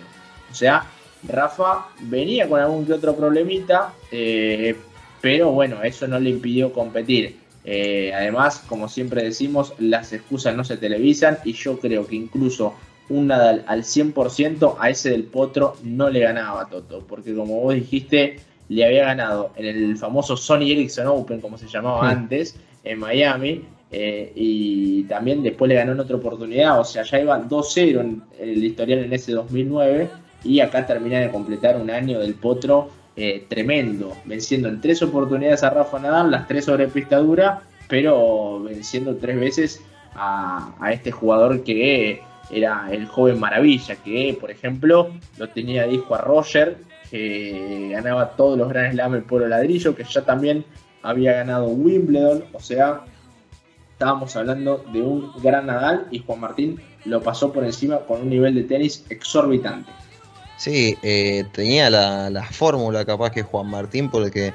O 0.51 0.55
sea, 0.55 0.85
Rafa 1.27 1.89
venía 2.01 2.49
con 2.49 2.61
algún 2.61 2.87
que 2.87 2.93
otro 2.93 3.15
problemita, 3.17 3.93
eh, 4.11 4.77
pero 5.21 5.51
bueno, 5.53 5.83
eso 5.83 6.07
no 6.07 6.19
le 6.19 6.31
impidió 6.31 6.73
competir. 6.73 7.37
Eh, 7.65 8.13
además, 8.15 8.65
como 8.69 8.89
siempre 8.89 9.23
decimos, 9.23 9.75
las 9.79 10.13
excusas 10.13 10.57
no 10.57 10.65
se 10.65 10.77
televisan 10.77 11.39
y 11.45 11.53
yo 11.53 11.79
creo 11.79 12.07
que 12.07 12.17
incluso 12.17 12.75
un 13.11 13.27
Nadal 13.27 13.65
al 13.67 13.83
100% 13.85 14.77
a 14.79 14.91
ese 14.91 15.11
del 15.11 15.25
Potro 15.25 15.77
no 15.83 16.11
le 16.11 16.21
ganaba 16.21 16.63
a 16.63 16.69
Toto, 16.69 17.05
porque 17.07 17.35
como 17.35 17.61
vos 17.61 17.75
dijiste, 17.75 18.41
le 18.69 18.85
había 18.85 19.05
ganado 19.05 19.53
en 19.57 19.67
el 19.67 19.97
famoso 19.97 20.37
Sony 20.37 20.71
Ericsson 20.71 21.07
Open, 21.07 21.41
como 21.41 21.59
se 21.59 21.69
llamaba 21.69 22.09
antes, 22.09 22.57
en 22.85 22.99
Miami, 22.99 23.65
eh, 23.91 24.33
y 24.35 25.05
también 25.05 25.43
después 25.43 25.69
le 25.69 25.75
ganó 25.75 25.93
en 25.93 26.01
otra 26.01 26.17
oportunidad, 26.17 26.79
o 26.79 26.85
sea, 26.85 27.03
ya 27.03 27.21
iba 27.21 27.39
2-0 27.39 28.01
en 28.01 28.23
el 28.39 28.63
historial 28.63 29.01
en 29.01 29.13
ese 29.13 29.33
2009, 29.33 30.11
y 30.45 30.61
acá 30.61 30.87
termina 30.87 31.19
de 31.21 31.31
completar 31.31 31.77
un 31.81 31.91
año 31.91 32.21
del 32.21 32.35
Potro 32.35 32.91
eh, 33.21 33.45
tremendo, 33.49 34.17
venciendo 34.27 34.69
en 34.69 34.81
tres 34.81 35.03
oportunidades 35.03 35.65
a 35.65 35.71
Rafa 35.71 35.99
Nadal, 35.99 36.31
las 36.31 36.47
tres 36.47 36.67
sobre 36.67 36.87
pista 36.87 37.17
dura, 37.17 37.63
pero 37.89 38.63
venciendo 38.63 39.17
tres 39.17 39.41
veces 39.41 39.83
a, 40.15 40.73
este 40.93 41.11
jugador 41.11 41.65
que 41.65 42.23
era 42.49 42.87
el 42.93 43.07
joven 43.09 43.41
maravilla, 43.41 43.97
que 43.97 44.39
por 44.41 44.53
ejemplo 44.53 45.11
lo 45.37 45.49
tenía 45.49 45.89
disco 45.89 46.15
a 46.15 46.19
Roger, 46.19 46.77
que 47.11 47.89
ganaba 47.91 48.37
todos 48.37 48.57
los 48.57 48.69
Grand 48.69 48.93
Slam 48.93 49.17
el 49.17 49.25
pueblo 49.25 49.49
ladrillo, 49.49 49.97
que 49.97 50.05
ya 50.05 50.23
también 50.23 50.65
había 51.03 51.33
ganado 51.33 51.67
Wimbledon, 51.67 52.45
o 52.53 52.61
sea, 52.61 53.01
estábamos 53.95 54.37
hablando 54.37 54.85
de 54.93 55.03
un 55.03 55.33
gran 55.43 55.67
Nadal 55.67 56.07
y 56.13 56.21
Juan 56.21 56.39
Martín 56.39 56.81
lo 57.05 57.21
pasó 57.21 57.53
por 57.53 57.65
encima 57.65 57.99
con 57.99 58.21
un 58.21 58.31
nivel 58.31 58.55
de 58.55 58.63
tenis 58.63 59.05
exorbitante. 59.11 59.91
Sí, 60.59 60.99
eh, 61.03 61.45
tenía 61.53 61.89
la, 61.89 62.45
fórmula 62.51 63.05
capaz 63.05 63.31
que 63.31 63.45
Juan 63.45 63.69
Martín, 63.69 64.11
porque 64.11 64.55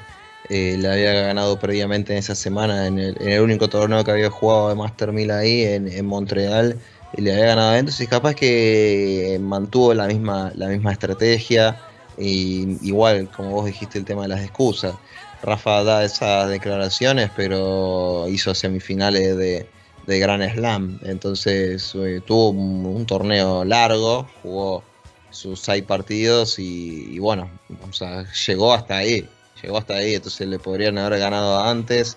eh, 0.50 0.76
le 0.78 0.88
había 0.88 1.14
ganado 1.14 1.58
previamente 1.58 2.12
en 2.12 2.18
esa 2.18 2.34
semana 2.34 2.86
en 2.86 2.98
el, 2.98 3.40
único 3.40 3.70
torneo 3.70 4.04
que 4.04 4.10
había 4.10 4.28
jugado 4.30 4.68
de 4.68 4.74
Master 4.74 5.12
1000 5.12 5.30
ahí 5.30 5.62
en, 5.62 6.04
Montreal 6.04 6.78
y 7.16 7.22
le 7.22 7.32
había 7.32 7.46
ganado. 7.46 7.74
Entonces 7.76 8.06
capaz 8.06 8.34
que 8.34 9.38
mantuvo 9.40 9.94
la 9.94 10.06
misma 10.06 10.52
la 10.54 10.68
misma 10.68 10.92
estrategia 10.92 11.80
y 12.18 12.86
igual 12.86 13.30
como 13.30 13.52
vos 13.52 13.64
dijiste 13.64 13.98
el 13.98 14.04
tema 14.04 14.24
de 14.24 14.28
las 14.28 14.42
excusas. 14.42 14.96
Rafa 15.42 15.84
da 15.84 16.04
esas 16.04 16.50
declaraciones 16.50 17.30
pero 17.34 18.26
hizo 18.28 18.54
semifinales 18.54 19.36
de, 19.38 19.66
de 20.06 20.18
Grand 20.18 20.42
Slam. 20.52 20.98
Entonces 21.02 21.94
eh, 21.94 22.20
tuvo 22.26 22.50
un 22.50 23.06
torneo 23.06 23.64
largo 23.64 24.28
jugó 24.42 24.93
sus 25.34 25.60
seis 25.60 25.82
partidos 25.82 26.58
y, 26.58 27.18
bueno, 27.18 27.50
o 27.88 27.92
sea, 27.92 28.24
llegó 28.46 28.72
hasta 28.72 28.98
ahí, 28.98 29.28
llegó 29.62 29.78
hasta 29.78 29.96
ahí, 29.96 30.14
entonces 30.14 30.46
le 30.46 30.58
podrían 30.58 30.96
haber 30.96 31.18
ganado 31.18 31.60
antes 31.60 32.16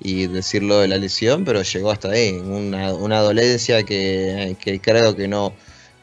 y 0.00 0.26
decirlo 0.26 0.80
de 0.80 0.88
la 0.88 0.96
lesión, 0.96 1.44
pero 1.44 1.62
llegó 1.62 1.90
hasta 1.90 2.10
ahí, 2.10 2.32
una, 2.32 2.94
una 2.94 3.20
dolencia 3.20 3.82
que, 3.82 4.56
creo 4.82 5.14
que 5.14 5.28
no, 5.28 5.52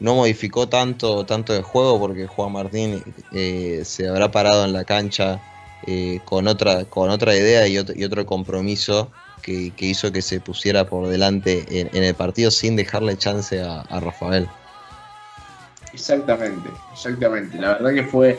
no 0.00 0.14
modificó 0.14 0.68
tanto, 0.68 1.26
tanto 1.26 1.54
el 1.54 1.62
juego 1.62 1.98
porque 1.98 2.26
Juan 2.26 2.52
Martín 2.52 3.02
eh, 3.32 3.82
se 3.84 4.08
habrá 4.08 4.30
parado 4.30 4.64
en 4.64 4.72
la 4.72 4.84
cancha 4.84 5.40
eh, 5.86 6.20
con, 6.24 6.46
otra, 6.48 6.84
con 6.84 7.10
otra 7.10 7.36
idea 7.36 7.66
y 7.66 7.78
otro, 7.78 7.94
y 7.96 8.04
otro 8.04 8.24
compromiso 8.26 9.10
que, 9.42 9.72
hizo 9.78 10.12
que 10.12 10.22
se 10.22 10.40
pusiera 10.40 10.86
por 10.86 11.08
delante 11.08 11.66
en, 11.68 12.02
el 12.02 12.14
partido 12.14 12.50
sin 12.50 12.76
dejarle 12.76 13.18
chance 13.18 13.60
a 13.60 14.00
Rafael. 14.00 14.48
Exactamente, 15.94 16.68
exactamente. 16.92 17.58
La 17.58 17.74
verdad 17.74 17.94
que 17.94 18.02
fue, 18.02 18.38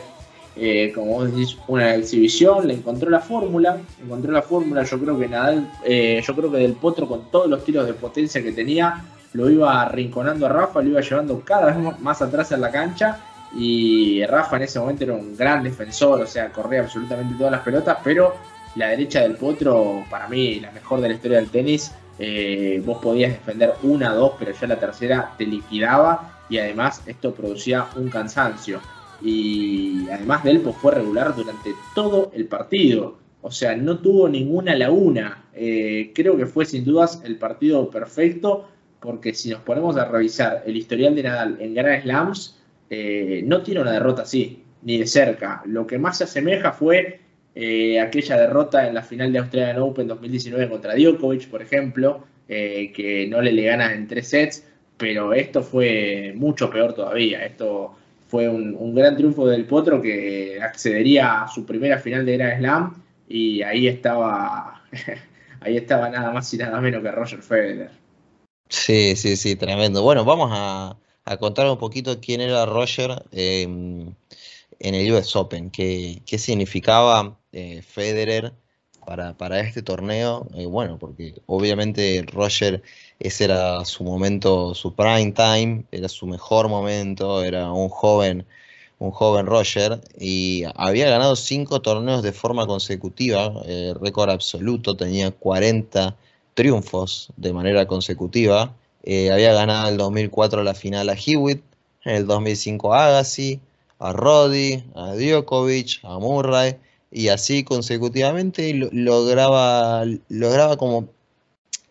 eh, 0.56 0.92
como 0.94 1.14
vos 1.14 1.32
decís, 1.32 1.56
una 1.66 1.94
exhibición, 1.94 2.68
le 2.68 2.74
encontró 2.74 3.08
la 3.08 3.20
fórmula, 3.20 3.78
encontró 4.02 4.30
la 4.30 4.42
fórmula, 4.42 4.84
yo 4.84 5.00
creo 5.00 5.18
que 5.18 5.26
Nadal, 5.26 5.72
eh, 5.84 6.22
yo 6.24 6.36
creo 6.36 6.52
que 6.52 6.58
Del 6.58 6.74
Potro 6.74 7.08
con 7.08 7.30
todos 7.30 7.48
los 7.48 7.64
tiros 7.64 7.86
de 7.86 7.94
potencia 7.94 8.42
que 8.42 8.52
tenía, 8.52 9.02
lo 9.32 9.50
iba 9.50 9.82
arrinconando 9.82 10.46
a 10.46 10.48
Rafa, 10.50 10.82
lo 10.82 10.90
iba 10.90 11.00
llevando 11.00 11.40
cada 11.40 11.66
vez 11.66 11.98
más 12.00 12.22
atrás 12.22 12.52
en 12.52 12.60
la 12.60 12.70
cancha 12.70 13.18
y 13.54 14.24
Rafa 14.26 14.56
en 14.56 14.62
ese 14.62 14.78
momento 14.78 15.04
era 15.04 15.14
un 15.14 15.36
gran 15.36 15.62
defensor, 15.62 16.20
o 16.20 16.26
sea, 16.26 16.50
corría 16.50 16.80
absolutamente 16.80 17.34
todas 17.36 17.52
las 17.52 17.62
pelotas, 17.62 17.98
pero 18.04 18.34
la 18.74 18.88
derecha 18.88 19.22
del 19.22 19.36
Potro, 19.36 20.04
para 20.10 20.28
mí, 20.28 20.60
la 20.60 20.70
mejor 20.72 21.00
de 21.00 21.08
la 21.08 21.14
historia 21.14 21.38
del 21.38 21.48
tenis, 21.48 21.92
eh, 22.18 22.82
vos 22.84 22.98
podías 23.02 23.32
defender 23.32 23.74
una, 23.82 24.12
dos, 24.12 24.32
pero 24.38 24.52
ya 24.52 24.66
la 24.66 24.78
tercera 24.78 25.32
te 25.38 25.46
liquidaba 25.46 26.35
y 26.48 26.58
además 26.58 27.02
esto 27.06 27.34
producía 27.34 27.86
un 27.96 28.08
cansancio. 28.08 28.80
Y 29.22 30.08
además 30.10 30.44
Delpo 30.44 30.72
fue 30.72 30.92
regular 30.92 31.34
durante 31.34 31.74
todo 31.94 32.30
el 32.34 32.46
partido, 32.46 33.18
o 33.46 33.50
sea, 33.52 33.76
no 33.76 34.00
tuvo 34.00 34.28
ninguna 34.28 34.74
laguna. 34.74 35.44
Eh, 35.54 36.10
creo 36.12 36.36
que 36.36 36.46
fue 36.46 36.64
sin 36.64 36.84
dudas 36.84 37.22
el 37.24 37.36
partido 37.36 37.88
perfecto, 37.90 38.68
porque 38.98 39.34
si 39.34 39.50
nos 39.50 39.60
ponemos 39.60 39.96
a 39.96 40.04
revisar 40.06 40.64
el 40.66 40.76
historial 40.76 41.14
de 41.14 41.22
Nadal 41.22 41.56
en 41.60 41.72
Grand 41.72 42.02
Slams, 42.02 42.58
eh, 42.90 43.42
no 43.46 43.62
tiene 43.62 43.82
una 43.82 43.92
derrota 43.92 44.22
así, 44.22 44.64
ni 44.82 44.98
de 44.98 45.06
cerca. 45.06 45.62
Lo 45.64 45.86
que 45.86 45.96
más 45.96 46.18
se 46.18 46.24
asemeja 46.24 46.72
fue 46.72 47.20
eh, 47.54 48.00
aquella 48.00 48.36
derrota 48.36 48.88
en 48.88 48.94
la 48.94 49.02
final 49.02 49.32
de 49.32 49.38
Australian 49.38 49.78
Open 49.78 50.08
2019 50.08 50.68
contra 50.68 50.96
Djokovic, 50.96 51.48
por 51.48 51.62
ejemplo, 51.62 52.24
que 52.48 53.28
no 53.30 53.40
le 53.42 53.52
le 53.52 53.62
gana 53.62 53.94
en 53.94 54.08
tres 54.08 54.28
sets 54.28 54.64
pero 54.96 55.32
esto 55.32 55.62
fue 55.62 56.32
mucho 56.36 56.70
peor 56.70 56.94
todavía. 56.94 57.44
Esto 57.44 57.96
fue 58.28 58.48
un, 58.48 58.94
gran 58.94 59.16
triunfo 59.16 59.46
del 59.46 59.66
Potro 59.66 60.00
que 60.00 60.58
accedería 60.60 61.42
a 61.42 61.48
su 61.48 61.64
primera 61.64 61.98
final 61.98 62.26
de 62.26 62.36
Grand 62.36 62.58
Slam 62.58 63.02
y 63.28 63.62
ahí 63.62 63.86
estaba, 63.86 64.82
ahí 65.60 65.76
estaba 65.76 66.08
nada 66.08 66.32
más 66.32 66.52
y 66.52 66.58
nada 66.58 66.80
menos 66.80 67.02
que 67.02 67.10
Roger 67.10 67.42
Federer. 67.42 67.90
Sí, 68.68 69.14
sí, 69.16 69.36
sí, 69.36 69.54
tremendo. 69.54 70.02
Bueno, 70.02 70.24
vamos 70.24 70.50
a, 70.52 70.98
contar 71.38 71.66
un 71.68 71.78
poquito 71.78 72.20
quién 72.20 72.40
era 72.40 72.66
Roger 72.66 73.24
em, 73.32 74.14
en 74.78 74.94
el 74.94 75.12
US 75.12 75.34
Open, 75.36 75.70
qué, 75.70 76.22
qué 76.26 76.38
significaba 76.38 77.38
eh, 77.52 77.82
Federer 77.82 78.52
para, 79.04 79.36
para, 79.36 79.60
este 79.60 79.82
torneo. 79.82 80.48
Eh, 80.54 80.66
bueno, 80.66 80.98
porque 80.98 81.34
obviamente 81.46 82.24
Roger 82.32 82.82
ese 83.18 83.44
era 83.44 83.84
su 83.84 84.04
momento, 84.04 84.74
su 84.74 84.94
prime 84.94 85.32
time, 85.32 85.84
era 85.90 86.08
su 86.08 86.26
mejor 86.26 86.68
momento, 86.68 87.42
era 87.42 87.72
un 87.72 87.88
joven, 87.88 88.46
un 88.98 89.10
joven 89.10 89.46
Roger, 89.46 90.00
y 90.18 90.64
había 90.74 91.08
ganado 91.10 91.36
cinco 91.36 91.80
torneos 91.80 92.22
de 92.22 92.32
forma 92.32 92.66
consecutiva, 92.66 93.52
eh, 93.66 93.94
récord 94.00 94.30
absoluto, 94.30 94.96
tenía 94.96 95.30
40 95.30 96.16
triunfos 96.54 97.32
de 97.36 97.52
manera 97.52 97.86
consecutiva. 97.86 98.74
Eh, 99.04 99.30
había 99.30 99.52
ganado 99.52 99.88
en 99.88 99.92
el 99.94 99.98
2004 99.98 100.64
la 100.64 100.74
final 100.74 101.08
a 101.10 101.14
Hewitt, 101.14 101.62
en 102.04 102.16
el 102.16 102.26
2005 102.26 102.94
a 102.94 103.06
Agassi, 103.06 103.60
a 103.98 104.12
Roddy, 104.12 104.84
a 104.94 105.14
Djokovic, 105.14 106.00
a 106.02 106.18
Murray, 106.18 106.76
y 107.10 107.28
así 107.28 107.64
consecutivamente 107.64 108.72
lograba, 108.74 110.04
lograba 110.28 110.76
como 110.76 111.08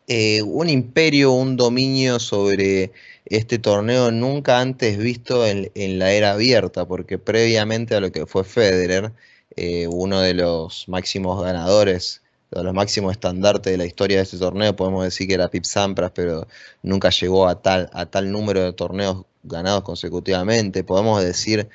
eh, 0.08 0.42
un 0.44 0.70
imperio, 0.70 1.32
un 1.32 1.58
dominio 1.58 2.20
sobre 2.20 2.92
este 3.26 3.58
torneo 3.58 4.12
nunca 4.12 4.60
antes 4.60 4.98
visto 4.98 5.46
en, 5.48 5.72
la 6.00 6.12
era 6.12 6.34
abierta, 6.34 6.86
porque 6.88 7.18
previamente 7.18 7.96
a 7.96 8.00
lo 8.00 8.12
que 8.12 8.26
fue 8.28 8.44
Federer, 8.44 9.14
eh, 9.56 9.88
uno 9.88 10.22
de 10.22 10.36
los 10.36 10.88
máximos 10.88 11.42
ganadores, 11.44 12.22
de 12.52 12.64
los 12.64 12.74
máximos 12.74 13.14
estandartes 13.14 13.72
de 13.72 13.78
la 13.78 13.86
historia 13.86 14.18
de 14.18 14.24
este 14.24 14.38
torneo, 14.38 14.76
podemos 14.76 15.04
decir 15.04 15.28
que 15.28 15.34
era 15.34 15.50
Pip 15.50 15.64
Sampras, 15.64 16.12
pero 16.14 16.48
nunca 16.84 17.10
llegó 17.10 17.48
a 17.48 17.62
tal, 17.62 17.90
a 17.94 18.06
tal 18.06 18.32
número 18.32 18.62
de 18.64 18.74
torneos 18.74 19.26
ganados 19.44 19.84
consecutivamente. 19.84 20.84
Podemos 20.84 21.24
decir 21.24 21.70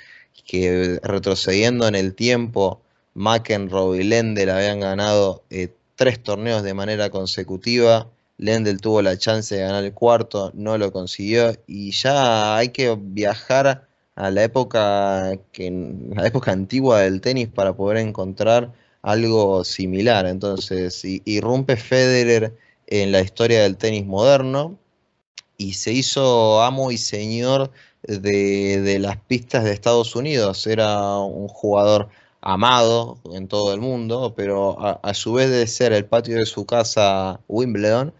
que 0.47 1.01
retrocediendo 1.03 1.89
en 1.89 1.97
el 1.97 2.15
tiempo, 2.15 2.81
McEnroe 3.15 3.99
y 4.01 4.05
Lendl 4.05 4.51
habían 4.51 4.81
ganado 4.81 5.43
eh, 5.51 5.69
tres 5.97 6.23
torneos 6.23 6.63
de 6.63 6.75
manera 6.75 7.11
consecutiva 7.11 8.09
Lendl 8.41 8.81
tuvo 8.81 9.03
la 9.03 9.19
chance 9.19 9.55
de 9.55 9.61
ganar 9.61 9.85
el 9.85 9.93
cuarto, 9.93 10.51
no 10.55 10.79
lo 10.79 10.93
consiguió 10.93 11.53
y 11.67 11.91
ya 11.93 12.57
hay 12.57 12.71
que 12.71 12.97
viajar 12.99 13.87
a 14.15 14.31
la 14.31 14.45
época 14.45 15.33
que 15.53 15.71
la 16.15 16.27
época 16.27 16.53
antigua 16.53 17.01
del 17.01 17.21
tenis 17.21 17.49
para 17.49 17.75
poder 17.75 17.99
encontrar 17.99 18.73
algo 19.03 19.63
similar. 19.65 20.27
Entonces, 20.27 21.03
irrumpe 21.05 21.77
Federer 21.77 22.57
en 22.87 23.13
la 23.13 23.21
historia 23.21 23.63
del 23.63 23.77
tenis 23.77 24.07
moderno 24.07 24.79
y 25.59 25.75
se 25.75 25.93
hizo 25.93 26.63
amo 26.63 26.91
y 26.93 26.99
señor 26.99 27.71
de, 28.03 28.99
las 29.01 29.19
pistas 29.19 29.65
de 29.65 29.73
Estados 29.73 30.17
Unidos. 30.17 30.67
Era 30.67 31.19
un 31.19 31.49
jugador 31.49 32.09
amado 32.41 33.19
en 33.35 33.49
todo 33.49 33.75
el 33.75 33.81
mundo, 33.81 34.33
pero 34.35 34.81
a, 34.81 34.93
a 35.03 35.15
su 35.15 35.35
vez 35.35 35.51
de 35.51 35.67
ser 35.67 35.93
el 35.93 36.07
patio 36.07 36.37
de 36.39 36.47
su 36.47 36.65
casa 36.67 37.41
Wimbledon, 37.49 38.15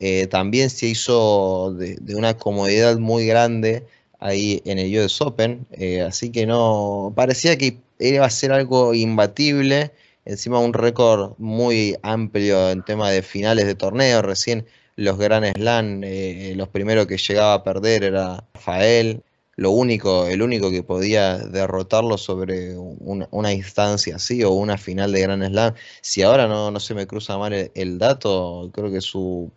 eh, 0.00 0.26
también 0.26 0.70
se 0.70 0.86
hizo 0.86 1.72
de, 1.74 2.14
una 2.14 2.36
comodidad 2.36 2.98
muy 2.98 3.26
grande 3.26 3.86
ahí 4.18 4.62
en 4.64 4.78
el 4.78 4.98
US 4.98 5.20
Open, 5.22 5.66
eh, 5.72 6.02
así 6.02 6.30
que 6.30 6.46
no 6.46 7.12
parecía 7.16 7.56
que 7.56 7.78
iba 7.98 8.26
a 8.26 8.30
ser 8.30 8.52
algo 8.52 8.94
imbatible, 8.94 9.92
encima 10.24 10.58
un 10.58 10.74
récord 10.74 11.32
muy 11.38 11.96
amplio 12.02 12.70
en 12.70 12.82
tema 12.84 13.10
de 13.10 13.22
finales 13.22 13.66
de 13.66 13.74
torneo, 13.74 14.22
recién 14.22 14.66
los 14.96 15.18
Grand 15.18 15.46
Slam, 15.54 16.02
eh, 16.04 16.54
los 16.56 16.68
primeros 16.68 17.06
que 17.06 17.18
llegaba 17.18 17.54
a 17.54 17.64
perder 17.64 18.04
era 18.04 18.44
Rafael, 18.54 19.22
lo 19.56 19.70
único, 19.70 20.26
el 20.26 20.42
único 20.42 20.70
que 20.70 20.82
podía 20.82 21.38
derrotarlo 21.38 22.18
sobre 22.18 22.76
una, 22.76 23.52
instancia 23.52 24.16
así 24.16 24.42
o 24.44 24.50
una 24.50 24.76
final 24.76 25.12
de 25.12 25.20
Grand 25.22 25.46
Slam. 25.46 25.74
Si 26.02 26.22
ahora 26.22 26.46
no, 26.46 26.70
no 26.70 26.80
se 26.80 26.94
me 26.94 27.06
cruza 27.06 27.38
mal 27.38 27.70
el 27.74 27.98
dato, 27.98 28.70
creo 28.74 28.90
que 28.90 29.00
su 29.00 29.50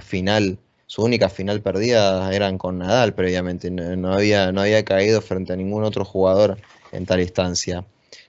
final, 0.00 0.58
su 0.86 1.02
única 1.02 1.28
final 1.28 1.60
perdida 1.60 2.32
eran 2.32 2.58
con 2.58 2.78
Nadal 2.78 3.14
previamente, 3.14 3.70
no, 3.70 4.12
había, 4.12 4.52
no 4.52 4.60
había 4.60 4.84
caído 4.84 5.20
frente 5.20 5.52
a 5.52 5.56
ningún 5.56 5.84
otro 5.84 6.04
jugador 6.04 6.58
en 6.92 7.06
tal 7.06 7.20
instancia. 7.20 7.84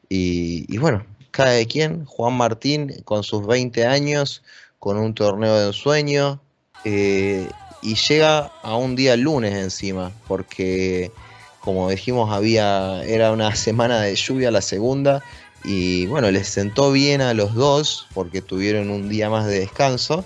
Y, 0.10 0.78
bueno, 0.78 1.06
cae 1.32 1.66
quien, 1.66 2.06
Juan 2.06 2.34
Martín 2.34 3.02
con 3.04 3.24
sus 3.24 3.48
20 3.48 3.86
años, 3.86 4.44
con 4.80 4.98
un 4.98 5.16
torneo 5.16 5.58
de 5.58 5.68
ensueño, 5.68 6.40
eh, 6.86 7.48
y 7.82 7.96
llega 7.96 8.52
a 8.62 8.76
un 8.76 8.96
día 8.96 9.16
lunes 9.18 9.54
encima, 9.54 10.12
porque 10.28 11.12
como 11.60 11.90
dijimos 11.90 12.32
había, 12.32 13.04
era 13.06 13.32
una 13.32 13.56
semana 13.56 14.02
de 14.02 14.16
lluvia 14.16 14.52
la 14.52 14.62
segunda, 14.62 15.24
y 15.64 16.06
bueno, 16.08 16.30
les 16.30 16.48
sentó 16.48 16.92
bien 16.92 17.22
a 17.22 17.34
los 17.34 17.56
dos 17.56 18.08
porque 18.14 18.42
tuvieron 18.42 18.90
un 18.90 19.08
día 19.10 19.30
más 19.30 19.46
de 19.46 19.60
descanso 19.60 20.26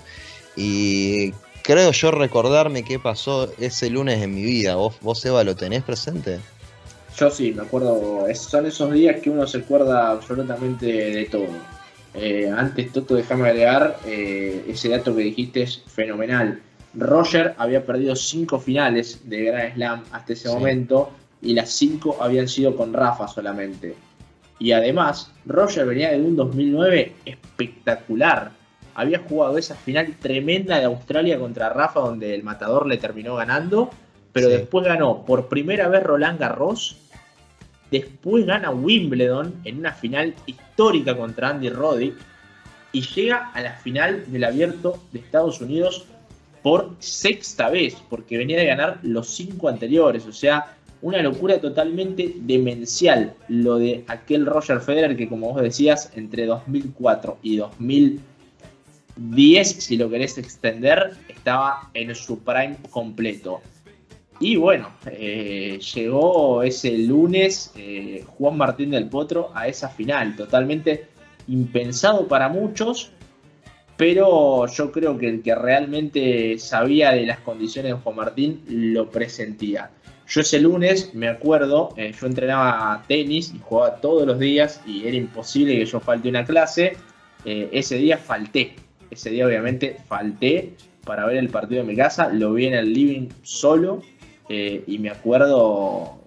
y 0.58 1.32
creo 1.62 1.92
yo 1.92 2.10
recordarme 2.10 2.82
qué 2.82 2.98
pasó 2.98 3.48
ese 3.58 3.90
lunes 3.90 4.20
en 4.20 4.34
mi 4.34 4.42
vida. 4.42 4.74
¿Vos, 4.74 4.96
vos 5.00 5.24
Eva, 5.24 5.44
lo 5.44 5.54
tenés 5.54 5.84
presente? 5.84 6.40
Yo 7.16 7.30
sí, 7.30 7.52
me 7.52 7.62
acuerdo. 7.62 8.26
son 8.34 8.66
esos 8.66 8.92
días 8.92 9.20
que 9.20 9.30
uno 9.30 9.46
se 9.46 9.58
acuerda 9.58 10.10
absolutamente 10.10 10.86
de 10.86 11.24
todo. 11.26 11.46
Eh, 12.14 12.50
antes, 12.50 12.90
Toto, 12.90 13.14
déjame 13.14 13.48
agregar, 13.48 14.00
eh, 14.04 14.64
ese 14.66 14.88
dato 14.88 15.14
que 15.14 15.22
dijiste 15.22 15.62
es 15.62 15.80
fenomenal. 15.86 16.60
Roger 16.94 17.54
había 17.56 17.86
perdido 17.86 18.16
cinco 18.16 18.58
finales 18.58 19.20
de 19.28 19.44
Grand 19.44 19.74
Slam 19.74 20.04
hasta 20.10 20.32
ese 20.32 20.48
momento 20.48 21.10
y 21.40 21.54
las 21.54 21.70
cinco 21.70 22.16
habían 22.20 22.48
sido 22.48 22.74
con 22.74 22.92
Rafa 22.92 23.28
solamente. 23.28 23.94
Y 24.58 24.72
además, 24.72 25.30
Roger 25.46 25.86
venía 25.86 26.10
de 26.10 26.20
un 26.20 26.34
2009 26.34 27.12
espectacular 27.26 28.57
había 28.98 29.20
jugado 29.20 29.58
esa 29.58 29.76
final 29.76 30.16
tremenda 30.20 30.80
de 30.80 30.86
Australia 30.86 31.38
contra 31.38 31.68
Rafa, 31.68 32.00
donde 32.00 32.34
el 32.34 32.42
matador 32.42 32.84
le 32.84 32.96
terminó 32.96 33.36
ganando, 33.36 33.90
pero 34.32 34.48
después 34.48 34.84
ganó 34.84 35.24
por 35.24 35.48
primera 35.48 35.86
vez 35.86 36.02
Roland 36.02 36.40
Garros, 36.40 36.96
después 37.92 38.44
gana 38.44 38.72
Wimbledon 38.72 39.54
en 39.64 39.78
una 39.78 39.92
final 39.92 40.34
histórica 40.46 41.16
contra 41.16 41.50
Andy 41.50 41.70
Roddick 41.70 42.16
y 42.90 43.02
llega 43.02 43.52
a 43.54 43.60
la 43.60 43.74
final 43.74 44.24
del 44.32 44.42
abierto 44.42 45.00
de 45.12 45.20
Estados 45.20 45.60
Unidos 45.60 46.04
por 46.64 46.96
sexta 46.98 47.70
vez, 47.70 47.96
porque 48.10 48.36
venía 48.36 48.58
de 48.58 48.66
ganar 48.66 48.98
los 49.02 49.28
cinco 49.28 49.68
anteriores, 49.68 50.26
o 50.26 50.32
sea, 50.32 50.74
una 51.02 51.22
locura 51.22 51.60
totalmente 51.60 52.34
demencial 52.40 53.32
lo 53.46 53.76
de 53.76 54.02
aquel 54.08 54.44
Roger 54.44 54.80
Federer 54.80 55.16
que 55.16 55.28
como 55.28 55.52
vos 55.52 55.62
decías, 55.62 56.10
entre 56.16 56.46
2004 56.46 57.38
y 57.44 57.58
2000 57.58 58.20
10, 59.18 59.68
si 59.68 59.96
lo 59.96 60.08
querés 60.08 60.38
extender, 60.38 61.16
estaba 61.28 61.90
en 61.94 62.14
su 62.14 62.38
prime 62.38 62.76
completo. 62.90 63.60
Y 64.40 64.56
bueno, 64.56 64.90
eh, 65.06 65.80
llegó 65.94 66.62
ese 66.62 66.96
lunes 66.96 67.72
eh, 67.76 68.24
Juan 68.26 68.56
Martín 68.56 68.92
del 68.92 69.08
Potro 69.08 69.50
a 69.54 69.66
esa 69.66 69.88
final, 69.88 70.36
totalmente 70.36 71.06
impensado 71.48 72.28
para 72.28 72.48
muchos, 72.48 73.10
pero 73.96 74.66
yo 74.66 74.92
creo 74.92 75.18
que 75.18 75.28
el 75.28 75.42
que 75.42 75.56
realmente 75.56 76.56
sabía 76.58 77.10
de 77.10 77.26
las 77.26 77.40
condiciones 77.40 77.92
de 77.92 77.98
Juan 77.98 78.14
Martín 78.14 78.62
lo 78.68 79.10
presentía. 79.10 79.90
Yo 80.28 80.42
ese 80.42 80.60
lunes, 80.60 81.14
me 81.14 81.26
acuerdo, 81.26 81.94
eh, 81.96 82.12
yo 82.20 82.26
entrenaba 82.26 83.02
tenis 83.08 83.52
y 83.52 83.58
jugaba 83.58 83.96
todos 83.96 84.24
los 84.24 84.38
días 84.38 84.80
y 84.86 85.08
era 85.08 85.16
imposible 85.16 85.76
que 85.76 85.86
yo 85.86 85.98
falte 85.98 86.28
una 86.28 86.44
clase. 86.44 86.96
ese 87.44 87.96
día 87.96 88.18
falté, 88.18 88.74
ese 89.10 89.30
día 89.30 89.46
obviamente 89.46 89.96
falté 90.06 90.74
para 91.04 91.26
ver 91.26 91.36
el 91.38 91.48
partido 91.48 91.80
en 91.80 91.86
mi 91.86 91.96
casa, 91.96 92.28
lo 92.28 92.52
vi 92.52 92.66
en 92.66 92.74
el 92.74 92.92
living 92.92 93.28
solo 93.42 94.02
eh, 94.48 94.84
y 94.86 94.98
me 94.98 95.10
acuerdo 95.10 96.18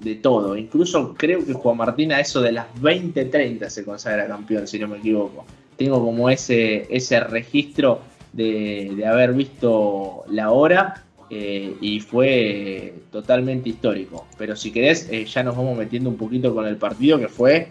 de 0.00 0.14
todo. 0.16 0.56
Incluso 0.56 1.14
creo 1.14 1.44
que 1.44 1.52
Juan 1.52 1.76
Martín 1.76 2.12
a 2.12 2.20
eso 2.20 2.40
de 2.40 2.52
las 2.52 2.66
20:30 2.80 3.68
se 3.68 3.84
consagra 3.84 4.26
campeón, 4.26 4.66
si 4.66 4.78
no 4.78 4.88
me 4.88 4.98
equivoco. 4.98 5.44
Tengo 5.76 6.04
como 6.04 6.30
ese, 6.30 6.86
ese 6.94 7.20
registro 7.20 8.00
de, 8.32 9.04
haber 9.06 9.32
visto 9.32 10.24
la 10.28 10.50
hora 10.50 11.04
eh, 11.30 11.74
y 11.80 12.00
fue 12.00 12.94
totalmente 13.10 13.70
histórico. 13.70 14.26
Pero 14.38 14.54
si 14.56 14.70
querés, 14.70 15.08
eh, 15.10 15.24
ya 15.24 15.42
nos 15.42 15.56
vamos 15.56 15.76
metiendo 15.76 16.10
un 16.10 16.16
poquito 16.16 16.54
con 16.54 16.66
el 16.66 16.76
partido 16.76 17.18
que 17.18 17.28
fue 17.28 17.68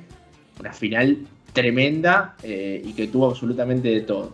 una 0.59 0.73
final 0.73 1.19
tremenda 1.53 2.35
eh, 2.43 2.81
y 2.83 2.93
que 2.93 3.07
tuvo 3.07 3.29
absolutamente 3.29 3.87
de 3.87 4.01
todo. 4.01 4.31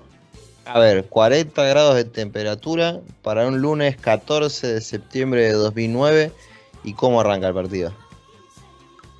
A 0.65 0.79
ver, 0.79 1.05
40 1.05 1.63
grados 1.65 1.95
de 1.95 2.05
temperatura 2.05 2.99
para 3.21 3.47
un 3.47 3.59
lunes 3.59 3.97
14 3.97 4.67
de 4.67 4.81
septiembre 4.81 5.43
de 5.43 5.53
2009. 5.53 6.31
¿Y 6.83 6.93
cómo 6.93 7.19
arranca 7.19 7.47
el 7.47 7.53
partido? 7.53 7.91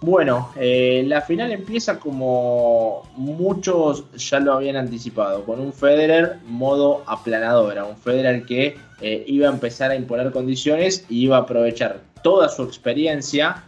Bueno, 0.02 0.50
eh, 0.56 1.04
la 1.08 1.22
final 1.22 1.52
empieza 1.52 2.00
como 2.00 3.04
muchos 3.18 4.06
ya 4.16 4.40
lo 4.40 4.54
habían 4.54 4.78
anticipado, 4.78 5.44
con 5.44 5.60
un 5.60 5.74
Federer 5.74 6.38
modo 6.46 7.04
aplanadora, 7.06 7.84
un 7.84 7.98
Federer 7.98 8.46
que 8.46 8.78
eh, 9.02 9.24
iba 9.28 9.50
a 9.50 9.52
empezar 9.52 9.92
a 9.92 9.96
imponer 9.96 10.32
condiciones 10.32 11.06
y 11.10 11.24
iba 11.24 11.36
a 11.36 11.42
aprovechar 11.42 12.00
toda 12.24 12.48
su 12.48 12.64
experiencia 12.64 13.66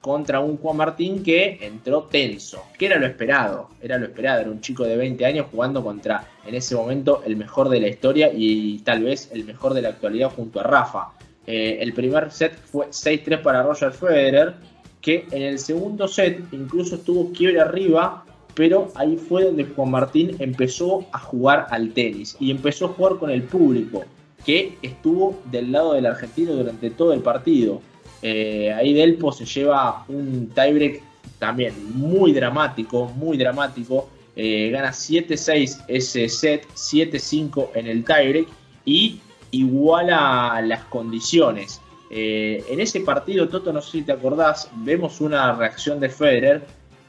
contra 0.00 0.40
un 0.40 0.56
Juan 0.58 0.76
Martín 0.76 1.22
que 1.22 1.58
entró 1.60 2.04
tenso, 2.04 2.62
que 2.78 2.86
era 2.86 2.98
lo 2.98 3.06
esperado, 3.06 3.68
era 3.82 3.98
lo 3.98 4.06
esperado, 4.06 4.40
era 4.42 4.50
un 4.50 4.60
chico 4.60 4.84
de 4.84 4.96
20 4.96 5.24
años 5.26 5.46
jugando 5.50 5.82
contra 5.82 6.24
en 6.46 6.54
ese 6.54 6.76
momento 6.76 7.22
el 7.26 7.36
mejor 7.36 7.68
de 7.68 7.80
la 7.80 7.88
historia 7.88 8.30
y 8.32 8.78
tal 8.80 9.02
vez 9.02 9.30
el 9.32 9.44
mejor 9.44 9.74
de 9.74 9.82
la 9.82 9.90
actualidad 9.90 10.30
junto 10.30 10.60
a 10.60 10.62
Rafa. 10.62 11.08
Eh, 11.46 11.78
el 11.80 11.92
primer 11.94 12.30
set 12.30 12.54
fue 12.64 12.86
6-3 12.88 13.42
para 13.42 13.62
Roger 13.62 13.90
Federer, 13.90 14.54
que 15.00 15.26
en 15.30 15.42
el 15.42 15.58
segundo 15.58 16.06
set 16.06 16.42
incluso 16.52 16.96
estuvo 16.96 17.32
quiebre 17.32 17.60
arriba, 17.60 18.24
pero 18.54 18.88
ahí 18.94 19.16
fue 19.16 19.44
donde 19.44 19.64
Juan 19.64 19.90
Martín 19.90 20.36
empezó 20.38 21.06
a 21.12 21.18
jugar 21.18 21.66
al 21.70 21.92
tenis 21.92 22.36
y 22.38 22.50
empezó 22.50 22.86
a 22.86 22.88
jugar 22.88 23.16
con 23.16 23.30
el 23.30 23.42
público, 23.42 24.04
que 24.44 24.76
estuvo 24.82 25.40
del 25.50 25.72
lado 25.72 25.94
del 25.94 26.06
argentino 26.06 26.52
durante 26.52 26.90
todo 26.90 27.12
el 27.12 27.20
partido. 27.20 27.80
Eh, 28.22 28.72
ahí 28.72 28.94
Delpo 28.94 29.32
se 29.32 29.44
lleva 29.44 30.04
un 30.08 30.50
tiebreak 30.54 31.02
también 31.38 31.74
muy 31.94 32.32
dramático, 32.32 33.06
muy 33.16 33.36
dramático. 33.36 34.08
Eh, 34.34 34.70
gana 34.70 34.90
7-6 34.90 35.84
ese 35.88 36.28
set, 36.28 36.66
7-5 36.74 37.70
en 37.74 37.86
el 37.86 38.04
tiebreak 38.04 38.48
y 38.84 39.20
iguala 39.50 40.60
las 40.64 40.84
condiciones. 40.84 41.80
Eh, 42.10 42.64
en 42.68 42.80
ese 42.80 43.00
partido, 43.00 43.48
Toto, 43.48 43.72
no 43.72 43.82
sé 43.82 43.90
si 43.92 44.02
te 44.02 44.12
acordás, 44.12 44.70
vemos 44.76 45.20
una 45.20 45.54
reacción 45.54 46.00
de 46.00 46.08
Federer 46.08 46.66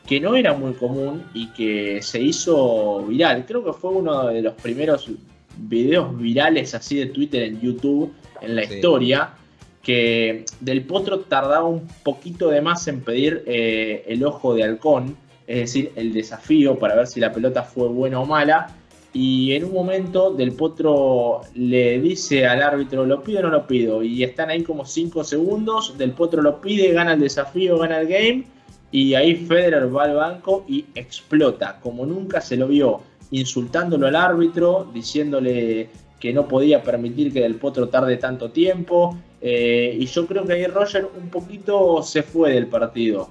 que 0.07 0.20
no 0.20 0.36
era 0.36 0.53
muy 0.53 0.74
común 0.74 1.24
y 1.34 1.47
que 1.51 2.01
se 2.01 2.20
hizo 2.20 3.05
viral. 3.05 3.45
Creo 3.45 3.64
que 3.64 3.74
fue 3.74 3.91
uno 3.91 4.28
de 4.28 4.41
los 4.41 4.55
primeros 4.55 5.10
videos 5.55 6.18
virales 6.18 6.74
así 6.74 6.97
de 6.97 7.07
Twitter 7.07 7.43
en 7.43 7.62
YouTube 7.62 8.12
en 8.41 8.55
la 8.55 8.64
historia, 8.64 9.34
que 9.82 10.45
Del 10.59 10.84
Potro 10.86 11.21
tardaba 11.21 11.65
un 11.65 11.88
poquito 12.03 12.49
de 12.49 12.61
más 12.61 12.88
en 12.88 13.01
pedir 13.01 13.43
eh, 13.45 14.03
el 14.07 14.23
ojo 14.23 14.53
de 14.53 14.63
halcón, 14.63 15.17
es 15.47 15.59
decir, 15.59 15.91
el 15.95 16.13
desafío 16.13 16.77
para 16.77 16.95
ver 16.95 17.07
si 17.07 17.19
la 17.19 17.32
pelota 17.32 17.63
fue 17.63 17.88
buena 17.88 18.19
o 18.19 18.25
mala. 18.25 18.75
Y 19.11 19.53
en 19.53 19.63
un 19.63 19.73
momento 19.73 20.32
Del 20.32 20.51
Potro 20.51 21.41
le 21.55 21.99
dice 21.99 22.45
al 22.45 22.61
árbitro, 22.61 23.05
¿lo 23.05 23.23
pido 23.23 23.39
o 23.39 23.43
no 23.43 23.49
lo 23.49 23.65
pido? 23.65 24.03
Y 24.03 24.23
están 24.23 24.49
ahí 24.49 24.63
como 24.63 24.86
5 24.86 25.23
segundos, 25.23 25.97
Del 25.97 26.11
Potro 26.11 26.41
lo 26.41 26.61
pide, 26.61 26.93
gana 26.93 27.13
el 27.13 27.19
desafío, 27.19 27.80
gana 27.80 28.01
el 28.01 28.07
game. 28.07 28.43
Y 28.91 29.13
ahí 29.13 29.36
Federer 29.36 29.95
va 29.95 30.03
al 30.03 30.15
banco 30.15 30.65
y 30.67 30.86
explota, 30.95 31.80
como 31.80 32.05
nunca 32.05 32.41
se 32.41 32.57
lo 32.57 32.67
vio, 32.67 33.01
insultándolo 33.32 34.07
al 34.07 34.15
árbitro, 34.15 34.89
diciéndole 34.91 35.89
que 36.20 36.34
no 36.34 36.47
podía 36.47 36.84
permitir 36.84 37.32
que 37.32 37.41
Del 37.41 37.55
Potro 37.55 37.89
tarde 37.89 38.17
tanto 38.17 38.51
tiempo. 38.51 39.17
Eh, 39.41 39.95
y 39.99 40.05
yo 40.05 40.28
creo 40.28 40.45
que 40.45 40.53
ahí 40.53 40.65
Roger 40.65 41.07
un 41.17 41.30
poquito 41.30 42.03
se 42.03 42.24
fue 42.24 42.53
del 42.53 42.67
partido. 42.67 43.30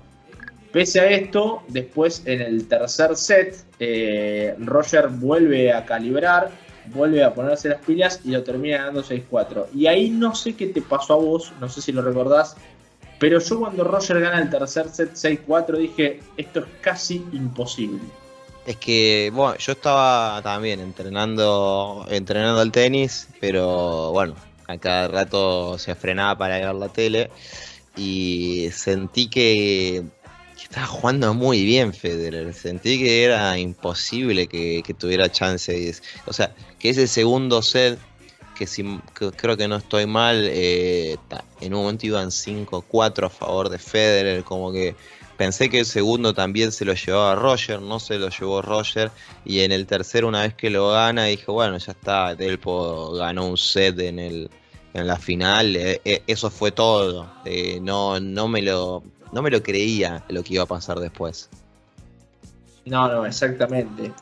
Pese 0.72 1.01
a 1.01 1.11
esto, 1.11 1.62
después 1.68 2.22
en 2.26 2.41
el 2.41 2.68
tercer 2.68 3.16
set, 3.16 3.64
eh, 3.78 4.55
Roger 4.59 5.09
vuelve 5.09 5.72
a 5.72 5.84
calibrar, 5.84 6.51
vuelve 6.93 7.24
a 7.24 7.32
ponerse 7.34 7.70
las 7.70 7.80
pilas 7.80 8.20
y 8.24 8.30
lo 8.30 8.43
termina 8.43 8.78
ganando 8.78 9.03
6-4. 9.03 9.66
Y 9.74 9.86
ahí 9.86 10.11
no 10.11 10.34
sé 10.34 10.55
qué 10.55 10.66
te 10.66 10.82
pasó 10.82 11.14
a 11.14 11.16
vos, 11.16 11.53
no 11.61 11.68
sé 11.68 11.80
si 11.80 11.93
lo 11.93 12.03
recordás, 12.03 12.57
pero 13.18 13.41
yo 13.41 13.59
cuando 13.59 13.82
Roger 13.82 14.20
gana 14.20 14.41
el 14.41 14.51
tercer 14.51 14.89
set 14.91 15.12
6-4 15.14 15.76
dije, 15.78 16.20
esto 16.36 16.61
es 16.61 16.66
casi 16.80 17.24
imposible. 17.32 18.01
Es 18.69 18.77
que, 18.77 19.31
bueno, 19.33 19.57
yo 19.57 19.73
estaba 19.73 20.43
también 20.43 20.81
entrenando, 20.81 22.05
entrenando 22.11 22.61
al 22.61 22.71
tenis, 22.71 23.27
pero 23.41 24.12
bueno, 24.12 24.35
a 24.66 24.77
cada 24.77 25.09
rato 25.09 25.79
se 25.79 25.95
frenaba 25.95 26.37
para 26.37 26.59
ver 26.59 26.75
la 26.75 26.91
tele 26.91 27.31
y 27.97 28.69
sentí 28.71 29.31
que, 29.31 30.05
estaba 30.62 30.87
jugando 30.87 31.33
muy 31.33 31.64
bien 31.64 31.95
Federer. 31.95 32.53
Sentí 32.53 32.99
que 32.99 33.25
era 33.25 33.59
imposible 33.59 34.47
que, 34.49 34.83
tuviera 34.99 35.33
chance. 35.33 35.95
O 36.27 36.35
sea, 36.35 36.55
que 36.79 36.91
ese 36.91 37.07
segundo 37.07 37.62
set, 37.62 37.99
que, 38.55 38.66
si, 38.66 39.01
creo 39.14 39.57
que 39.57 39.66
no 39.66 39.77
estoy 39.77 40.05
mal, 40.05 40.43
eh, 40.45 41.16
en 41.62 41.73
un 41.73 41.85
momento 41.85 42.05
iban 42.05 42.29
5-4 42.29 43.25
a 43.25 43.31
favor 43.31 43.71
de 43.71 43.79
Federer, 43.79 44.45
como 44.45 44.73
que 44.73 44.95
Pensé 45.39 45.70
que 45.70 45.78
el 45.78 45.86
segundo 45.86 46.34
también 46.34 46.72
se 46.72 46.84
lo 46.84 46.95
llevaba 46.95 47.36
Roger, 47.36 47.80
no 47.80 48.01
se 48.01 48.18
lo 48.18 48.28
llevó 48.28 48.61
Roger. 48.61 49.12
Y 49.45 49.61
en 49.61 49.70
el 49.70 49.86
tercero, 49.86 50.26
una 50.26 50.43
vez 50.43 50.55
que 50.55 50.68
lo 50.68 50.91
gana, 50.91 51.26
dije, 51.26 51.45
bueno, 51.47 51.78
ya 51.78 51.93
está, 51.93 52.34
Delpo 52.34 53.12
ganó 53.12 53.47
un 53.47 53.57
set 53.57 54.01
en, 54.01 54.18
el, 54.18 54.51
en 54.95 55.07
la 55.07 55.16
final. 55.16 55.76
Eh, 55.76 56.01
eh, 56.05 56.22
eso 56.26 56.51
fue 56.51 56.72
todo. 56.72 57.30
Eh, 57.45 57.78
no, 57.80 58.18
no, 58.18 58.49
me 58.49 58.62
lo, 58.62 59.05
no 59.32 59.41
me 59.41 59.51
lo 59.51 59.62
creía 59.62 60.24
lo 60.28 60.43
que 60.43 60.55
iba 60.55 60.64
a 60.64 60.66
pasar 60.66 60.99
después. 60.99 61.49
No, 62.84 63.07
no, 63.07 63.24
exactamente. 63.24 64.12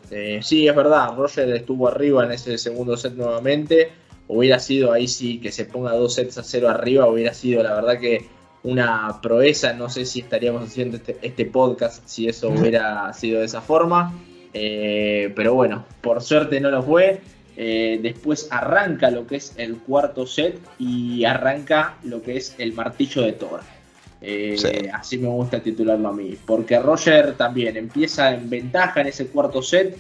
sí, 0.43 0.69
es 0.69 0.77
verdad, 0.77 1.17
Roger 1.17 1.49
estuvo 1.49 1.89
arriba 1.89 2.27
en 2.27 2.33
ese 2.33 2.59
segundo 2.59 2.95
set 2.95 3.15
nuevamente. 3.15 3.91
Hubiera 4.29 4.59
sido 4.59 4.93
ahí 4.93 5.09
sí 5.09 5.41
que 5.41 5.51
se 5.51 5.65
ponga 5.65 5.93
dos 5.93 6.13
sets 6.13 6.37
a 6.37 6.43
cero 6.43 6.69
arriba, 6.69 7.07
hubiera 7.07 7.33
sido 7.33 7.63
la 7.63 7.75
verdad 7.75 7.99
que 7.99 8.36
una 8.63 9.21
proeza. 9.23 9.73
No 9.73 9.89
sé 9.89 10.05
si 10.05 10.21
estaríamos 10.21 10.65
haciendo 10.65 10.97
este, 10.97 11.17
este 11.23 11.47
podcast 11.47 12.03
si 12.07 12.29
eso 12.29 12.49
hubiera 12.57 13.13
sido 13.13 13.41
de 13.41 13.47
esa 13.47 13.61
forma. 13.61 14.13
Eh, 14.59 15.33
pero 15.37 15.55
bueno, 15.55 15.85
por 16.01 16.23
suerte 16.23 16.61
no 16.61 16.71
lo 16.71 16.83
fue. 16.83 17.21
Eh, 17.59 17.99
después 18.03 18.49
arranca 18.51 19.11
lo 19.11 19.27
que 19.27 19.37
es 19.37 19.55
el 19.57 19.79
cuarto 19.79 20.27
set 20.27 20.59
y 20.79 21.25
arranca 21.25 21.97
lo 22.05 22.23
que 22.23 22.37
es 22.37 22.55
el 22.59 22.73
martillo 22.73 23.23
de 23.23 23.33
Thor. 23.33 23.61
Eh, 24.23 24.91
así 24.93 25.19
me 25.19 25.29
gusta 25.29 25.61
titularlo 25.61 26.09
a 26.09 26.13
mí. 26.13 26.37
Porque 26.47 26.79
Roger 26.79 27.35
también 27.35 27.77
empieza 27.77 28.35
en 28.35 28.49
ventaja 28.49 29.03
en 29.03 29.09
ese 29.09 29.27
cuarto 29.29 29.63
set. 29.63 29.97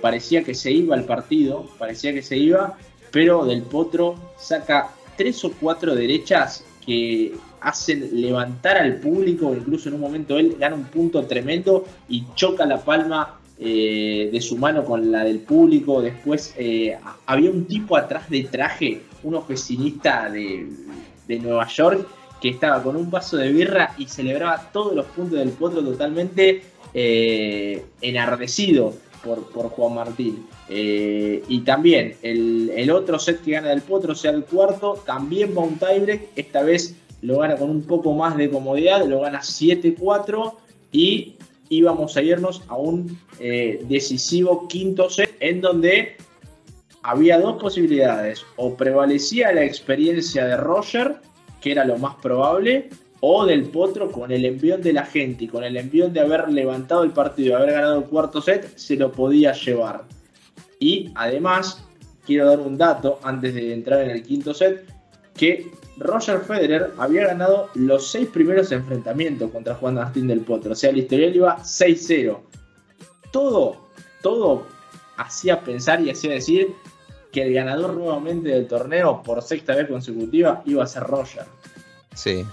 parecía 0.00 0.42
que 0.42 0.54
se 0.54 0.70
iba 0.72 0.96
el 0.96 1.04
partido, 1.04 1.68
parecía 1.78 2.12
que 2.12 2.22
se 2.22 2.36
iba, 2.36 2.76
pero 3.12 3.44
Del 3.44 3.62
Potro 3.62 4.16
saca 4.38 4.90
tres 5.16 5.44
o 5.44 5.52
cuatro 5.52 5.94
derechas 5.94 6.64
que 6.84 7.34
hacen 7.60 8.08
levantar 8.20 8.76
al 8.76 8.96
público, 8.96 9.54
incluso 9.54 9.88
en 9.88 9.96
un 9.96 10.00
momento 10.00 10.38
él 10.38 10.56
gana 10.58 10.76
un 10.76 10.84
punto 10.84 11.24
tremendo 11.24 11.84
y 12.08 12.24
choca 12.34 12.66
la 12.66 12.78
palma 12.78 13.38
eh, 13.60 14.28
de 14.30 14.40
su 14.40 14.56
mano 14.56 14.84
con 14.84 15.10
la 15.10 15.24
del 15.24 15.40
público. 15.40 16.00
Después 16.00 16.54
eh, 16.56 16.96
había 17.26 17.50
un 17.50 17.64
tipo 17.64 17.96
atrás 17.96 18.30
de 18.30 18.44
traje, 18.44 19.02
un 19.24 19.34
oficinista 19.34 20.30
de, 20.30 20.68
Nueva 21.40 21.66
York, 21.66 22.06
que 22.40 22.50
estaba 22.50 22.80
con 22.84 22.94
un 22.94 23.10
vaso 23.10 23.36
de 23.36 23.50
birra 23.50 23.94
y 23.98 24.06
celebraba 24.06 24.70
todos 24.72 24.94
los 24.94 25.06
puntos 25.06 25.40
del 25.40 25.50
potro 25.50 25.82
totalmente 25.82 26.62
eh, 26.94 27.84
enardecido 28.00 28.94
por, 29.24 29.50
por, 29.50 29.70
Juan 29.70 29.94
Martín. 29.96 30.46
y 30.68 31.60
también 31.62 32.14
el, 32.22 32.70
el, 32.76 32.90
otro 32.92 33.18
set 33.18 33.42
que 33.42 33.50
gana 33.50 33.70
del 33.70 33.82
potro, 33.82 34.14
sea 34.14 34.30
el 34.30 34.44
cuarto, 34.44 35.02
también 35.04 35.52
va 35.56 35.62
un 35.62 35.78
tiebreak, 35.78 36.28
esta 36.36 36.62
vez 36.62 36.94
lo 37.22 37.38
gana 37.38 37.56
con 37.56 37.70
un 37.70 37.82
poco 37.82 38.12
más 38.12 38.36
de 38.36 38.50
comodidad, 38.50 39.06
lo 39.06 39.20
gana 39.20 39.40
7-4 39.40 40.54
y 40.92 41.36
íbamos 41.68 42.16
a 42.16 42.22
irnos 42.22 42.62
a 42.68 42.76
un 42.76 43.18
eh, 43.40 43.84
decisivo 43.88 44.68
quinto 44.68 45.10
set 45.10 45.36
en 45.40 45.60
donde 45.60 46.16
había 47.02 47.38
dos 47.38 47.60
posibilidades, 47.60 48.44
o 48.56 48.76
prevalecía 48.76 49.52
la 49.52 49.64
experiencia 49.64 50.44
de 50.44 50.56
Roger, 50.56 51.16
que 51.60 51.72
era 51.72 51.84
lo 51.84 51.96
más 51.96 52.16
probable, 52.16 52.90
o 53.20 53.46
del 53.46 53.64
Potro 53.64 54.10
con 54.10 54.30
el 54.30 54.44
envión 54.44 54.82
de 54.82 54.92
la 54.92 55.04
gente 55.04 55.44
y 55.44 55.48
con 55.48 55.64
el 55.64 55.76
envión 55.76 56.12
de 56.12 56.20
haber 56.20 56.48
levantado 56.50 57.02
el 57.04 57.10
partido 57.10 57.56
haber 57.56 57.72
ganado 57.72 57.98
el 57.98 58.04
cuarto 58.04 58.40
set, 58.40 58.76
se 58.76 58.96
lo 58.96 59.10
podía 59.10 59.52
llevar. 59.52 60.04
Y 60.78 61.10
además, 61.14 61.84
quiero 62.26 62.46
dar 62.46 62.60
un 62.60 62.76
dato 62.76 63.18
antes 63.22 63.54
de 63.54 63.72
entrar 63.72 64.02
en 64.02 64.10
el 64.10 64.22
quinto 64.22 64.54
set, 64.54 64.84
que 65.34 65.70
Roger 65.98 66.40
Federer 66.40 66.92
había 66.98 67.26
ganado 67.26 67.70
los 67.74 68.08
seis 68.08 68.28
primeros 68.28 68.70
enfrentamientos 68.72 69.50
contra 69.50 69.74
Juan 69.74 69.94
Martín 69.94 70.28
del 70.28 70.40
Potro. 70.40 70.72
O 70.72 70.74
sea, 70.74 70.92
la 70.92 70.98
historial 70.98 71.34
iba 71.34 71.58
6-0. 71.58 72.38
Todo, 73.32 73.88
todo 74.22 74.66
hacía 75.16 75.60
pensar 75.60 76.00
y 76.00 76.10
hacía 76.10 76.32
decir 76.32 76.74
que 77.32 77.42
el 77.42 77.52
ganador 77.52 77.94
nuevamente 77.94 78.50
del 78.50 78.68
torneo 78.68 79.22
por 79.22 79.42
sexta 79.42 79.74
vez 79.74 79.88
consecutiva 79.88 80.62
iba 80.64 80.84
a 80.84 80.86
ser 80.86 81.02
Roger. 81.02 81.44
Sí, 82.14 82.46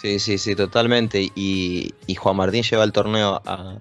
sí, 0.00 0.18
sí, 0.18 0.36
sí, 0.36 0.54
totalmente. 0.54 1.30
Y, 1.34 1.94
Juan 2.16 2.36
Martín 2.36 2.62
lleva 2.62 2.84
el 2.84 2.92
torneo 2.92 3.40
a, 3.44 3.80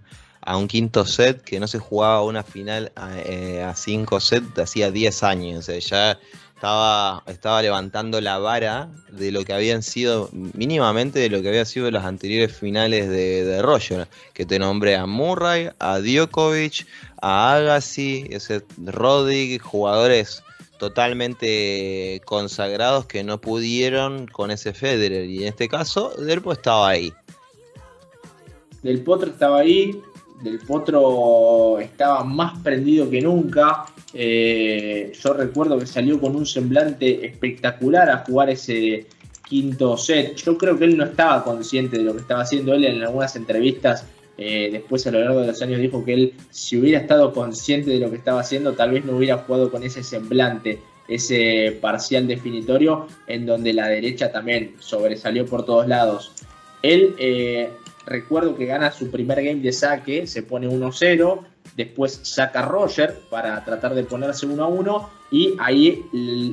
un 0.55 0.67
quinto 0.67 1.05
set 1.05 1.41
que 1.41 1.59
no 1.59 1.67
se 1.67 1.79
jugaba 1.79 2.23
una 2.23 2.41
final 2.41 2.91
a, 2.95 3.19
eh, 3.19 3.61
a 3.61 3.75
cinco 3.75 4.21
sets 4.21 4.57
hacía 4.57 4.91
10 4.91 5.23
años. 5.23 5.59
O 5.59 5.61
sea, 5.63 5.79
ya 5.79 6.19
estaba, 6.57 7.21
estaba 7.27 7.61
levantando 7.61 8.19
la 8.19 8.39
vara 8.39 8.89
de 9.11 9.31
lo 9.31 9.45
que 9.45 9.53
habían 9.53 9.83
sido, 9.83 10.27
mínimamente 10.33 11.19
de 11.19 11.29
lo 11.29 11.43
que 11.43 11.49
había 11.49 11.65
sido 11.65 11.91
las 11.91 12.03
anteriores 12.03 12.51
finales 12.51 13.07
de, 13.09 13.61
Roger, 13.61 14.07
que 14.33 14.43
te 14.43 14.57
nombré 14.57 14.95
a 14.95 15.05
Murray, 15.05 15.69
a 15.77 15.99
Djokovic, 15.99 16.87
a 17.21 17.53
Agassi, 17.53 18.25
ese 18.31 18.63
Roddick, 18.83 19.61
jugadores 19.61 20.41
totalmente 20.79 22.23
consagrados 22.25 23.05
que 23.05 23.23
no 23.23 23.39
pudieron 23.39 24.25
con 24.25 24.49
ese 24.49 24.73
Federer 24.73 25.25
y 25.25 25.43
en 25.43 25.49
este 25.49 25.67
caso 25.67 26.09
Del 26.17 26.41
estaba 26.51 26.89
ahí. 26.89 27.13
Del 28.81 29.03
Potro 29.03 29.29
estaba 29.29 29.59
ahí, 29.59 30.01
Del 30.41 30.57
Potro 30.57 31.77
estaba 31.79 32.23
más 32.23 32.57
prendido 32.63 33.07
que 33.11 33.21
nunca, 33.21 33.85
eh, 34.19 35.11
yo 35.23 35.33
recuerdo 35.33 35.77
que 35.77 35.85
salió 35.85 36.19
con 36.19 36.35
un 36.35 36.45
semblante 36.45 37.25
espectacular 37.25 38.09
a 38.09 38.17
jugar 38.25 38.49
ese 38.49 39.05
quinto 39.47 39.95
set. 39.95 40.35
Yo 40.35 40.57
creo 40.57 40.77
que 40.77 40.85
él 40.85 40.97
no 40.97 41.05
estaba 41.05 41.43
consciente 41.43 41.97
de 41.99 42.03
lo 42.03 42.13
que 42.13 42.21
estaba 42.21 42.41
haciendo. 42.41 42.73
Él 42.73 42.85
en 42.85 43.03
algunas 43.03 43.35
entrevistas 43.35 44.05
Eh, 44.37 44.69
después 44.71 45.05
a 45.07 45.11
lo 45.11 45.19
largo 45.19 45.41
de 45.41 45.47
los 45.47 45.61
años 45.63 45.81
dijo 45.81 46.05
que 46.05 46.13
él, 46.13 46.33
si 46.51 46.77
hubiera 46.77 46.99
estado 46.99 47.33
consciente 47.33 47.89
de 47.89 47.99
lo 47.99 48.11
que 48.11 48.17
estaba 48.17 48.41
haciendo, 48.41 48.73
tal 48.73 48.91
vez 48.91 49.03
no 49.03 49.17
hubiera 49.17 49.39
jugado 49.39 49.71
con 49.71 49.83
ese 49.83 50.03
semblante, 50.03 50.79
ese 51.07 51.77
parcial 51.81 52.27
definitorio, 52.27 53.07
en 53.25 53.45
donde 53.47 53.73
la 53.73 53.87
derecha 53.87 54.31
también 54.31 54.75
sobresalió 54.79 55.45
por 55.45 55.65
todos 55.65 55.87
lados. 55.87 56.33
Él, 56.83 57.15
eh, 57.17 57.69
recuerdo 58.05 58.55
que 58.55 58.67
gana 58.67 58.91
su 58.91 59.09
primer 59.09 59.43
game 59.43 59.61
de 59.61 59.71
saque, 59.71 60.27
se 60.27 60.43
pone 60.43 60.67
1-0, 60.67 61.43
después 61.77 62.19
saca 62.23 62.59
a 62.59 62.65
Roger 62.65 63.19
para 63.29 63.63
tratar 63.63 63.95
de 63.95 64.03
ponerse 64.03 64.47
1-1 64.47 65.07
y 65.31 65.53
ahí 65.59 66.03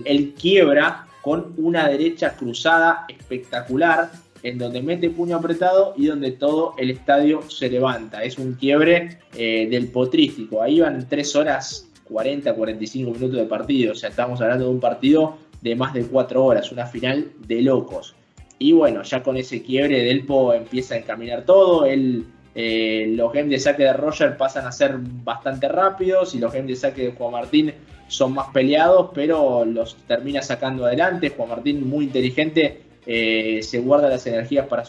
él 0.04 0.34
quiebra 0.38 1.06
con 1.22 1.54
una 1.56 1.88
derecha 1.88 2.36
cruzada 2.36 3.06
espectacular 3.08 4.10
en 4.42 4.58
donde 4.58 4.82
mete 4.82 5.08
puño 5.08 5.36
apretado 5.36 5.94
y 5.96 6.06
donde 6.06 6.32
todo 6.32 6.74
el 6.76 6.90
estadio 6.90 7.40
se 7.48 7.70
levanta. 7.70 8.22
Es 8.22 8.38
un 8.38 8.52
quiebre 8.52 9.20
eh, 9.34 9.66
del 9.70 9.88
potrístico. 9.88 10.60
Ahí 10.60 10.80
van 10.80 11.08
3 11.08 11.36
horas 11.36 11.88
40, 12.04 12.54
45 12.54 13.10
minutos 13.10 13.36
de 13.38 13.46
partido. 13.46 13.92
O 13.92 13.94
sea, 13.94 14.10
estamos 14.10 14.42
hablando 14.42 14.66
de 14.66 14.70
un 14.70 14.80
partido 14.80 15.38
de 15.62 15.74
más 15.74 15.94
de 15.94 16.04
4 16.04 16.44
horas, 16.44 16.70
una 16.70 16.84
final 16.84 17.32
de 17.38 17.62
locos. 17.62 18.14
Y 18.58 18.72
bueno, 18.72 19.02
ya 19.02 19.22
con 19.22 19.38
ese 19.38 19.62
quiebre, 19.62 20.04
Delpo 20.04 20.52
empieza 20.52 20.94
a 20.94 20.98
encaminar 20.98 21.46
todo. 21.46 21.86
Él, 21.86 22.26
eh, 22.54 23.06
los 23.16 23.32
games 23.32 23.50
de 23.50 23.58
saque 23.58 23.82
de 23.82 23.92
Roger 23.92 24.36
pasan 24.36 24.66
a 24.66 24.72
ser 24.72 24.96
bastante 24.98 25.68
rápidos 25.68 26.34
y 26.34 26.38
los 26.38 26.52
games 26.52 26.68
de 26.68 26.76
saque 26.76 27.02
de 27.02 27.12
Juan 27.12 27.32
Martín 27.32 27.74
son 28.06 28.32
más 28.32 28.48
peleados, 28.52 29.10
pero 29.12 29.64
los 29.64 29.96
termina 30.06 30.40
sacando 30.40 30.86
adelante. 30.86 31.30
Juan 31.30 31.48
Martín, 31.48 31.88
muy 31.88 32.04
inteligente, 32.04 32.82
eh, 33.06 33.60
se 33.62 33.80
guarda 33.80 34.08
las 34.08 34.26
energías 34.26 34.66
para, 34.66 34.84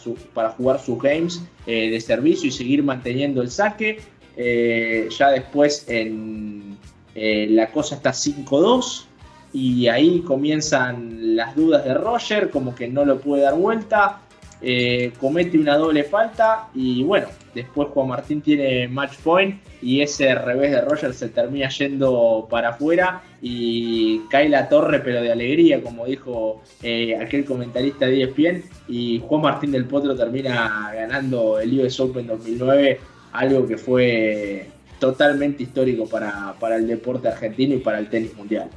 jugar 0.52 0.78
sus 0.78 1.02
games 1.02 1.42
eh, 1.66 1.90
de 1.90 2.00
servicio 2.00 2.48
y 2.48 2.52
seguir 2.52 2.82
manteniendo 2.82 3.42
el 3.42 3.50
saque. 3.50 4.00
Ya 4.36 5.30
después 5.30 5.86
en, 5.88 6.76
la 7.14 7.68
cosa 7.72 7.96
está 7.96 8.10
5-2 8.10 9.06
y 9.54 9.88
ahí 9.88 10.20
comienzan 10.20 11.34
las 11.34 11.56
dudas 11.56 11.84
de 11.84 11.94
Roger, 11.94 12.50
como 12.50 12.74
que 12.74 12.86
no 12.88 13.06
lo 13.06 13.18
puede 13.18 13.42
dar 13.42 13.54
vuelta. 13.54 14.20
Eh, 14.62 15.12
comete 15.20 15.58
una 15.58 15.76
doble 15.76 16.02
falta 16.04 16.68
y 16.74 17.02
bueno, 17.02 17.28
después 17.54 17.88
Juan 17.88 18.08
Martín 18.08 18.40
tiene 18.40 18.88
match 18.88 19.16
point 19.22 19.60
y 19.82 20.00
ese 20.00 20.34
revés 20.34 20.70
de 20.70 20.80
Roger 20.80 21.12
se 21.12 21.28
termina 21.28 21.68
yendo 21.68 22.46
para 22.48 22.70
afuera 22.70 23.22
y 23.42 24.20
cae 24.30 24.48
la 24.48 24.68
torre 24.70 25.00
pero 25.00 25.20
de 25.20 25.30
alegría 25.30 25.82
como 25.82 26.06
dijo 26.06 26.62
eh, 26.82 27.18
aquel 27.20 27.44
comentarista 27.44 28.06
de 28.06 28.22
ESPN 28.22 28.64
y 28.88 29.20
Juan 29.26 29.42
Martín 29.42 29.72
del 29.72 29.84
Potro 29.84 30.16
termina 30.16 30.90
ganando 30.94 31.60
el 31.60 31.78
US 31.78 32.00
Open 32.00 32.26
2009 32.26 32.98
algo 33.32 33.66
que 33.66 33.76
fue 33.76 34.68
totalmente 34.98 35.64
histórico 35.64 36.08
para, 36.08 36.54
para 36.58 36.76
el 36.76 36.86
deporte 36.86 37.28
argentino 37.28 37.74
y 37.74 37.78
para 37.78 37.98
el 37.98 38.08
tenis 38.08 38.34
mundial. 38.34 38.70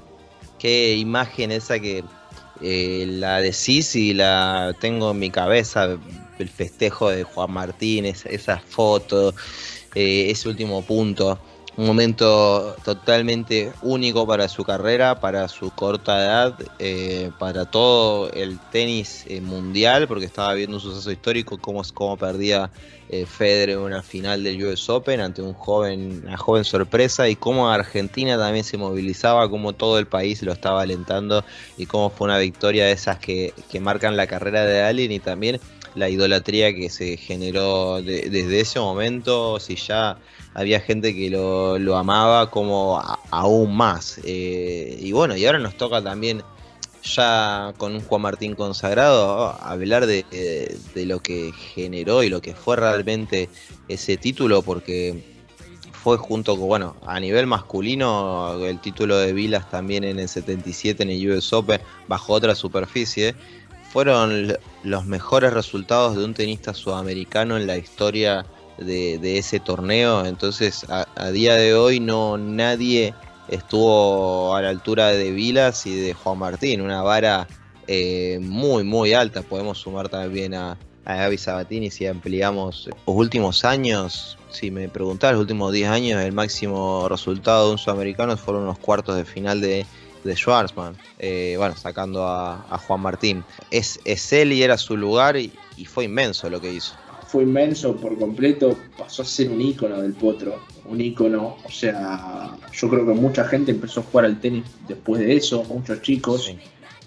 Qué 0.57 0.95
imagen 0.95 1.51
esa 1.51 1.79
que 1.79 2.03
eh, 2.61 3.05
la 3.07 3.41
decís 3.41 3.95
y 3.95 4.13
la 4.13 4.75
tengo 4.79 5.11
en 5.11 5.19
mi 5.19 5.29
cabeza, 5.29 5.97
el 6.39 6.49
festejo 6.49 7.09
de 7.09 7.23
Juan 7.23 7.51
Martín, 7.51 8.05
esa, 8.05 8.59
foto, 8.59 9.33
eh, 9.95 10.29
ese 10.29 10.49
último 10.49 10.81
punto. 10.81 11.39
Un 11.79 11.87
momento 11.87 12.75
totalmente 12.83 13.71
único 13.83 14.27
para 14.27 14.49
su 14.49 14.65
carrera, 14.65 15.21
para 15.21 15.47
su 15.47 15.71
corta 15.71 16.21
edad, 16.21 16.59
eh, 16.77 17.31
para 17.39 17.71
todo 17.71 18.29
el 18.33 18.59
tenis 18.69 19.25
mundial, 19.41 20.05
porque 20.05 20.25
estaba 20.25 20.53
viendo 20.55 20.75
un 20.75 20.81
suceso 20.81 21.09
histórico, 21.09 21.57
cómo, 21.57 21.81
cómo 21.93 22.17
perdía 22.17 22.69
eh, 23.07 23.25
Federer 23.25 23.77
una 23.77 24.03
final 24.03 24.43
del 24.43 24.61
US 24.65 24.89
Open 24.89 25.21
ante 25.21 25.41
un 25.41 25.53
joven, 25.53 26.23
una 26.25 26.35
joven 26.35 26.65
sorpresa 26.65 27.29
y 27.29 27.37
cómo 27.37 27.69
Argentina 27.69 28.37
también 28.37 28.65
se 28.65 28.77
movilizaba, 28.77 29.49
cómo 29.49 29.71
todo 29.71 29.99
el 29.99 30.05
país 30.05 30.43
lo 30.43 30.51
estaba 30.51 30.81
alentando 30.81 31.45
y 31.77 31.85
cómo 31.85 32.09
fue 32.09 32.25
una 32.25 32.39
victoria 32.39 32.87
de 32.87 32.91
esas 32.91 33.19
que, 33.19 33.53
marcan 33.79 34.17
la 34.17 34.27
carrera 34.27 34.65
de 34.65 34.81
alguien 34.81 35.13
y 35.13 35.21
también 35.21 35.61
la 35.95 36.09
idolatría 36.09 36.75
que 36.75 36.89
se 36.89 37.15
generó 37.15 38.01
desde 38.01 38.59
ese 38.59 38.81
momento, 38.81 39.61
si 39.61 39.77
ya 39.77 40.17
había 40.53 40.79
gente 40.79 41.13
que 41.13 41.29
lo, 41.29 41.97
amaba 41.97 42.49
como 42.49 43.01
aún 43.31 43.75
más. 43.75 44.19
Eh, 44.23 44.97
y 44.99 45.11
bueno, 45.11 45.35
y 45.35 45.45
ahora 45.45 45.59
nos 45.59 45.75
toca 45.77 46.01
también 46.01 46.43
ya 47.03 47.73
con 47.77 47.95
un 47.95 48.01
Juan 48.01 48.21
Martín 48.21 48.55
consagrado, 48.55 49.55
hablar 49.61 50.05
de, 50.05 50.25
lo 50.95 51.19
que 51.21 51.51
generó 51.73 52.23
y 52.23 52.29
lo 52.29 52.41
que 52.41 52.53
fue 52.53 52.75
realmente 52.75 53.49
ese 53.87 54.17
título, 54.17 54.61
porque 54.61 55.23
fue 55.91 56.17
junto 56.17 56.57
con, 56.57 56.67
bueno, 56.67 56.95
a 57.05 57.19
nivel 57.19 57.47
masculino, 57.47 58.63
el 58.65 58.79
título 58.79 59.17
de 59.17 59.33
Vilas 59.33 59.69
también 59.69 60.03
en 60.03 60.19
el 60.19 60.29
77 60.29 61.03
en 61.03 61.09
el 61.09 61.31
US 61.31 61.51
Open, 61.53 61.81
bajo 62.07 62.33
otra 62.33 62.55
superficie, 62.55 63.35
fueron 63.91 64.55
los 64.83 65.05
mejores 65.05 65.53
resultados 65.53 66.15
de 66.15 66.23
un 66.23 66.33
tenista 66.33 66.73
sudamericano 66.73 67.57
en 67.57 67.65
la 67.65 67.77
historia 67.77 68.45
de, 68.79 69.37
ese 69.37 69.59
torneo. 69.59 70.25
Entonces, 70.25 70.85
a 70.89 71.31
día 71.31 71.55
de 71.55 71.73
hoy 71.75 71.99
no 71.99 72.37
nadie 72.37 73.13
estuvo 73.51 74.55
a 74.55 74.61
la 74.61 74.69
altura 74.69 75.07
de 75.07 75.31
Vilas 75.31 75.85
y 75.85 75.99
de 75.99 76.13
Juan 76.13 76.37
Martín, 76.37 76.81
una 76.81 77.01
vara 77.01 77.47
eh, 77.87 78.39
muy, 78.41 78.83
muy 78.83 79.13
alta. 79.13 79.41
Podemos 79.41 79.79
sumar 79.79 80.09
también 80.09 80.53
a, 80.53 80.77
a 81.05 81.15
Gaby 81.15 81.37
Sabatini 81.37 81.91
si 81.91 82.05
ampliamos 82.05 82.87
los 82.87 83.15
últimos 83.15 83.65
años. 83.65 84.37
Si 84.49 84.71
me 84.71 84.89
preguntás, 84.89 85.33
los 85.33 85.41
últimos 85.41 85.71
10 85.73 85.89
años, 85.89 86.21
el 86.21 86.31
máximo 86.31 87.07
resultado 87.09 87.67
de 87.67 87.71
un 87.73 87.77
sudamericano 87.77 88.35
fueron 88.37 88.65
los 88.65 88.79
cuartos 88.79 89.15
de 89.15 89.25
final 89.25 89.61
de, 89.61 89.85
de 90.23 90.35
Schwarzman, 90.35 90.97
eh, 91.19 91.55
bueno, 91.57 91.75
sacando 91.75 92.27
a, 92.27 92.79
Juan 92.87 93.01
Martín. 93.01 93.43
Es, 93.69 93.99
es 94.05 94.33
él 94.33 94.53
y 94.53 94.63
era 94.63 94.77
su 94.77 94.97
lugar 94.97 95.37
y 95.37 95.51
fue 95.85 96.05
inmenso 96.05 96.49
lo 96.49 96.59
que 96.59 96.73
hizo 96.73 96.95
fue 97.29 97.43
inmenso 97.43 97.95
por 97.95 98.17
completo, 98.17 98.75
pasó 98.97 99.21
a 99.21 99.25
ser 99.25 99.51
un 99.51 99.61
ícono 99.61 100.01
del 100.01 100.13
potro, 100.13 100.59
un 100.85 100.99
ícono, 100.99 101.57
o 101.63 101.69
sea, 101.69 102.57
yo 102.73 102.89
creo 102.89 103.05
que 103.05 103.13
mucha 103.13 103.43
gente 103.45 103.69
empezó 103.69 103.99
a 103.99 104.03
jugar 104.03 104.25
al 104.25 104.39
tenis 104.39 104.63
después 104.87 105.21
de 105.21 105.35
eso, 105.35 105.63
muchos 105.65 106.01
chicos. 106.01 106.55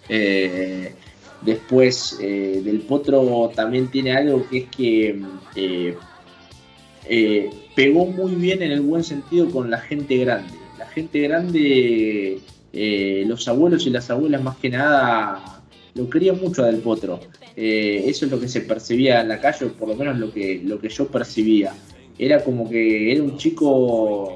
Eh, 0.09 0.95
después 1.41 2.18
eh, 2.20 2.62
del 2.64 2.83
potro 2.83 3.51
también 3.57 3.91
tiene 3.91 4.12
algo 4.12 4.49
que 4.49 4.59
es 4.59 4.68
que 4.68 5.20
eh, 5.57 7.51
pegó 7.75 8.07
muy 8.07 8.37
bien 8.37 8.62
en 8.62 8.70
el 8.70 8.81
buen 8.81 9.03
sentido 9.03 9.51
con 9.51 9.73
la 9.73 9.79
gente 9.79 10.18
grande. 10.18 10.55
La 10.79 10.87
gente 10.87 11.20
grande, 11.20 12.41
los 13.27 13.49
abuelos 13.49 13.89
y 13.89 13.91
las 13.91 14.09
abuelas 14.09 14.41
más 14.41 14.57
que 14.59 14.70
nada, 14.70 15.62
lo 15.95 16.09
querían 16.09 16.40
mucho 16.40 16.62
Del 16.62 16.76
Potro. 16.76 17.20
Eh, 17.57 18.05
eso 18.07 18.24
es 18.24 18.30
lo 18.30 18.40
que 18.40 18.49
se 18.49 18.62
percibía 18.62 19.20
en 19.20 19.28
la 19.28 19.40
calle, 19.40 19.66
por 19.66 19.88
lo 19.88 19.97
menos 19.97 20.18
lo 20.18 20.32
que, 20.32 20.61
lo 20.64 20.80
que 20.80 20.88
yo 20.88 21.09
percibía. 21.09 21.74
Era 22.18 22.43
como 22.43 22.68
que 22.68 23.12
era 23.12 23.22
un 23.22 23.36
chico 23.36 24.34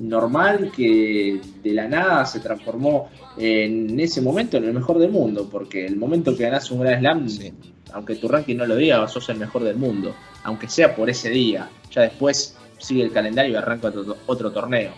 normal 0.00 0.70
que 0.74 1.40
de 1.62 1.72
la 1.72 1.88
nada 1.88 2.24
se 2.24 2.40
transformó 2.40 3.08
en 3.36 3.98
ese 3.98 4.20
momento 4.20 4.56
en 4.56 4.64
el 4.64 4.72
mejor 4.72 4.98
del 4.98 5.10
mundo, 5.10 5.48
porque 5.50 5.86
el 5.86 5.96
momento 5.96 6.36
que 6.36 6.44
ganás 6.44 6.70
un 6.70 6.80
Grand 6.80 7.00
Slam, 7.00 7.52
aunque 7.92 8.16
tu 8.16 8.28
ranking 8.28 8.56
no 8.56 8.66
lo 8.66 8.76
diga, 8.76 9.06
sos 9.08 9.28
el 9.28 9.38
mejor 9.38 9.64
del 9.64 9.76
mundo, 9.76 10.14
aunque 10.44 10.68
sea 10.68 10.94
por 10.94 11.08
ese 11.10 11.30
día. 11.30 11.68
Ya 11.90 12.02
después 12.02 12.56
sigue 12.78 13.02
el 13.02 13.12
calendario 13.12 13.52
y 13.52 13.56
arranca 13.56 13.92
otro, 14.26 14.52
torneo. 14.52 14.92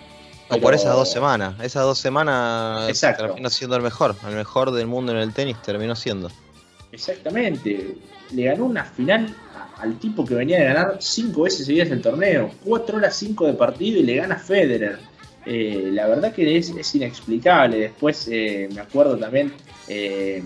O 0.51 0.59
por 0.61 0.75
esas 0.75 0.95
dos 0.95 1.11
semanas, 1.11 1.55
esas 1.63 1.85
dos 1.85 1.99
semanas 1.99 3.01
terminó 3.01 3.51
siendo 3.51 3.77
el 3.77 3.83
mejor, 3.83 4.17
el 4.27 4.35
mejor 4.35 4.73
del 4.73 4.87
mundo 4.87 5.13
en 5.13 5.19
el 5.19 5.33
tenis 5.33 5.61
terminó 5.63 5.95
siendo. 5.95 6.31
Exactamente. 6.93 7.97
Le 8.33 8.45
ganó 8.45 8.67
una 8.67 8.85
final 8.85 9.35
al 9.79 9.99
tipo 9.99 10.25
que 10.25 10.35
venía 10.35 10.59
de 10.59 10.65
ganar 10.65 10.97
cinco 11.01 11.43
veces 11.43 11.67
seguidas 11.67 11.91
el 11.91 12.03
torneo. 12.03 12.51
Cuatro 12.65 12.99
horas 12.99 13.17
cinco 13.17 13.47
de 13.47 13.55
partido 13.55 14.01
y 14.01 14.03
le 14.03 14.17
gana 14.17 14.37
Federer. 14.37 14.99
Eh, 15.47 15.91
la 15.93 16.07
verdad 16.07 16.33
que 16.33 16.57
es, 16.57 16.95
inexplicable. 16.95 17.79
Después 17.79 18.29
eh, 18.31 18.69
me 18.75 18.81
acuerdo 18.81 19.17
también, 19.17 19.53
eh, 19.89 20.43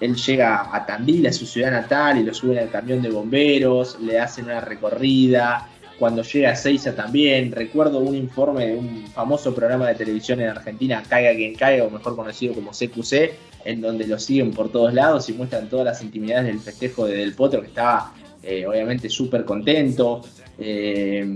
él 0.00 0.14
llega 0.14 0.74
a 0.74 0.84
Tandil, 0.84 1.26
a 1.26 1.32
su 1.32 1.46
ciudad 1.46 1.70
natal, 1.70 2.18
y 2.18 2.22
lo 2.22 2.34
suben 2.34 2.58
al 2.58 2.70
camión 2.70 3.00
de 3.00 3.08
bomberos, 3.08 3.98
le 4.00 4.18
hacen 4.20 4.44
una 4.44 4.60
recorrida. 4.60 5.70
Cuando 5.98 6.22
llega 6.22 6.50
a 6.50 6.56
Seiza 6.56 6.94
también, 6.94 7.52
recuerdo 7.52 8.00
un 8.00 8.14
informe 8.14 8.66
de 8.66 8.76
un 8.76 9.06
famoso 9.06 9.54
programa 9.54 9.88
de 9.88 9.94
televisión 9.94 10.40
en 10.40 10.48
Argentina, 10.48 11.02
Caiga 11.08 11.34
quien 11.34 11.54
caiga, 11.54 11.84
o 11.84 11.90
mejor 11.90 12.16
conocido 12.16 12.54
como 12.54 12.72
CQC, 12.72 13.32
en 13.64 13.80
donde 13.80 14.06
lo 14.06 14.18
siguen 14.18 14.52
por 14.52 14.70
todos 14.70 14.92
lados 14.92 15.28
y 15.28 15.32
muestran 15.32 15.68
todas 15.68 15.86
las 15.86 16.02
intimidades 16.02 16.46
del 16.46 16.60
festejo 16.60 17.06
de 17.06 17.16
Del 17.16 17.34
Potro, 17.34 17.62
que 17.62 17.68
estaba 17.68 18.12
eh, 18.42 18.64
obviamente 18.66 19.08
súper 19.08 19.44
contento. 19.44 20.22
Eh, 20.58 21.26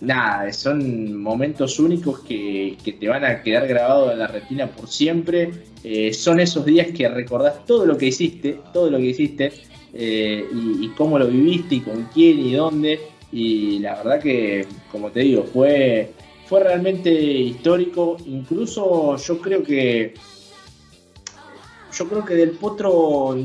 nada, 0.00 0.52
son 0.52 1.20
momentos 1.20 1.78
únicos 1.78 2.20
que, 2.20 2.76
te 2.98 3.08
van 3.08 3.24
a 3.24 3.42
quedar 3.42 3.66
grabados 3.66 4.12
en 4.12 4.18
la 4.18 4.28
retina 4.28 4.66
por 4.66 4.88
siempre. 4.88 5.50
Eh, 5.84 6.14
son 6.14 6.40
esos 6.40 6.64
días 6.64 6.88
que 6.96 7.08
recordás 7.08 7.66
todo 7.66 7.84
lo 7.84 7.98
que 7.98 8.06
hiciste, 8.06 8.60
todo 8.72 8.90
lo 8.90 8.98
que 8.98 9.06
hiciste 9.06 9.52
y, 9.92 10.88
cómo 10.96 11.18
lo 11.18 11.26
viviste 11.26 11.74
y 11.74 11.80
con 11.80 12.04
quién 12.14 12.38
y 12.38 12.54
dónde. 12.54 13.11
Y 13.32 13.78
la 13.78 13.96
verdad 13.96 14.20
que, 14.20 14.66
como 14.90 15.10
te 15.10 15.20
digo, 15.20 15.44
fue, 15.44 16.12
fue 16.46 16.62
realmente 16.62 17.10
histórico. 17.10 18.18
Incluso 18.26 19.16
yo 19.16 19.40
creo 19.40 19.62
que 19.62 20.14
yo 21.92 22.08
creo 22.08 22.24
que 22.24 22.34
Del 22.34 22.50
Potro 22.52 23.36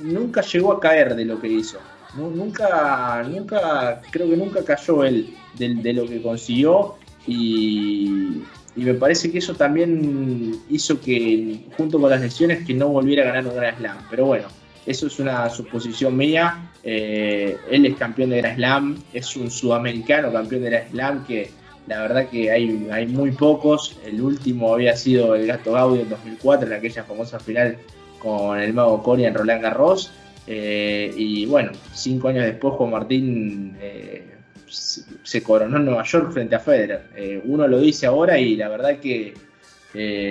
nunca 0.00 0.42
llegó 0.42 0.72
a 0.72 0.80
caer 0.80 1.14
de 1.14 1.24
lo 1.24 1.40
que 1.40 1.48
hizo. 1.48 1.78
Nunca, 2.14 3.22
nunca, 3.22 4.02
creo 4.10 4.28
que 4.28 4.36
nunca 4.36 4.64
cayó 4.64 5.04
él 5.04 5.32
de, 5.56 5.92
lo 5.92 6.06
que 6.06 6.20
consiguió 6.20 6.96
y, 7.26 8.42
me 8.74 8.94
parece 8.94 9.30
que 9.30 9.38
eso 9.38 9.54
también 9.54 10.58
hizo 10.70 11.00
que, 11.00 11.66
junto 11.76 12.00
con 12.00 12.10
las 12.10 12.20
lesiones, 12.20 12.66
que 12.66 12.72
no 12.72 12.88
volviera 12.88 13.22
a 13.22 13.26
ganar 13.26 13.46
un 13.46 13.56
Grand 13.56 13.78
Slam. 13.78 13.98
Pero 14.08 14.26
bueno, 14.26 14.48
eso 14.90 15.06
es 15.06 15.20
una 15.20 15.48
suposición 15.48 16.16
mía. 16.16 16.70
Eh, 16.82 17.56
él 17.70 17.86
es 17.86 17.96
campeón 17.96 18.30
de 18.30 18.38
Grand 18.38 18.56
Slam, 18.56 19.02
es 19.12 19.36
un 19.36 19.50
sudamericano 19.50 20.32
campeón 20.32 20.62
de 20.62 20.70
Grand 20.70 20.90
Slam 20.90 21.26
que 21.26 21.50
la 21.86 22.02
verdad 22.02 22.28
que 22.28 22.50
hay, 22.50 22.88
hay 22.90 23.06
muy 23.06 23.30
pocos. 23.30 23.98
El 24.04 24.20
último 24.20 24.74
había 24.74 24.96
sido 24.96 25.34
el 25.36 25.46
Gato 25.46 25.72
Gaudio 25.72 26.02
en 26.02 26.08
2004, 26.10 26.66
en 26.66 26.72
aquella 26.74 27.04
famosa 27.04 27.38
final 27.38 27.78
con 28.18 28.58
el 28.58 28.72
Mago 28.72 29.02
Coria 29.02 29.28
en 29.28 29.34
Roland 29.34 29.62
Garros. 29.62 30.12
Eh, 30.46 31.14
y 31.16 31.46
bueno, 31.46 31.70
cinco 31.94 32.28
años 32.28 32.44
después 32.44 32.74
Juan 32.74 32.90
Martín 32.90 33.76
eh, 33.80 34.24
se 34.66 35.42
coronó 35.42 35.76
en 35.76 35.84
Nueva 35.84 36.02
York 36.02 36.32
frente 36.32 36.56
a 36.56 36.60
Federer. 36.60 37.42
uno 37.44 37.68
lo 37.68 37.78
dice 37.78 38.06
ahora 38.06 38.38
y 38.38 38.56
la 38.56 38.68
verdad 38.68 38.98
que 38.98 39.34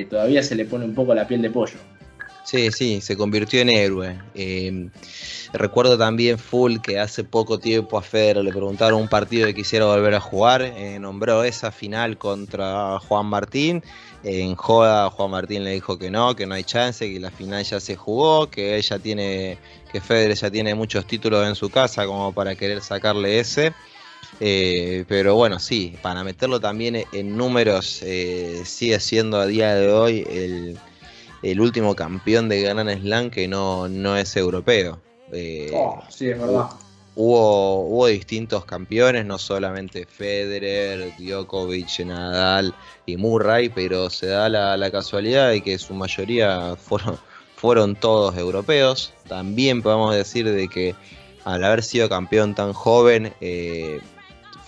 todavía 0.10 0.44
se 0.44 0.56
le 0.56 0.66
pone 0.66 0.84
un 0.84 0.94
poco 0.94 1.16
la 1.16 1.26
piel 1.26 1.42
de 1.42 1.50
pollo. 1.50 1.78
Sí, 2.50 2.72
sí, 2.72 3.00
se 3.00 3.16
convirtió 3.16 3.62
en 3.62 3.70
héroe. 3.70 4.20
Em, 4.34 4.90
recuerdo 5.54 6.00
también 6.00 6.40
full 6.40 6.78
que 6.80 6.98
hace 6.98 7.24
poco 7.24 7.60
tiempo 7.60 7.96
a 7.96 8.02
Federer 8.02 8.44
le 8.44 8.50
preguntaron 8.52 9.00
un 9.00 9.08
partido 9.08 9.46
que 9.46 9.54
quisiera 9.54 9.86
volver 9.86 10.16
a 10.16 10.20
jugar. 10.20 10.64
Eh, 10.64 10.98
nombró 10.98 11.44
esa 11.44 11.72
final 11.72 12.18
contra 12.18 12.98
Juan 13.02 13.28
Martín. 13.28 13.84
en 14.24 14.56
joda 14.56 15.12
Juan 15.12 15.30
Martín 15.30 15.64
le 15.64 15.74
dijo 15.74 16.00
que 16.00 16.10
no, 16.10 16.36
que 16.36 16.48
no 16.48 16.56
hay 16.56 16.64
chance, 16.64 17.08
que 17.14 17.20
la 17.20 17.30
final 17.30 17.64
ya 17.64 17.80
se 17.80 17.96
jugó, 17.96 18.50
que 18.50 18.78
ella 18.78 18.98
tiene, 18.98 19.60
que 19.92 20.02
Federer 20.02 20.36
ya 20.36 20.50
tiene 20.50 20.74
muchos 20.74 21.06
títulos 21.06 21.48
en 21.48 21.54
su 21.54 21.70
casa 21.70 22.08
como 22.08 22.34
para 22.34 22.56
querer 22.56 22.82
sacarle 22.82 23.40
ese. 23.40 23.74
Eh, 24.40 25.06
pero 25.08 25.36
bueno, 25.36 25.60
sí, 25.60 25.96
para 26.02 26.24
meterlo 26.24 26.60
también 26.60 27.06
en 27.14 27.38
números, 27.38 28.02
eh, 28.02 28.64
sigue 28.66 29.00
siendo 29.00 29.38
a 29.38 29.46
día 29.46 29.76
de 29.76 29.92
hoy 29.92 30.26
el, 30.30 30.80
el 31.42 31.62
último 31.62 31.96
campeón 31.96 32.50
de 32.50 32.62
Grand 32.62 32.90
Slam 33.02 33.30
que 33.30 33.48
no, 33.48 33.88
no 33.88 34.18
es 34.18 34.36
europeo. 34.36 35.00
Eh, 35.32 35.72
oh, 35.74 36.02
sí, 36.10 36.30
es 36.30 36.40
verdad. 36.40 36.68
Hubo, 37.16 37.82
hubo 37.88 38.08
distintos 38.08 38.66
campeones, 38.66 39.26
no 39.26 39.38
solamente 39.38 40.06
Federer, 40.06 41.14
Djokovic, 41.18 42.00
Nadal 42.06 42.74
y 43.06 43.18
Murray, 43.18 43.70
pero 43.70 44.10
se 44.10 44.28
da 44.28 44.48
la, 44.48 44.92
casualidad 44.92 45.50
de 45.50 45.62
que 45.62 45.78
su 45.78 45.94
mayoría 45.94 46.76
fueron, 46.78 47.18
fueron 47.56 47.96
todos 47.96 48.38
europeos. 48.38 49.14
También 49.28 49.82
podemos 49.82 50.16
decir 50.16 50.50
de 50.50 50.68
que 50.70 50.96
al 51.44 51.64
haber 51.64 51.84
sido 51.84 52.08
campeón 52.08 52.56
tan 52.56 52.74
joven, 52.74 53.34
eh, 53.42 54.00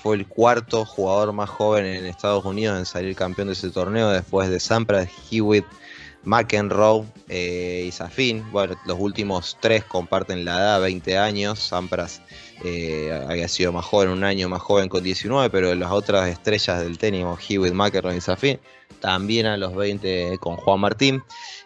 fue 0.02 0.16
el 0.16 0.28
cuarto 0.28 0.84
jugador 0.84 1.32
más 1.32 1.50
joven 1.50 1.86
en 1.86 2.06
Estados 2.06 2.44
Unidos 2.44 2.78
en 2.78 2.86
salir 2.86 3.16
campeón 3.16 3.48
de 3.48 3.54
ese 3.54 3.70
torneo 3.70 4.10
después 4.10 4.50
de 4.50 4.60
Sampras, 4.60 5.08
Hewitt, 5.30 5.66
McEnroe 6.24 7.06
eh, 7.30 7.86
y 7.88 7.92
Safin. 7.92 8.50
Bueno, 8.52 8.76
los 8.86 9.00
últimos 9.00 9.58
tres 9.60 9.84
comparten 9.84 10.46
la 10.46 10.58
edad, 10.58 10.82
20 10.82 11.18
años. 11.18 11.60
Sampras 11.60 12.22
eh, 12.64 13.26
había 13.28 13.48
sido 13.48 13.72
más 13.72 13.86
joven, 13.86 14.10
un 14.10 14.24
año 14.24 14.48
más 14.50 14.62
joven 14.62 14.90
con 14.90 15.04
19, 15.04 15.50
pero 15.50 15.74
las 15.76 15.92
otras 15.92 16.30
estrellas 16.30 16.80
del 16.82 16.98
tenis, 16.98 17.26
Hewitt, 17.48 17.74
McEnroe 17.74 18.16
y 18.16 18.22
Safin, 18.22 18.60
también 19.00 19.48
a 19.48 19.58
los 19.58 19.76
20 19.76 20.38
con 20.40 20.56
Juan 20.58 20.80
Martín. 20.80 21.24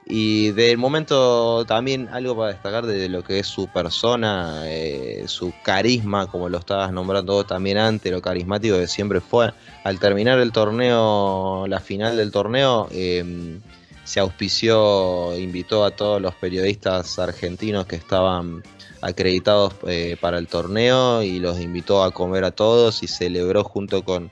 Y 0.08 0.52
del 0.52 0.78
momento 0.78 1.66
también 1.66 2.08
algo 2.10 2.38
para 2.38 2.54
destacar 2.54 2.86
de 2.86 3.10
lo 3.10 3.24
que 3.24 3.40
es 3.40 3.48
su 3.48 3.68
persona, 3.68 4.62
eh, 4.66 5.24
su 5.26 5.52
carisma, 5.64 6.28
como 6.28 6.48
lo 6.48 6.60
estabas 6.60 6.92
nombrando 6.92 7.44
también 7.44 7.80
antes, 7.80 8.12
lo 8.12 8.22
carismático 8.22 8.78
que 8.78 8.88
siempre 8.88 9.20
fue. 9.20 9.52
Al 9.84 10.00
terminar 10.00 10.38
el 10.40 10.52
torneo, 10.52 11.66
la 11.68 11.80
final 11.80 12.18
del 12.18 12.32
torneo, 12.32 12.88
eh, 12.92 13.60
se 14.06 14.20
auspició, 14.20 15.38
invitó 15.38 15.84
a 15.84 15.92
todos 15.92 16.22
los 16.22 16.34
periodistas 16.36 17.20
argentinos 17.20 17.86
que 17.88 17.98
estaban 17.98 18.64
acreditados 19.02 19.74
eh, 19.88 20.16
para 20.22 20.38
el 20.38 20.48
torneo 20.48 21.22
y 21.22 21.40
los 21.40 21.60
invitó 21.60 22.04
a 22.04 22.12
comer 22.12 22.46
a 22.46 22.52
todos 22.52 23.04
y 23.04 23.08
celebró 23.08 23.64
junto 23.64 24.04
con, 24.04 24.32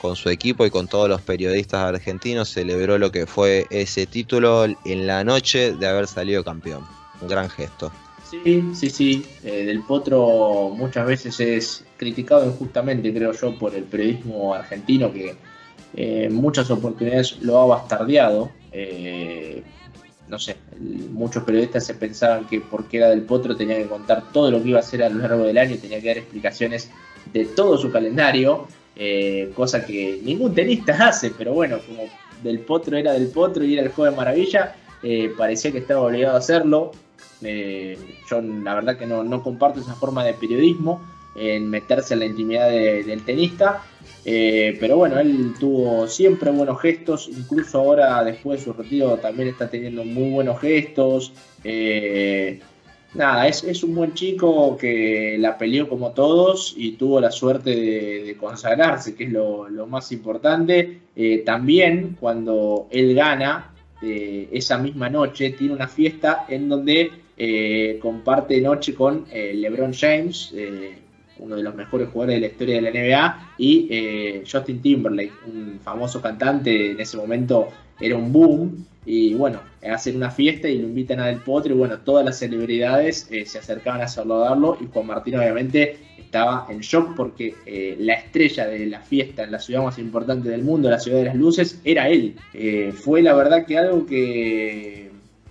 con 0.00 0.14
su 0.14 0.28
equipo 0.28 0.66
y 0.66 0.70
con 0.70 0.86
todos 0.86 1.08
los 1.08 1.22
periodistas 1.22 1.80
argentinos, 1.80 2.50
celebró 2.50 2.98
lo 2.98 3.10
que 3.10 3.26
fue 3.26 3.66
ese 3.70 4.06
título 4.06 4.66
en 4.66 5.06
la 5.06 5.24
noche 5.24 5.72
de 5.72 5.86
haber 5.86 6.06
salido 6.06 6.44
campeón. 6.44 6.84
Un 7.20 7.28
gran 7.28 7.48
gesto. 7.48 7.90
Sí, 8.30 8.62
sí, 8.74 8.90
sí. 8.90 9.26
Eh, 9.42 9.64
del 9.64 9.82
Potro 9.82 10.70
muchas 10.74 11.06
veces 11.06 11.40
es 11.40 11.84
criticado 11.96 12.46
injustamente, 12.46 13.12
creo 13.12 13.32
yo, 13.32 13.58
por 13.58 13.74
el 13.74 13.84
periodismo 13.84 14.54
argentino 14.54 15.12
que 15.12 15.36
en 15.96 16.34
muchas 16.34 16.70
oportunidades 16.70 17.40
lo 17.40 17.58
ha 17.60 17.66
bastardeado. 17.66 18.50
Eh, 18.72 19.62
no 20.28 20.38
sé, 20.38 20.56
muchos 21.12 21.44
periodistas 21.44 21.86
se 21.86 21.94
pensaban 21.94 22.46
que 22.46 22.60
porque 22.60 22.96
era 22.96 23.10
del 23.10 23.22
Potro 23.22 23.56
tenía 23.56 23.76
que 23.76 23.86
contar 23.86 24.32
todo 24.32 24.50
lo 24.50 24.62
que 24.62 24.70
iba 24.70 24.78
a 24.78 24.82
hacer 24.82 25.02
a 25.02 25.08
lo 25.08 25.20
largo 25.20 25.44
del 25.44 25.58
año, 25.58 25.76
tenía 25.76 26.00
que 26.00 26.08
dar 26.08 26.18
explicaciones 26.18 26.90
de 27.32 27.44
todo 27.44 27.76
su 27.76 27.92
calendario, 27.92 28.66
eh, 28.96 29.52
cosa 29.54 29.84
que 29.84 30.20
ningún 30.24 30.54
tenista 30.54 30.94
hace, 31.08 31.30
pero 31.30 31.52
bueno, 31.52 31.78
como 31.86 32.04
del 32.42 32.60
Potro 32.60 32.96
era 32.96 33.12
del 33.12 33.28
Potro 33.28 33.64
y 33.64 33.74
era 33.74 33.82
el 33.82 33.92
joven 33.92 34.16
maravilla, 34.16 34.74
eh, 35.02 35.30
parecía 35.36 35.72
que 35.72 35.78
estaba 35.78 36.00
obligado 36.00 36.36
a 36.36 36.38
hacerlo. 36.38 36.92
yo 37.42 38.40
la 38.40 38.74
verdad 38.74 38.96
que 38.96 39.06
no, 39.06 39.42
comparto 39.42 39.80
esa 39.80 39.94
forma 39.94 40.24
de 40.24 40.32
periodismo 40.32 41.02
en 41.36 41.68
meterse 41.68 42.14
en 42.14 42.20
la 42.20 42.26
intimidad 42.26 42.70
del 42.70 43.22
tenista. 43.24 43.82
Eh, 44.24 44.76
pero 44.80 44.96
bueno, 44.96 45.18
él 45.20 45.52
tuvo 45.60 46.08
siempre 46.08 46.50
buenos 46.50 46.80
gestos, 46.80 47.28
incluso 47.28 47.78
ahora 47.78 48.24
después 48.24 48.58
de 48.60 48.64
su 48.64 48.72
retiro 48.72 49.18
también 49.18 49.48
está 49.48 49.68
teniendo 49.68 50.04
muy 50.04 50.30
buenos 50.30 50.60
gestos. 50.60 51.32
Eh, 51.62 52.60
nada, 53.12 53.46
es, 53.46 53.82
un 53.84 53.94
buen 53.94 54.14
chico 54.14 54.76
que 54.78 55.36
la 55.38 55.58
peleó 55.58 55.88
como 55.88 56.12
todos 56.12 56.74
y 56.76 56.92
tuvo 56.92 57.20
la 57.20 57.30
suerte 57.30 57.70
de, 57.70 58.36
consagrarse, 58.38 59.14
que 59.14 59.24
es 59.24 59.32
lo, 59.32 59.68
más 59.86 60.10
importante. 60.12 61.00
Eh, 61.14 61.42
también 61.44 62.16
cuando 62.18 62.88
él 62.90 63.14
gana, 63.14 63.70
esa 64.02 64.76
misma 64.76 65.08
noche 65.08 65.50
tiene 65.50 65.72
una 65.72 65.88
fiesta 65.88 66.44
en 66.48 66.68
donde 66.68 67.10
comparte 68.02 68.60
noche 68.60 68.94
con 68.94 69.24
LeBron 69.32 69.94
James 69.94 70.52
uno 71.38 71.56
de 71.56 71.62
los 71.62 71.74
mejores 71.74 72.08
jugadores 72.08 72.36
de 72.36 72.40
la 72.40 72.52
historia 72.52 72.74
de 72.76 72.82
la 72.82 72.90
NBA, 72.90 73.54
y 73.58 73.88
eh, 73.90 74.44
Justin 74.50 74.80
Timberlake, 74.80 75.32
un 75.46 75.80
famoso 75.82 76.20
cantante, 76.20 76.92
en 76.92 77.00
ese 77.00 77.16
momento 77.16 77.68
era 78.00 78.16
un 78.16 78.32
boom, 78.32 78.86
y 79.06 79.34
bueno, 79.34 79.60
hacen 79.92 80.16
una 80.16 80.30
fiesta 80.30 80.68
y 80.68 80.78
lo 80.78 80.88
invitan 80.88 81.20
a 81.20 81.26
Del 81.26 81.38
Potro, 81.38 81.74
y 81.74 81.78
bueno, 81.78 81.98
todas 81.98 82.24
las 82.24 82.38
celebridades 82.38 83.28
eh, 83.30 83.44
se 83.46 83.58
acercaban 83.58 84.00
a 84.00 84.08
saludarlo, 84.08 84.78
y 84.80 84.86
Juan 84.92 85.06
Martín 85.06 85.36
obviamente 85.36 85.98
estaba 86.18 86.66
en 86.68 86.80
shock 86.80 87.14
porque 87.14 87.54
eh, 87.66 87.96
la 87.98 88.14
estrella 88.14 88.66
de 88.66 88.86
la 88.86 89.00
fiesta 89.00 89.44
en 89.44 89.52
la 89.52 89.60
ciudad 89.60 89.82
más 89.82 89.98
importante 89.98 90.48
del 90.48 90.62
mundo, 90.62 90.90
la 90.90 90.98
ciudad 90.98 91.18
de 91.18 91.24
las 91.26 91.36
luces, 91.36 91.80
era 91.84 92.08
él. 92.08 92.34
fue 92.92 93.22
la 93.22 93.34
verdad 93.34 93.66
que 93.66 93.78
algo 93.78 94.06
que 94.06 95.04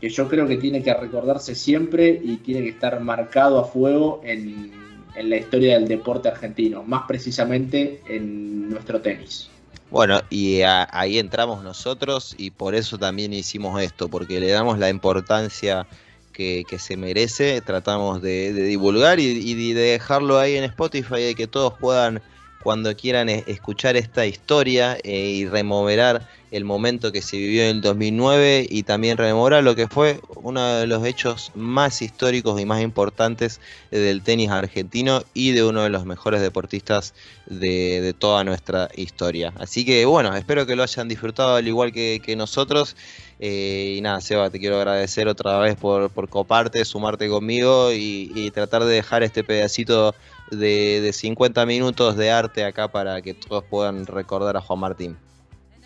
que 0.04 0.10
yo 0.10 0.28
creo 0.28 0.46
que 0.46 0.58
tiene 0.58 0.84
que 0.84 0.94
recordarse 0.94 1.56
siempre 1.56 2.20
y 2.22 2.36
tiene 2.36 2.62
que 2.64 2.72
estar 2.72 3.00
marcado 3.00 3.58
a 3.58 3.64
fuego 3.64 4.20
en, 4.26 4.83
en 5.16 5.30
la 5.30 5.38
historia 5.38 5.76
del 5.76 5.88
deporte 5.88 6.30
argentino, 6.30 6.84
más 6.84 7.04
precisamente 7.08 8.02
en 8.08 8.70
nuestro 8.70 9.02
tenis. 9.02 9.50
Bueno, 9.90 10.22
y 10.30 10.62
ahí 10.64 11.20
entramos 11.20 11.64
nosotros 11.64 12.34
y 12.38 12.50
por 12.50 12.74
eso 12.74 12.98
también 12.98 13.32
hicimos 13.32 13.80
esto, 13.82 14.10
porque 14.10 14.40
le 14.40 14.50
damos 14.50 14.80
la 14.80 14.90
importancia 14.90 15.86
que, 16.34 16.66
se 16.80 16.98
merece, 16.98 17.62
tratamos 17.62 18.22
de, 18.22 18.54
divulgar 18.54 19.20
y, 19.20 19.74
de 19.74 19.82
dejarlo 19.82 20.40
ahí 20.40 20.56
en 20.56 20.64
Spotify, 20.64 21.22
de 21.22 21.36
que 21.36 21.46
todos 21.46 21.74
puedan 21.80 22.22
cuando 22.64 22.96
quieran 22.96 23.28
escuchar 23.30 23.98
esta 23.98 24.26
historia 24.26 24.98
eh, 25.04 25.12
y 25.12 25.46
removerar 25.46 26.28
el 26.52 26.66
momento 26.66 27.12
que 27.12 27.22
se 27.22 27.36
vivió 27.36 27.64
en 27.64 27.78
el 27.78 27.82
2009 27.82 28.68
y 28.70 28.84
también 28.84 29.18
rememorar 29.18 29.64
lo 29.64 29.76
que 29.76 29.88
fue 29.88 30.20
uno 30.36 30.64
de 30.76 30.86
los 30.88 31.04
hechos 31.04 31.52
más 31.56 32.02
históricos 32.02 32.62
y 32.62 32.66
más 32.66 32.82
importantes 32.82 33.60
del 33.90 34.22
tenis 34.22 34.52
argentino 34.52 35.24
y 35.34 35.52
de 35.52 35.64
uno 35.64 35.82
de 35.82 35.90
los 35.90 36.06
mejores 36.06 36.42
deportistas 36.42 37.16
de, 37.48 38.14
toda 38.18 38.44
nuestra 38.44 38.88
historia. 38.96 39.52
Así 39.58 39.84
que 39.84 40.06
bueno, 40.06 40.36
espero 40.36 40.68
que 40.68 40.76
lo 40.76 40.84
hayan 40.84 41.08
disfrutado 41.08 41.56
al 41.56 41.68
igual 41.68 41.92
que, 41.92 42.36
nosotros. 42.38 42.96
Eh, 43.40 43.96
y 43.98 44.02
nada, 44.02 44.22
Seba, 44.22 44.50
te 44.50 44.60
quiero 44.60 44.78
agradecer 44.78 45.28
otra 45.28 45.58
vez 45.58 45.76
por, 45.76 46.12
coparte, 46.30 46.86
sumarte 46.86 47.28
conmigo 47.30 47.92
y 47.92 48.52
tratar 48.54 48.86
de 48.86 48.94
dejar 48.94 49.24
este 49.24 49.44
pedacito 49.44 50.14
de, 50.58 51.02
de 51.02 51.14
50 51.14 51.66
minutos 51.66 52.18
de 52.18 52.32
arte 52.32 52.64
acá 52.64 52.88
para 52.88 53.22
que 53.22 53.34
todos 53.34 53.64
puedan 53.64 54.06
recordar 54.06 54.58
a 54.58 54.62
Juan 54.62 54.80
Martín. 54.80 55.18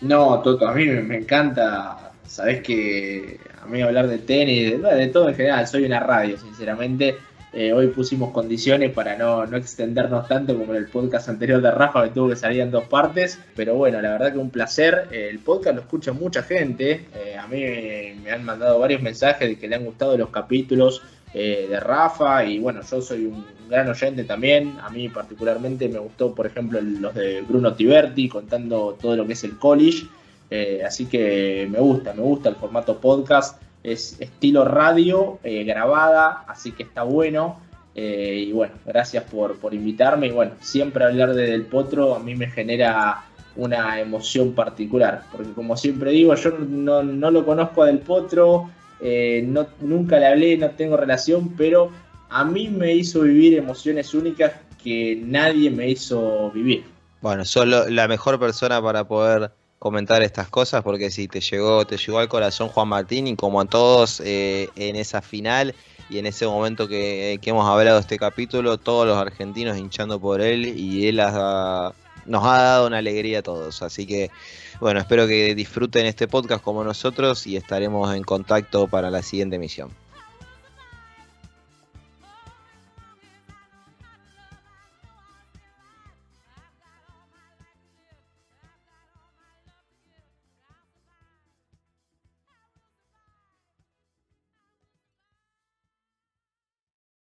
No, 0.00 0.40
Toto, 0.40 0.68
a 0.68 0.74
mí 0.74 0.86
me, 0.86 1.16
encanta, 1.16 2.12
sabes 2.24 2.62
que 2.62 3.40
a 3.60 3.66
mí 3.66 3.82
hablar 3.82 4.06
de 4.06 4.18
tenis, 4.18 4.80
de, 4.80 4.94
de, 4.94 5.06
todo 5.08 5.28
en 5.28 5.34
general, 5.34 5.66
soy 5.66 5.84
una 5.84 6.00
radio, 6.00 6.38
sinceramente. 6.38 7.16
Eh, 7.50 7.72
hoy 7.72 7.86
pusimos 7.88 8.30
condiciones 8.30 8.92
para 8.92 9.16
no, 9.16 9.46
no, 9.46 9.56
extendernos 9.56 10.28
tanto 10.28 10.56
como 10.56 10.74
en 10.74 10.78
el 10.78 10.86
podcast 10.86 11.30
anterior 11.30 11.62
de 11.62 11.70
Rafa, 11.70 12.04
que 12.04 12.10
tuvo 12.10 12.28
que 12.28 12.36
salir 12.36 12.60
en 12.60 12.70
dos 12.70 12.84
partes. 12.84 13.40
Pero 13.56 13.74
bueno, 13.74 14.00
la 14.02 14.10
verdad 14.10 14.32
que 14.32 14.38
un 14.38 14.50
placer. 14.50 15.08
Eh, 15.10 15.28
el 15.30 15.38
podcast 15.38 15.76
lo 15.76 15.82
escucha 15.82 16.12
mucha 16.12 16.42
gente. 16.42 17.06
Eh, 17.14 17.36
a 17.38 17.46
mí 17.46 17.60
me 18.22 18.30
han 18.30 18.44
mandado 18.44 18.78
varios 18.78 19.00
mensajes 19.00 19.48
de 19.48 19.58
que 19.58 19.66
le 19.66 19.76
han 19.76 19.84
gustado 19.84 20.16
los 20.18 20.28
capítulos 20.28 21.02
de 21.32 21.80
Rafa. 21.80 22.44
Y 22.44 22.58
bueno, 22.58 22.80
yo 22.82 23.00
soy 23.00 23.26
un 23.26 23.44
gran 23.68 23.88
oyente 23.88 24.24
también. 24.24 24.78
A 24.82 24.90
mí 24.90 25.08
particularmente 25.08 25.88
me 25.88 25.98
gustó, 25.98 26.34
por 26.34 26.46
ejemplo, 26.46 26.80
los 26.80 27.14
de 27.14 27.42
Bruno 27.42 27.74
Tiberti 27.74 28.28
contando 28.28 28.96
todo 29.00 29.16
lo 29.16 29.26
que 29.26 29.34
es 29.34 29.44
el 29.44 29.58
college. 29.58 30.06
así 30.84 31.06
que 31.06 31.68
me 31.70 31.78
gusta, 31.78 32.12
me 32.14 32.22
gusta 32.22 32.48
el 32.48 32.56
formato 32.56 32.98
podcast 32.98 33.60
es 33.82 34.20
estilo 34.20 34.64
radio 34.64 35.38
eh, 35.42 35.64
grabada, 35.64 36.44
así 36.48 36.72
que 36.72 36.82
está 36.82 37.02
bueno. 37.02 37.60
Eh, 37.94 38.44
y 38.48 38.52
bueno, 38.52 38.74
gracias 38.86 39.24
por, 39.24 39.56
invitarme. 39.72 40.28
Y 40.28 40.30
bueno, 40.30 40.52
siempre 40.60 41.04
hablar 41.04 41.34
de 41.34 41.50
Del 41.50 41.66
Potro 41.66 42.14
a 42.14 42.18
mí 42.20 42.34
me 42.34 42.48
genera 42.48 43.24
una 43.56 44.00
emoción 44.00 44.52
particular, 44.52 45.24
porque 45.32 45.50
como 45.52 45.76
siempre 45.76 46.12
digo, 46.12 46.32
yo 46.36 46.50
no, 46.52 47.02
lo 47.02 47.44
conozco 47.44 47.82
a 47.82 47.86
Del 47.86 47.98
Potro, 47.98 48.70
eh, 49.00 49.44
no, 49.46 49.66
nunca 49.80 50.18
le 50.18 50.26
hablé, 50.26 50.56
no 50.56 50.70
tengo 50.70 50.96
relación, 50.96 51.54
pero 51.56 51.90
a 52.28 52.44
mí 52.44 52.68
me 52.68 52.94
hizo 52.94 53.22
vivir 53.22 53.56
emociones 53.56 54.14
únicas 54.14 54.52
que 54.82 55.20
nadie 55.24 55.70
me 55.70 55.90
hizo 55.90 56.50
vivir. 56.50 56.84
Bueno, 57.20 57.44
solo 57.44 57.88
la 57.88 58.06
mejor 58.06 58.38
persona 58.38 58.80
para 58.80 59.04
poder 59.04 59.50
comentar 59.78 60.22
estas 60.22 60.48
cosas 60.48 60.82
porque 60.82 61.10
si 61.10 61.28
te 61.28 61.40
llegó, 61.40 61.86
te 61.86 61.96
llegó 61.96 62.18
al 62.18 62.28
corazón 62.28 62.68
Juan 62.68 62.88
Martín 62.88 63.26
y 63.26 63.36
como 63.36 63.60
a 63.60 63.64
todos 63.64 64.20
eh, 64.24 64.68
en 64.76 64.96
esa 64.96 65.22
final 65.22 65.74
y 66.10 66.18
en 66.18 66.26
ese 66.26 66.46
momento 66.46 66.88
que, 66.88 67.38
hemos 67.42 67.68
hablado 67.68 67.98
este 67.98 68.18
capítulo, 68.18 68.78
todos 68.78 69.06
los 69.06 69.16
argentinos 69.16 69.76
hinchando 69.76 70.18
por 70.18 70.40
él 70.40 70.66
y 70.66 71.06
él 71.06 71.20
nos 72.28 72.44
ha 72.44 72.62
dado 72.62 72.86
una 72.86 72.98
alegría 72.98 73.40
a 73.40 73.42
todos. 73.42 73.82
Así 73.82 74.06
que 74.06 74.30
bueno, 74.80 75.00
espero 75.00 75.26
que 75.26 75.54
disfruten 75.54 76.06
este 76.06 76.28
podcast 76.28 76.62
como 76.62 76.84
nosotros 76.84 77.46
y 77.46 77.56
estaremos 77.56 78.14
en 78.14 78.22
contacto 78.22 78.86
para 78.86 79.10
la 79.10 79.22
siguiente 79.22 79.56
emisión. 79.56 79.90